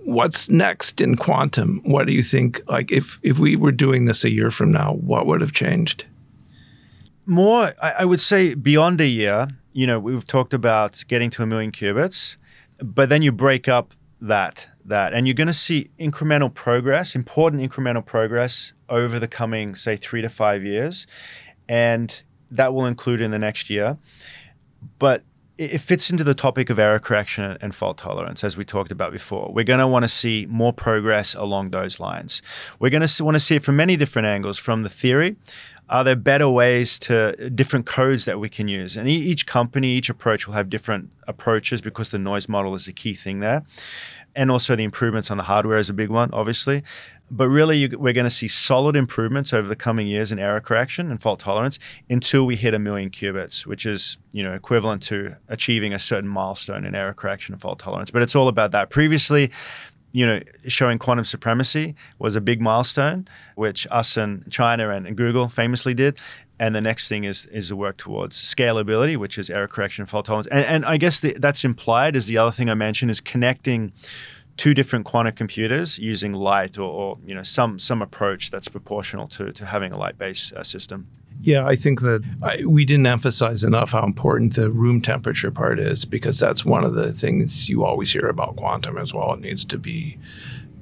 what's 0.06 0.48
next 0.48 1.00
in 1.00 1.16
quantum? 1.16 1.82
What 1.84 2.06
do 2.06 2.12
you 2.12 2.22
think? 2.22 2.62
Like, 2.68 2.90
if 2.92 3.18
if 3.22 3.38
we 3.38 3.56
were 3.56 3.72
doing 3.72 4.06
this 4.06 4.24
a 4.24 4.30
year 4.30 4.50
from 4.50 4.72
now, 4.72 4.92
what 4.94 5.26
would 5.26 5.40
have 5.40 5.52
changed? 5.52 6.06
More, 7.26 7.72
I, 7.82 7.90
I 8.00 8.04
would 8.04 8.20
say, 8.20 8.54
beyond 8.54 9.00
a 9.00 9.06
year. 9.06 9.48
You 9.72 9.86
know, 9.86 9.98
we've 9.98 10.26
talked 10.26 10.54
about 10.54 11.04
getting 11.08 11.28
to 11.30 11.42
a 11.42 11.46
million 11.46 11.72
qubits, 11.72 12.36
but 12.78 13.08
then 13.08 13.20
you 13.20 13.32
break 13.32 13.68
up 13.68 13.92
that 14.20 14.68
that, 14.84 15.12
and 15.12 15.26
you're 15.26 15.34
going 15.34 15.48
to 15.48 15.52
see 15.52 15.90
incremental 15.98 16.54
progress, 16.54 17.16
important 17.16 17.60
incremental 17.60 18.06
progress 18.06 18.72
over 18.88 19.18
the 19.18 19.26
coming, 19.26 19.74
say, 19.74 19.96
three 19.96 20.22
to 20.22 20.28
five 20.28 20.62
years, 20.62 21.06
and 21.68 22.22
that 22.52 22.72
will 22.72 22.86
include 22.86 23.20
in 23.20 23.32
the 23.32 23.38
next 23.38 23.68
year. 23.68 23.98
But 25.00 25.24
it 25.58 25.78
fits 25.78 26.10
into 26.10 26.22
the 26.22 26.34
topic 26.34 26.68
of 26.68 26.78
error 26.78 26.98
correction 26.98 27.56
and 27.60 27.74
fault 27.74 27.96
tolerance, 27.98 28.44
as 28.44 28.56
we 28.56 28.64
talked 28.64 28.92
about 28.92 29.10
before. 29.10 29.50
We're 29.52 29.64
going 29.64 29.80
to 29.80 29.86
want 29.86 30.04
to 30.04 30.08
see 30.08 30.46
more 30.50 30.72
progress 30.72 31.34
along 31.34 31.70
those 31.70 31.98
lines. 31.98 32.42
We're 32.78 32.90
going 32.90 33.06
to 33.06 33.24
want 33.24 33.36
to 33.36 33.40
see 33.40 33.56
it 33.56 33.62
from 33.62 33.76
many 33.76 33.96
different 33.96 34.26
angles 34.26 34.58
from 34.58 34.82
the 34.82 34.88
theory. 34.88 35.36
Are 35.88 36.04
there 36.04 36.16
better 36.16 36.48
ways 36.48 36.98
to 37.00 37.46
uh, 37.46 37.48
different 37.54 37.86
codes 37.86 38.24
that 38.24 38.40
we 38.40 38.48
can 38.48 38.68
use? 38.68 38.96
And 38.96 39.08
each 39.08 39.46
company, 39.46 39.92
each 39.92 40.10
approach 40.10 40.46
will 40.46 40.54
have 40.54 40.68
different 40.68 41.10
approaches 41.28 41.80
because 41.80 42.10
the 42.10 42.18
noise 42.18 42.48
model 42.48 42.74
is 42.74 42.88
a 42.88 42.92
key 42.92 43.14
thing 43.14 43.40
there. 43.40 43.64
And 44.34 44.50
also 44.50 44.76
the 44.76 44.84
improvements 44.84 45.30
on 45.30 45.38
the 45.38 45.44
hardware 45.44 45.78
is 45.78 45.88
a 45.88 45.94
big 45.94 46.10
one, 46.10 46.30
obviously. 46.32 46.82
But 47.30 47.48
really, 47.48 47.78
you, 47.78 47.98
we're 47.98 48.12
going 48.12 48.24
to 48.24 48.30
see 48.30 48.48
solid 48.48 48.94
improvements 48.94 49.52
over 49.52 49.66
the 49.66 49.76
coming 49.76 50.06
years 50.06 50.30
in 50.30 50.38
error 50.38 50.60
correction 50.60 51.10
and 51.10 51.20
fault 51.20 51.40
tolerance 51.40 51.78
until 52.08 52.46
we 52.46 52.54
hit 52.56 52.72
a 52.72 52.78
million 52.78 53.10
qubits, 53.10 53.66
which 53.66 53.84
is 53.84 54.16
you 54.32 54.42
know 54.42 54.52
equivalent 54.54 55.02
to 55.04 55.34
achieving 55.48 55.92
a 55.92 55.98
certain 55.98 56.28
milestone 56.28 56.84
in 56.84 56.94
error 56.94 57.14
correction 57.14 57.54
and 57.54 57.60
fault 57.60 57.78
tolerance. 57.78 58.10
But 58.10 58.22
it's 58.22 58.36
all 58.36 58.48
about 58.48 58.70
that. 58.72 58.90
Previously, 58.90 59.50
you 60.12 60.24
know, 60.24 60.40
showing 60.66 60.98
quantum 60.98 61.24
supremacy 61.24 61.94
was 62.18 62.36
a 62.36 62.40
big 62.40 62.60
milestone, 62.60 63.28
which 63.54 63.86
us 63.90 64.16
and 64.16 64.50
China 64.50 64.88
and, 64.90 65.14
Google 65.14 65.48
famously 65.48 65.92
did. 65.92 66.18
And 66.58 66.74
the 66.74 66.80
next 66.80 67.08
thing 67.08 67.24
is 67.24 67.44
is 67.46 67.68
the 67.68 67.76
work 67.76 67.98
towards 67.98 68.40
scalability, 68.40 69.16
which 69.18 69.36
is 69.36 69.50
error 69.50 69.68
correction 69.68 70.02
and 70.02 70.08
fault 70.08 70.24
tolerance. 70.24 70.46
And, 70.46 70.64
and 70.64 70.86
I 70.86 70.96
guess 70.96 71.20
the, 71.20 71.36
that's 71.38 71.64
implied 71.64 72.16
is 72.16 72.28
the 72.28 72.38
other 72.38 72.52
thing 72.52 72.70
I 72.70 72.74
mentioned 72.74 73.10
is 73.10 73.20
connecting 73.20 73.92
two 74.56 74.74
different 74.74 75.04
quantum 75.04 75.34
computers 75.34 75.98
using 75.98 76.32
light 76.32 76.78
or, 76.78 76.90
or, 76.90 77.18
you 77.26 77.34
know 77.34 77.42
some 77.42 77.78
some 77.78 78.02
approach 78.02 78.50
that's 78.50 78.68
proportional 78.68 79.26
to, 79.28 79.52
to 79.52 79.66
having 79.66 79.92
a 79.92 79.98
light 79.98 80.18
based 80.18 80.52
uh, 80.52 80.62
system. 80.62 81.06
Yeah, 81.42 81.66
I 81.66 81.76
think 81.76 82.00
that 82.00 82.24
I, 82.42 82.64
we 82.64 82.86
didn't 82.86 83.06
emphasize 83.06 83.62
enough 83.62 83.92
how 83.92 84.04
important 84.04 84.56
the 84.56 84.70
room 84.70 85.02
temperature 85.02 85.50
part 85.50 85.78
is 85.78 86.06
because 86.06 86.38
that's 86.38 86.64
one 86.64 86.82
of 86.82 86.94
the 86.94 87.12
things 87.12 87.68
you 87.68 87.84
always 87.84 88.10
hear 88.10 88.26
about 88.26 88.56
quantum 88.56 88.96
as 88.96 89.12
well. 89.12 89.34
It 89.34 89.40
needs 89.40 89.64
to 89.66 89.78
be 89.78 90.18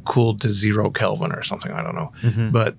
cooled 0.04 0.40
to 0.42 0.52
zero 0.52 0.90
Kelvin 0.90 1.32
or 1.32 1.42
something. 1.42 1.72
I 1.72 1.82
don't 1.82 1.96
know. 1.96 2.12
Mm-hmm. 2.22 2.50
But 2.50 2.76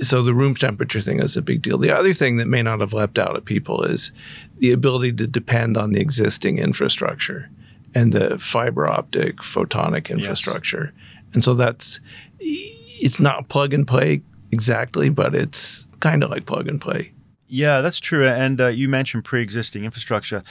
so 0.00 0.22
the 0.22 0.32
room 0.32 0.54
temperature 0.54 1.02
thing 1.02 1.20
is 1.20 1.36
a 1.36 1.42
big 1.42 1.60
deal. 1.60 1.76
The 1.76 1.94
other 1.94 2.14
thing 2.14 2.36
that 2.36 2.46
may 2.46 2.62
not 2.62 2.80
have 2.80 2.94
leapt 2.94 3.18
out 3.18 3.36
at 3.36 3.44
people 3.44 3.82
is 3.82 4.10
the 4.58 4.72
ability 4.72 5.12
to 5.14 5.26
depend 5.26 5.76
on 5.76 5.92
the 5.92 6.00
existing 6.00 6.58
infrastructure 6.58 7.50
and 7.98 8.12
the 8.12 8.38
fiber 8.38 8.86
optic 8.86 9.38
photonic 9.38 10.10
infrastructure. 10.10 10.92
Yes. 10.94 11.34
And 11.34 11.44
so 11.44 11.54
that's 11.54 12.00
it's 12.40 13.20
not 13.20 13.48
plug 13.48 13.74
and 13.74 13.86
play 13.86 14.22
exactly, 14.52 15.08
but 15.08 15.34
it's 15.34 15.86
kind 16.00 16.22
of 16.22 16.30
like 16.30 16.46
plug 16.46 16.68
and 16.68 16.80
play. 16.80 17.12
Yeah, 17.48 17.80
that's 17.80 17.98
true. 17.98 18.26
And 18.26 18.60
uh, 18.60 18.66
you 18.66 18.88
mentioned 18.88 19.24
pre-existing 19.24 19.84
infrastructure. 19.84 20.42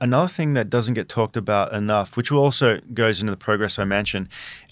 Another 0.00 0.28
thing 0.28 0.52
that 0.54 0.68
doesn't 0.68 0.94
get 0.94 1.08
talked 1.08 1.36
about 1.36 1.72
enough, 1.72 2.16
which 2.16 2.30
also 2.30 2.78
goes 2.92 3.20
into 3.20 3.30
the 3.30 3.38
progress 3.38 3.78
I 3.78 3.84
mentioned, 3.84 4.28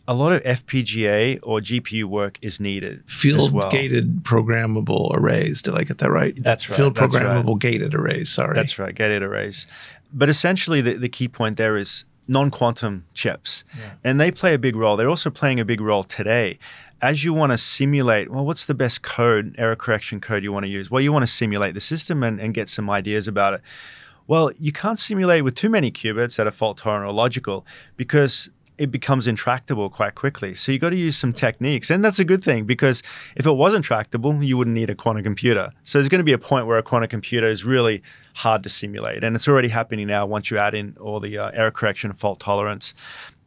a 0.07 0.15
lot 0.15 0.33
of 0.33 0.43
FPGA 0.43 1.39
or 1.43 1.61
GPU 1.61 2.05
work 2.05 2.39
is 2.43 2.61
needed. 2.61 3.03
Field 3.07 3.53
well. 3.53 3.71
gated 3.71 4.25
programmable 4.25 5.15
arrays. 5.15 5.63
Did 5.63 5.77
I 5.77 5.85
get 5.85 5.99
that 5.99 6.11
right? 6.11 6.35
That's 6.43 6.69
right. 6.69 6.77
Field 6.77 6.97
that's 6.97 7.15
programmable 7.15 7.47
right. 7.47 7.59
gated 7.61 7.95
arrays. 7.95 8.29
Sorry. 8.29 8.55
That's 8.55 8.79
right. 8.79 8.95
Gated 8.95 9.23
arrays. 9.23 9.67
But 10.13 10.29
essentially, 10.29 10.81
the, 10.81 10.95
the 10.95 11.09
key 11.09 11.29
point 11.29 11.57
there 11.57 11.77
is 11.77 12.05
non-quantum 12.31 13.05
chips, 13.13 13.65
yeah. 13.77 13.91
and 14.05 14.21
they 14.21 14.31
play 14.31 14.55
a 14.55 14.59
big 14.59 14.77
role. 14.77 14.97
They're 14.97 15.11
also 15.11 15.31
playing 15.31 15.61
a 15.61 15.65
big 15.65 15.81
role 15.81 16.05
today 16.05 16.59
as 17.03 17.25
you 17.25 17.33
want 17.33 17.53
to 17.53 17.59
simulate, 17.59 18.31
well, 18.31 18.45
what's 18.45 18.67
the 18.67 18.75
best 18.75 19.03
code, 19.03 19.55
error 19.59 19.77
correction 19.77 20.21
code 20.21 20.43
you 20.43 20.53
want 20.53 20.65
to 20.65 20.71
use? 20.71 20.91
Well, 20.91 21.01
you 21.01 21.13
want 21.13 21.23
to 21.23 21.31
simulate 21.31 21.75
the 21.75 21.81
system 21.81 22.23
and, 22.23 22.41
and 22.41 22.53
get 22.53 22.69
some 22.69 22.91
ideas 22.91 23.27
about 23.27 23.55
it. 23.55 23.63
Well, 24.27 24.53
you 24.59 24.73
can't 24.73 24.99
simulate 24.99 25.43
with 25.43 25.55
too 25.55 25.71
many 25.71 25.91
qubits 25.91 26.37
that 26.37 26.47
are 26.47 26.53
fault 26.53 26.79
tolerant 26.79 27.11
or 27.11 27.13
logical 27.13 27.67
because 27.97 28.51
it 28.81 28.91
becomes 28.91 29.27
intractable 29.27 29.91
quite 29.91 30.15
quickly. 30.15 30.55
So 30.55 30.73
you 30.73 30.79
got 30.79 30.89
to 30.89 30.97
use 30.97 31.15
some 31.15 31.35
techniques. 31.35 31.91
And 31.91 32.03
that's 32.03 32.19
a 32.19 32.25
good 32.25 32.43
thing 32.43 32.65
because 32.65 33.03
if 33.37 33.45
it 33.45 33.53
wasn't 33.53 33.85
tractable, 33.85 34.43
you 34.43 34.57
wouldn't 34.57 34.75
need 34.75 34.89
a 34.89 34.95
quantum 34.95 35.23
computer. 35.23 35.71
So 35.85 35.99
there's 35.99 36.09
going 36.09 36.21
to 36.21 36.25
be 36.25 36.33
a 36.33 36.39
point 36.39 36.67
where 36.67 36.79
a 36.79 36.83
quantum 36.83 37.11
computer 37.11 37.47
is 37.47 37.63
really 37.63 38.03
hard 38.37 38.63
to 38.63 38.71
simulate. 38.71 39.23
And 39.23 39.37
it's 39.37 39.47
already 39.47 39.69
happening 39.69 40.07
now 40.07 40.25
once 40.25 40.51
you 40.51 40.57
add 40.57 40.75
in 40.75 40.97
all 40.99 41.21
the 41.21 41.37
uh, 41.37 41.51
error 41.51 41.71
correction 41.71 42.11
and 42.11 42.19
fault 42.19 42.41
tolerance 42.41 42.95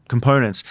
components. 0.07 0.63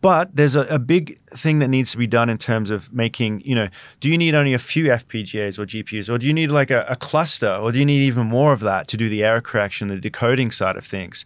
But 0.00 0.34
there's 0.34 0.56
a, 0.56 0.62
a, 0.62 0.78
big 0.78 1.20
thing 1.28 1.58
that 1.58 1.68
needs 1.68 1.92
to 1.92 1.98
be 1.98 2.06
done 2.06 2.28
in 2.30 2.38
terms 2.38 2.70
of 2.70 2.92
making, 2.92 3.42
you 3.42 3.54
know, 3.54 3.68
do 4.00 4.08
you 4.08 4.16
need 4.16 4.34
only 4.34 4.52
a 4.54 4.58
few 4.58 4.84
FPGAs 4.84 5.58
or 5.58 5.66
GPUs, 5.66 6.12
or 6.12 6.18
do 6.18 6.26
you 6.26 6.32
need 6.32 6.50
like 6.50 6.70
a, 6.70 6.86
a, 6.88 6.96
cluster, 6.96 7.54
or 7.54 7.70
do 7.70 7.78
you 7.78 7.84
need 7.84 8.02
even 8.06 8.26
more 8.26 8.52
of 8.52 8.60
that 8.60 8.88
to 8.88 8.96
do 8.96 9.08
the 9.08 9.22
error 9.22 9.40
correction, 9.40 9.88
the 9.88 9.96
decoding 9.96 10.50
side 10.50 10.76
of 10.76 10.84
things? 10.84 11.24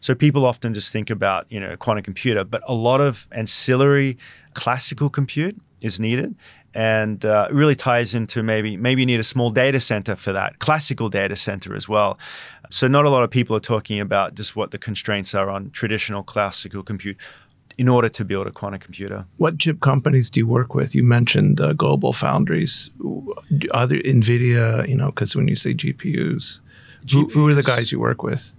So 0.00 0.14
people 0.14 0.44
often 0.44 0.74
just 0.74 0.92
think 0.92 1.08
about, 1.08 1.46
you 1.50 1.60
know, 1.60 1.76
quantum 1.76 2.02
computer, 2.02 2.44
but 2.44 2.62
a 2.66 2.74
lot 2.74 3.00
of 3.00 3.28
ancillary 3.32 4.18
classical 4.54 5.08
compute 5.08 5.56
is 5.80 6.00
needed. 6.00 6.34
And 6.74 7.24
uh, 7.24 7.48
really 7.50 7.74
ties 7.74 8.12
into 8.12 8.42
maybe 8.42 8.76
maybe 8.76 9.00
you 9.00 9.06
need 9.06 9.18
a 9.18 9.24
small 9.24 9.50
data 9.50 9.80
center 9.80 10.14
for 10.14 10.32
that 10.32 10.58
classical 10.58 11.08
data 11.08 11.34
center 11.34 11.74
as 11.74 11.88
well. 11.88 12.18
So 12.70 12.86
not 12.86 13.06
a 13.06 13.10
lot 13.10 13.22
of 13.22 13.30
people 13.30 13.56
are 13.56 13.60
talking 13.60 13.98
about 13.98 14.34
just 14.34 14.56
what 14.56 14.72
the 14.72 14.78
constraints 14.78 15.34
are 15.34 15.48
on 15.48 15.70
traditional 15.70 16.22
classical 16.22 16.82
compute 16.82 17.16
in 17.78 17.88
order 17.88 18.08
to 18.08 18.24
build 18.24 18.46
a 18.46 18.50
quantum 18.50 18.80
computer. 18.80 19.26
What 19.36 19.58
chip 19.58 19.80
companies 19.80 20.30
do 20.30 20.40
you 20.40 20.46
work 20.46 20.74
with? 20.74 20.94
You 20.94 21.02
mentioned 21.02 21.60
uh, 21.60 21.74
GlobalFoundries. 21.74 22.90
Other 23.70 23.98
NVIDIA, 23.98 24.88
you 24.88 24.96
know, 24.96 25.06
because 25.06 25.36
when 25.36 25.48
you 25.48 25.56
say 25.56 25.74
GPUs, 25.74 26.60
GPUs. 27.04 27.12
Who, 27.12 27.28
who 27.28 27.48
are 27.48 27.54
the 27.54 27.62
guys 27.62 27.92
you 27.92 28.00
work 28.00 28.22
with? 28.22 28.52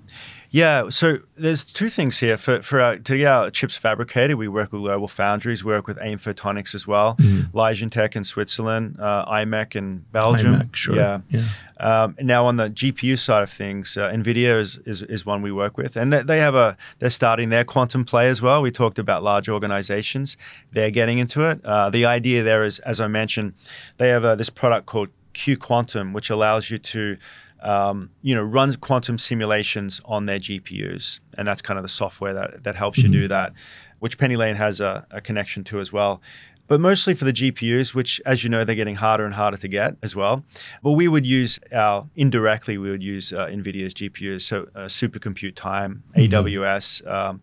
Yeah, 0.49 0.89
so 0.89 1.19
there's 1.37 1.65
two 1.65 1.89
things 1.89 2.19
here. 2.19 2.37
For 2.37 2.61
for 2.61 2.79
our, 2.79 2.97
to 2.97 3.17
get 3.17 3.27
our 3.27 3.51
chips 3.51 3.75
fabricated, 3.75 4.37
we 4.37 4.47
work 4.47 4.71
with 4.71 4.81
GlobalFoundries, 4.81 5.63
we 5.63 5.71
work 5.71 5.87
with 5.87 5.97
AIM 6.01 6.19
Photonics 6.19 6.73
as 6.73 6.87
well, 6.87 7.15
mm-hmm. 7.15 7.87
Tech 7.89 8.15
in 8.15 8.23
Switzerland, 8.23 8.97
uh, 8.99 9.25
IMEC 9.25 9.75
in 9.75 10.05
Belgium. 10.11 10.55
IMEC, 10.55 10.75
sure. 10.75 10.95
Yeah. 10.95 11.19
yeah. 11.29 11.43
Um, 11.79 12.15
now 12.19 12.45
on 12.45 12.55
the 12.55 12.69
GPU 12.69 13.19
side 13.19 13.43
of 13.43 13.51
things, 13.51 13.97
uh, 13.97 14.09
Nvidia 14.09 14.59
is, 14.59 14.79
is, 14.85 15.03
is 15.03 15.25
one 15.25 15.43
we 15.43 15.51
work 15.51 15.77
with, 15.77 15.95
and 15.95 16.11
they, 16.11 16.23
they 16.23 16.39
have 16.39 16.55
a 16.55 16.75
they're 16.99 17.09
starting 17.09 17.49
their 17.49 17.63
quantum 17.63 18.03
play 18.03 18.29
as 18.29 18.41
well. 18.41 18.61
We 18.61 18.71
talked 18.71 18.97
about 18.97 19.23
large 19.23 19.49
organizations; 19.49 20.37
they're 20.71 20.91
getting 20.91 21.19
into 21.19 21.47
it. 21.49 21.63
Uh, 21.63 21.89
the 21.89 22.05
idea 22.05 22.41
there 22.41 22.63
is, 22.63 22.79
as 22.79 22.99
I 22.99 23.07
mentioned, 23.07 23.53
they 23.97 24.09
have 24.09 24.25
uh, 24.25 24.35
this 24.35 24.49
product 24.49 24.87
called 24.87 25.09
cuQuantum, 25.33 26.13
which 26.13 26.29
allows 26.29 26.71
you 26.71 26.79
to 26.79 27.17
um, 27.61 28.09
you 28.21 28.35
know, 28.35 28.43
runs 28.43 28.75
quantum 28.75 29.17
simulations 29.17 30.01
on 30.05 30.25
their 30.25 30.39
GPUs, 30.39 31.19
and 31.37 31.47
that's 31.47 31.61
kind 31.61 31.77
of 31.77 31.83
the 31.83 31.89
software 31.89 32.33
that 32.33 32.63
that 32.63 32.75
helps 32.75 32.99
mm-hmm. 32.99 33.13
you 33.13 33.19
do 33.19 33.23
mm-hmm. 33.25 33.29
that, 33.29 33.53
which 33.99 34.17
PennyLane 34.17 34.55
has 34.55 34.79
a, 34.79 35.05
a, 35.11 35.21
connection 35.21 35.63
to 35.65 35.79
as 35.79 35.91
well. 35.91 36.21
But 36.67 36.81
mostly 36.81 37.13
for 37.13 37.23
the 37.23 37.31
GPUs, 37.31 37.93
which, 37.93 38.21
as 38.25 38.43
you 38.43 38.49
know, 38.49 38.65
they're 38.65 38.75
getting 38.75 38.97
harder 38.97 39.25
and 39.25 39.33
harder 39.33 39.55
to 39.57 39.67
get 39.69 39.95
as 40.03 40.15
well. 40.15 40.43
But 40.83 40.91
we 40.91 41.07
would 41.07 41.25
use 41.25 41.59
our 41.71 42.07
indirectly, 42.15 42.77
we 42.77 42.91
would 42.91 43.03
use 43.03 43.31
uh, 43.31 43.47
NVIDIA's 43.47 43.93
GPUs, 43.93 44.41
so 44.41 44.67
uh, 44.75 44.85
supercompute 44.85 45.55
time, 45.55 46.03
mm-hmm. 46.15 46.33
AWS, 46.33 47.09
um, 47.09 47.41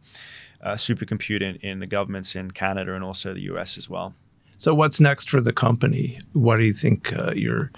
uh, 0.62 0.74
supercompute 0.74 1.40
in, 1.40 1.56
in 1.56 1.78
the 1.78 1.86
governments 1.86 2.36
in 2.36 2.50
Canada 2.50 2.94
and 2.94 3.02
also 3.02 3.32
the 3.32 3.42
US 3.42 3.78
as 3.78 3.88
well. 3.88 4.14
So, 4.58 4.74
what's 4.74 5.00
next 5.00 5.30
for 5.30 5.40
the 5.40 5.52
company? 5.52 6.20
What 6.32 6.56
do 6.56 6.64
you 6.64 6.74
think 6.74 7.12
uh, 7.12 7.32
you're 7.34 7.72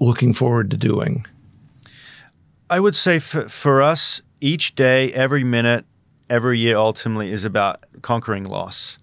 looking 0.00 0.34
forward 0.34 0.70
to 0.70 0.76
doing? 0.76 1.26
I 2.70 2.80
would 2.80 2.94
say 2.94 3.18
for, 3.18 3.48
for 3.48 3.82
us, 3.82 4.22
each 4.40 4.74
day, 4.74 5.12
every 5.12 5.44
minute, 5.44 5.84
every 6.30 6.58
year 6.58 6.76
ultimately 6.76 7.30
is 7.30 7.44
about 7.44 7.84
conquering 8.02 8.44
loss. 8.44 8.98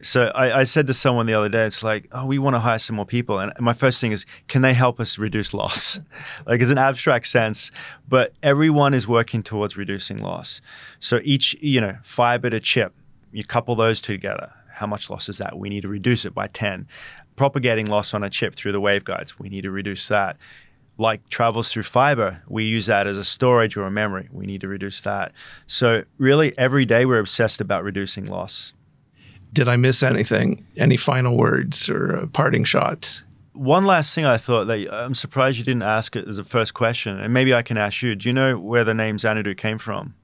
So 0.00 0.32
I, 0.34 0.60
I, 0.60 0.64
said 0.64 0.88
to 0.88 0.94
someone 0.94 1.26
the 1.26 1.34
other 1.34 1.48
day, 1.48 1.64
it's 1.64 1.84
like, 1.84 2.08
oh, 2.10 2.26
we 2.26 2.38
want 2.38 2.54
to 2.54 2.60
hire 2.60 2.78
some 2.80 2.96
more 2.96 3.06
people. 3.06 3.38
And 3.38 3.52
my 3.60 3.72
first 3.72 4.00
thing 4.00 4.10
is, 4.10 4.26
can 4.48 4.62
they 4.62 4.74
help 4.74 4.98
us 4.98 5.16
reduce 5.16 5.54
loss? 5.54 6.00
like 6.46 6.60
it's 6.60 6.72
an 6.72 6.78
abstract 6.78 7.26
sense, 7.28 7.70
but 8.08 8.32
everyone 8.42 8.94
is 8.94 9.06
working 9.06 9.44
towards 9.44 9.76
reducing 9.76 10.18
loss. 10.18 10.60
So 10.98 11.20
each, 11.22 11.54
you 11.62 11.80
know, 11.80 11.98
fiber 12.02 12.50
to 12.50 12.58
chip, 12.58 12.94
you 13.30 13.44
couple 13.44 13.76
those 13.76 14.00
together. 14.00 14.52
How 14.72 14.88
much 14.88 15.08
loss 15.08 15.28
is 15.28 15.38
that? 15.38 15.56
We 15.56 15.68
need 15.68 15.82
to 15.82 15.88
reduce 15.88 16.24
it 16.24 16.34
by 16.34 16.48
10. 16.48 16.88
Propagating 17.36 17.86
loss 17.86 18.12
on 18.12 18.24
a 18.24 18.30
chip 18.30 18.56
through 18.56 18.72
the 18.72 18.80
waveguides, 18.80 19.38
we 19.38 19.48
need 19.48 19.62
to 19.62 19.70
reduce 19.70 20.08
that 20.08 20.36
like 20.98 21.28
travels 21.28 21.72
through 21.72 21.84
fiber, 21.84 22.42
we 22.48 22.64
use 22.64 22.86
that 22.86 23.06
as 23.06 23.18
a 23.18 23.24
storage 23.24 23.76
or 23.76 23.84
a 23.84 23.90
memory. 23.90 24.28
We 24.32 24.46
need 24.46 24.60
to 24.60 24.68
reduce 24.68 25.00
that. 25.02 25.32
So, 25.66 26.04
really, 26.18 26.56
every 26.58 26.84
day 26.84 27.04
we're 27.04 27.18
obsessed 27.18 27.60
about 27.60 27.84
reducing 27.84 28.26
loss. 28.26 28.72
Did 29.52 29.68
I 29.68 29.76
miss 29.76 30.02
anything? 30.02 30.66
Any 30.76 30.96
final 30.96 31.36
words 31.36 31.88
or 31.88 32.16
uh, 32.16 32.26
parting 32.26 32.64
shots? 32.64 33.22
One 33.52 33.84
last 33.84 34.14
thing 34.14 34.24
I 34.24 34.38
thought 34.38 34.64
that 34.64 34.88
I'm 34.90 35.14
surprised 35.14 35.58
you 35.58 35.64
didn't 35.64 35.82
ask 35.82 36.16
it 36.16 36.26
as 36.26 36.38
a 36.38 36.44
first 36.44 36.72
question, 36.72 37.18
and 37.18 37.34
maybe 37.34 37.52
I 37.52 37.62
can 37.62 37.76
ask 37.76 38.00
you. 38.02 38.14
Do 38.14 38.28
you 38.28 38.32
know 38.32 38.58
where 38.58 38.84
the 38.84 38.94
name 38.94 39.18
Xanadu 39.18 39.54
came 39.54 39.76
from? 39.76 40.14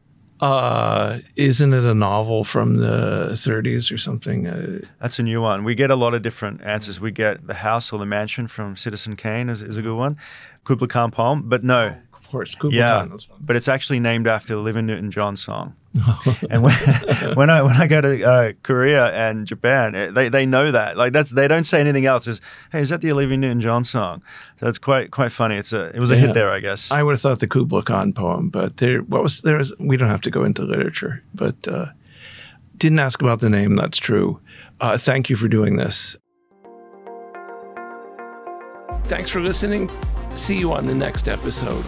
Uh, 0.41 1.19
isn't 1.37 1.73
it 1.75 1.85
a 1.85 1.95
novel 1.95 2.45
from 2.45 2.77
the 2.77 3.31
30s 3.33 3.93
or 3.93 3.99
something? 3.99 4.47
Uh, 4.47 4.81
That's 5.01 5.19
a 5.19 5.23
new 5.23 5.41
one. 5.43 5.65
We 5.65 5.75
get 5.75 5.91
a 5.91 5.97
lot 5.97 6.15
of 6.15 6.23
different 6.23 6.63
answers. 6.63 7.01
We 7.01 7.11
get 7.11 7.47
the 7.47 7.55
house 7.55 7.93
or 7.93 7.99
the 7.99 8.07
mansion 8.07 8.47
from 8.47 8.77
Citizen 8.77 9.17
Kane 9.17 9.49
is, 9.49 9.63
is 9.63 9.77
a 9.77 9.83
good 9.83 9.97
one. 9.97 10.17
Kubla 10.65 10.87
Khan 10.89 11.11
poem, 11.11 11.49
but 11.49 11.65
no. 11.65 11.95
Oh, 11.97 12.17
of 12.19 12.31
course, 12.31 12.55
Kubla 12.55 12.77
yeah, 12.77 13.07
Khan. 13.07 13.19
But 13.41 13.57
it's 13.57 13.69
actually 13.69 14.01
named 14.01 14.27
after 14.27 14.55
the 14.55 14.61
Olivia 14.61 14.83
Newton-John 14.83 15.37
song. 15.37 15.75
and 16.51 16.63
when, 16.63 16.75
when 17.35 17.51
I 17.51 17.63
when 17.63 17.77
I 17.77 17.87
go 17.87 18.01
to 18.01 18.23
uh, 18.23 18.53
Korea 18.63 19.07
and 19.07 19.47
Japan, 19.47 19.95
eh, 19.95 20.11
they, 20.11 20.29
they 20.29 20.47
know 20.47 20.71
that 20.71 20.97
like 20.97 21.13
that's 21.13 21.31
they 21.31 21.49
don't 21.49 21.65
say 21.65 21.81
anything 21.81 22.07
else. 22.07 22.27
Is 22.27 22.41
hey, 22.73 22.81
is 22.81 22.91
that 22.91 23.01
the 23.01 23.11
Olivia 23.11 23.37
Newton-John 23.37 23.85
song? 23.85 24.23
So 24.61 24.69
it's 24.69 24.79
quite 24.79 25.11
quite 25.11 25.33
funny. 25.33 25.57
It's 25.57 25.73
a 25.73 25.87
it 25.87 25.99
was 25.99 26.11
a 26.11 26.15
yeah. 26.15 26.27
hit 26.27 26.35
there, 26.35 26.51
I 26.51 26.61
guess. 26.61 26.91
I 26.91 27.03
would 27.03 27.13
have 27.13 27.21
thought 27.21 27.41
the 27.41 27.47
Kubla 27.47 27.83
Khan 27.83 28.13
poem, 28.13 28.51
but 28.51 28.77
there 28.77 29.01
what 29.01 29.23
was 29.23 29.41
there 29.41 29.59
is 29.59 29.75
we 29.79 29.97
don't 29.97 30.11
have 30.11 30.23
to 30.23 30.31
go 30.31 30.45
into 30.45 30.63
literature, 30.63 31.23
but 31.35 31.67
uh, 31.67 31.87
didn't 32.77 32.99
ask 32.99 33.23
about 33.23 33.41
the 33.41 33.51
name. 33.51 33.77
That's 33.77 33.99
true. 33.99 34.41
Uh, 34.81 34.99
thank 34.99 35.31
you 35.31 35.37
for 35.37 35.49
doing 35.49 35.77
this. 35.77 36.17
Thanks 39.05 39.31
for 39.31 39.41
listening. 39.41 39.91
See 40.35 40.59
you 40.59 40.73
on 40.73 40.87
the 40.87 40.95
next 40.95 41.29
episode. 41.29 41.85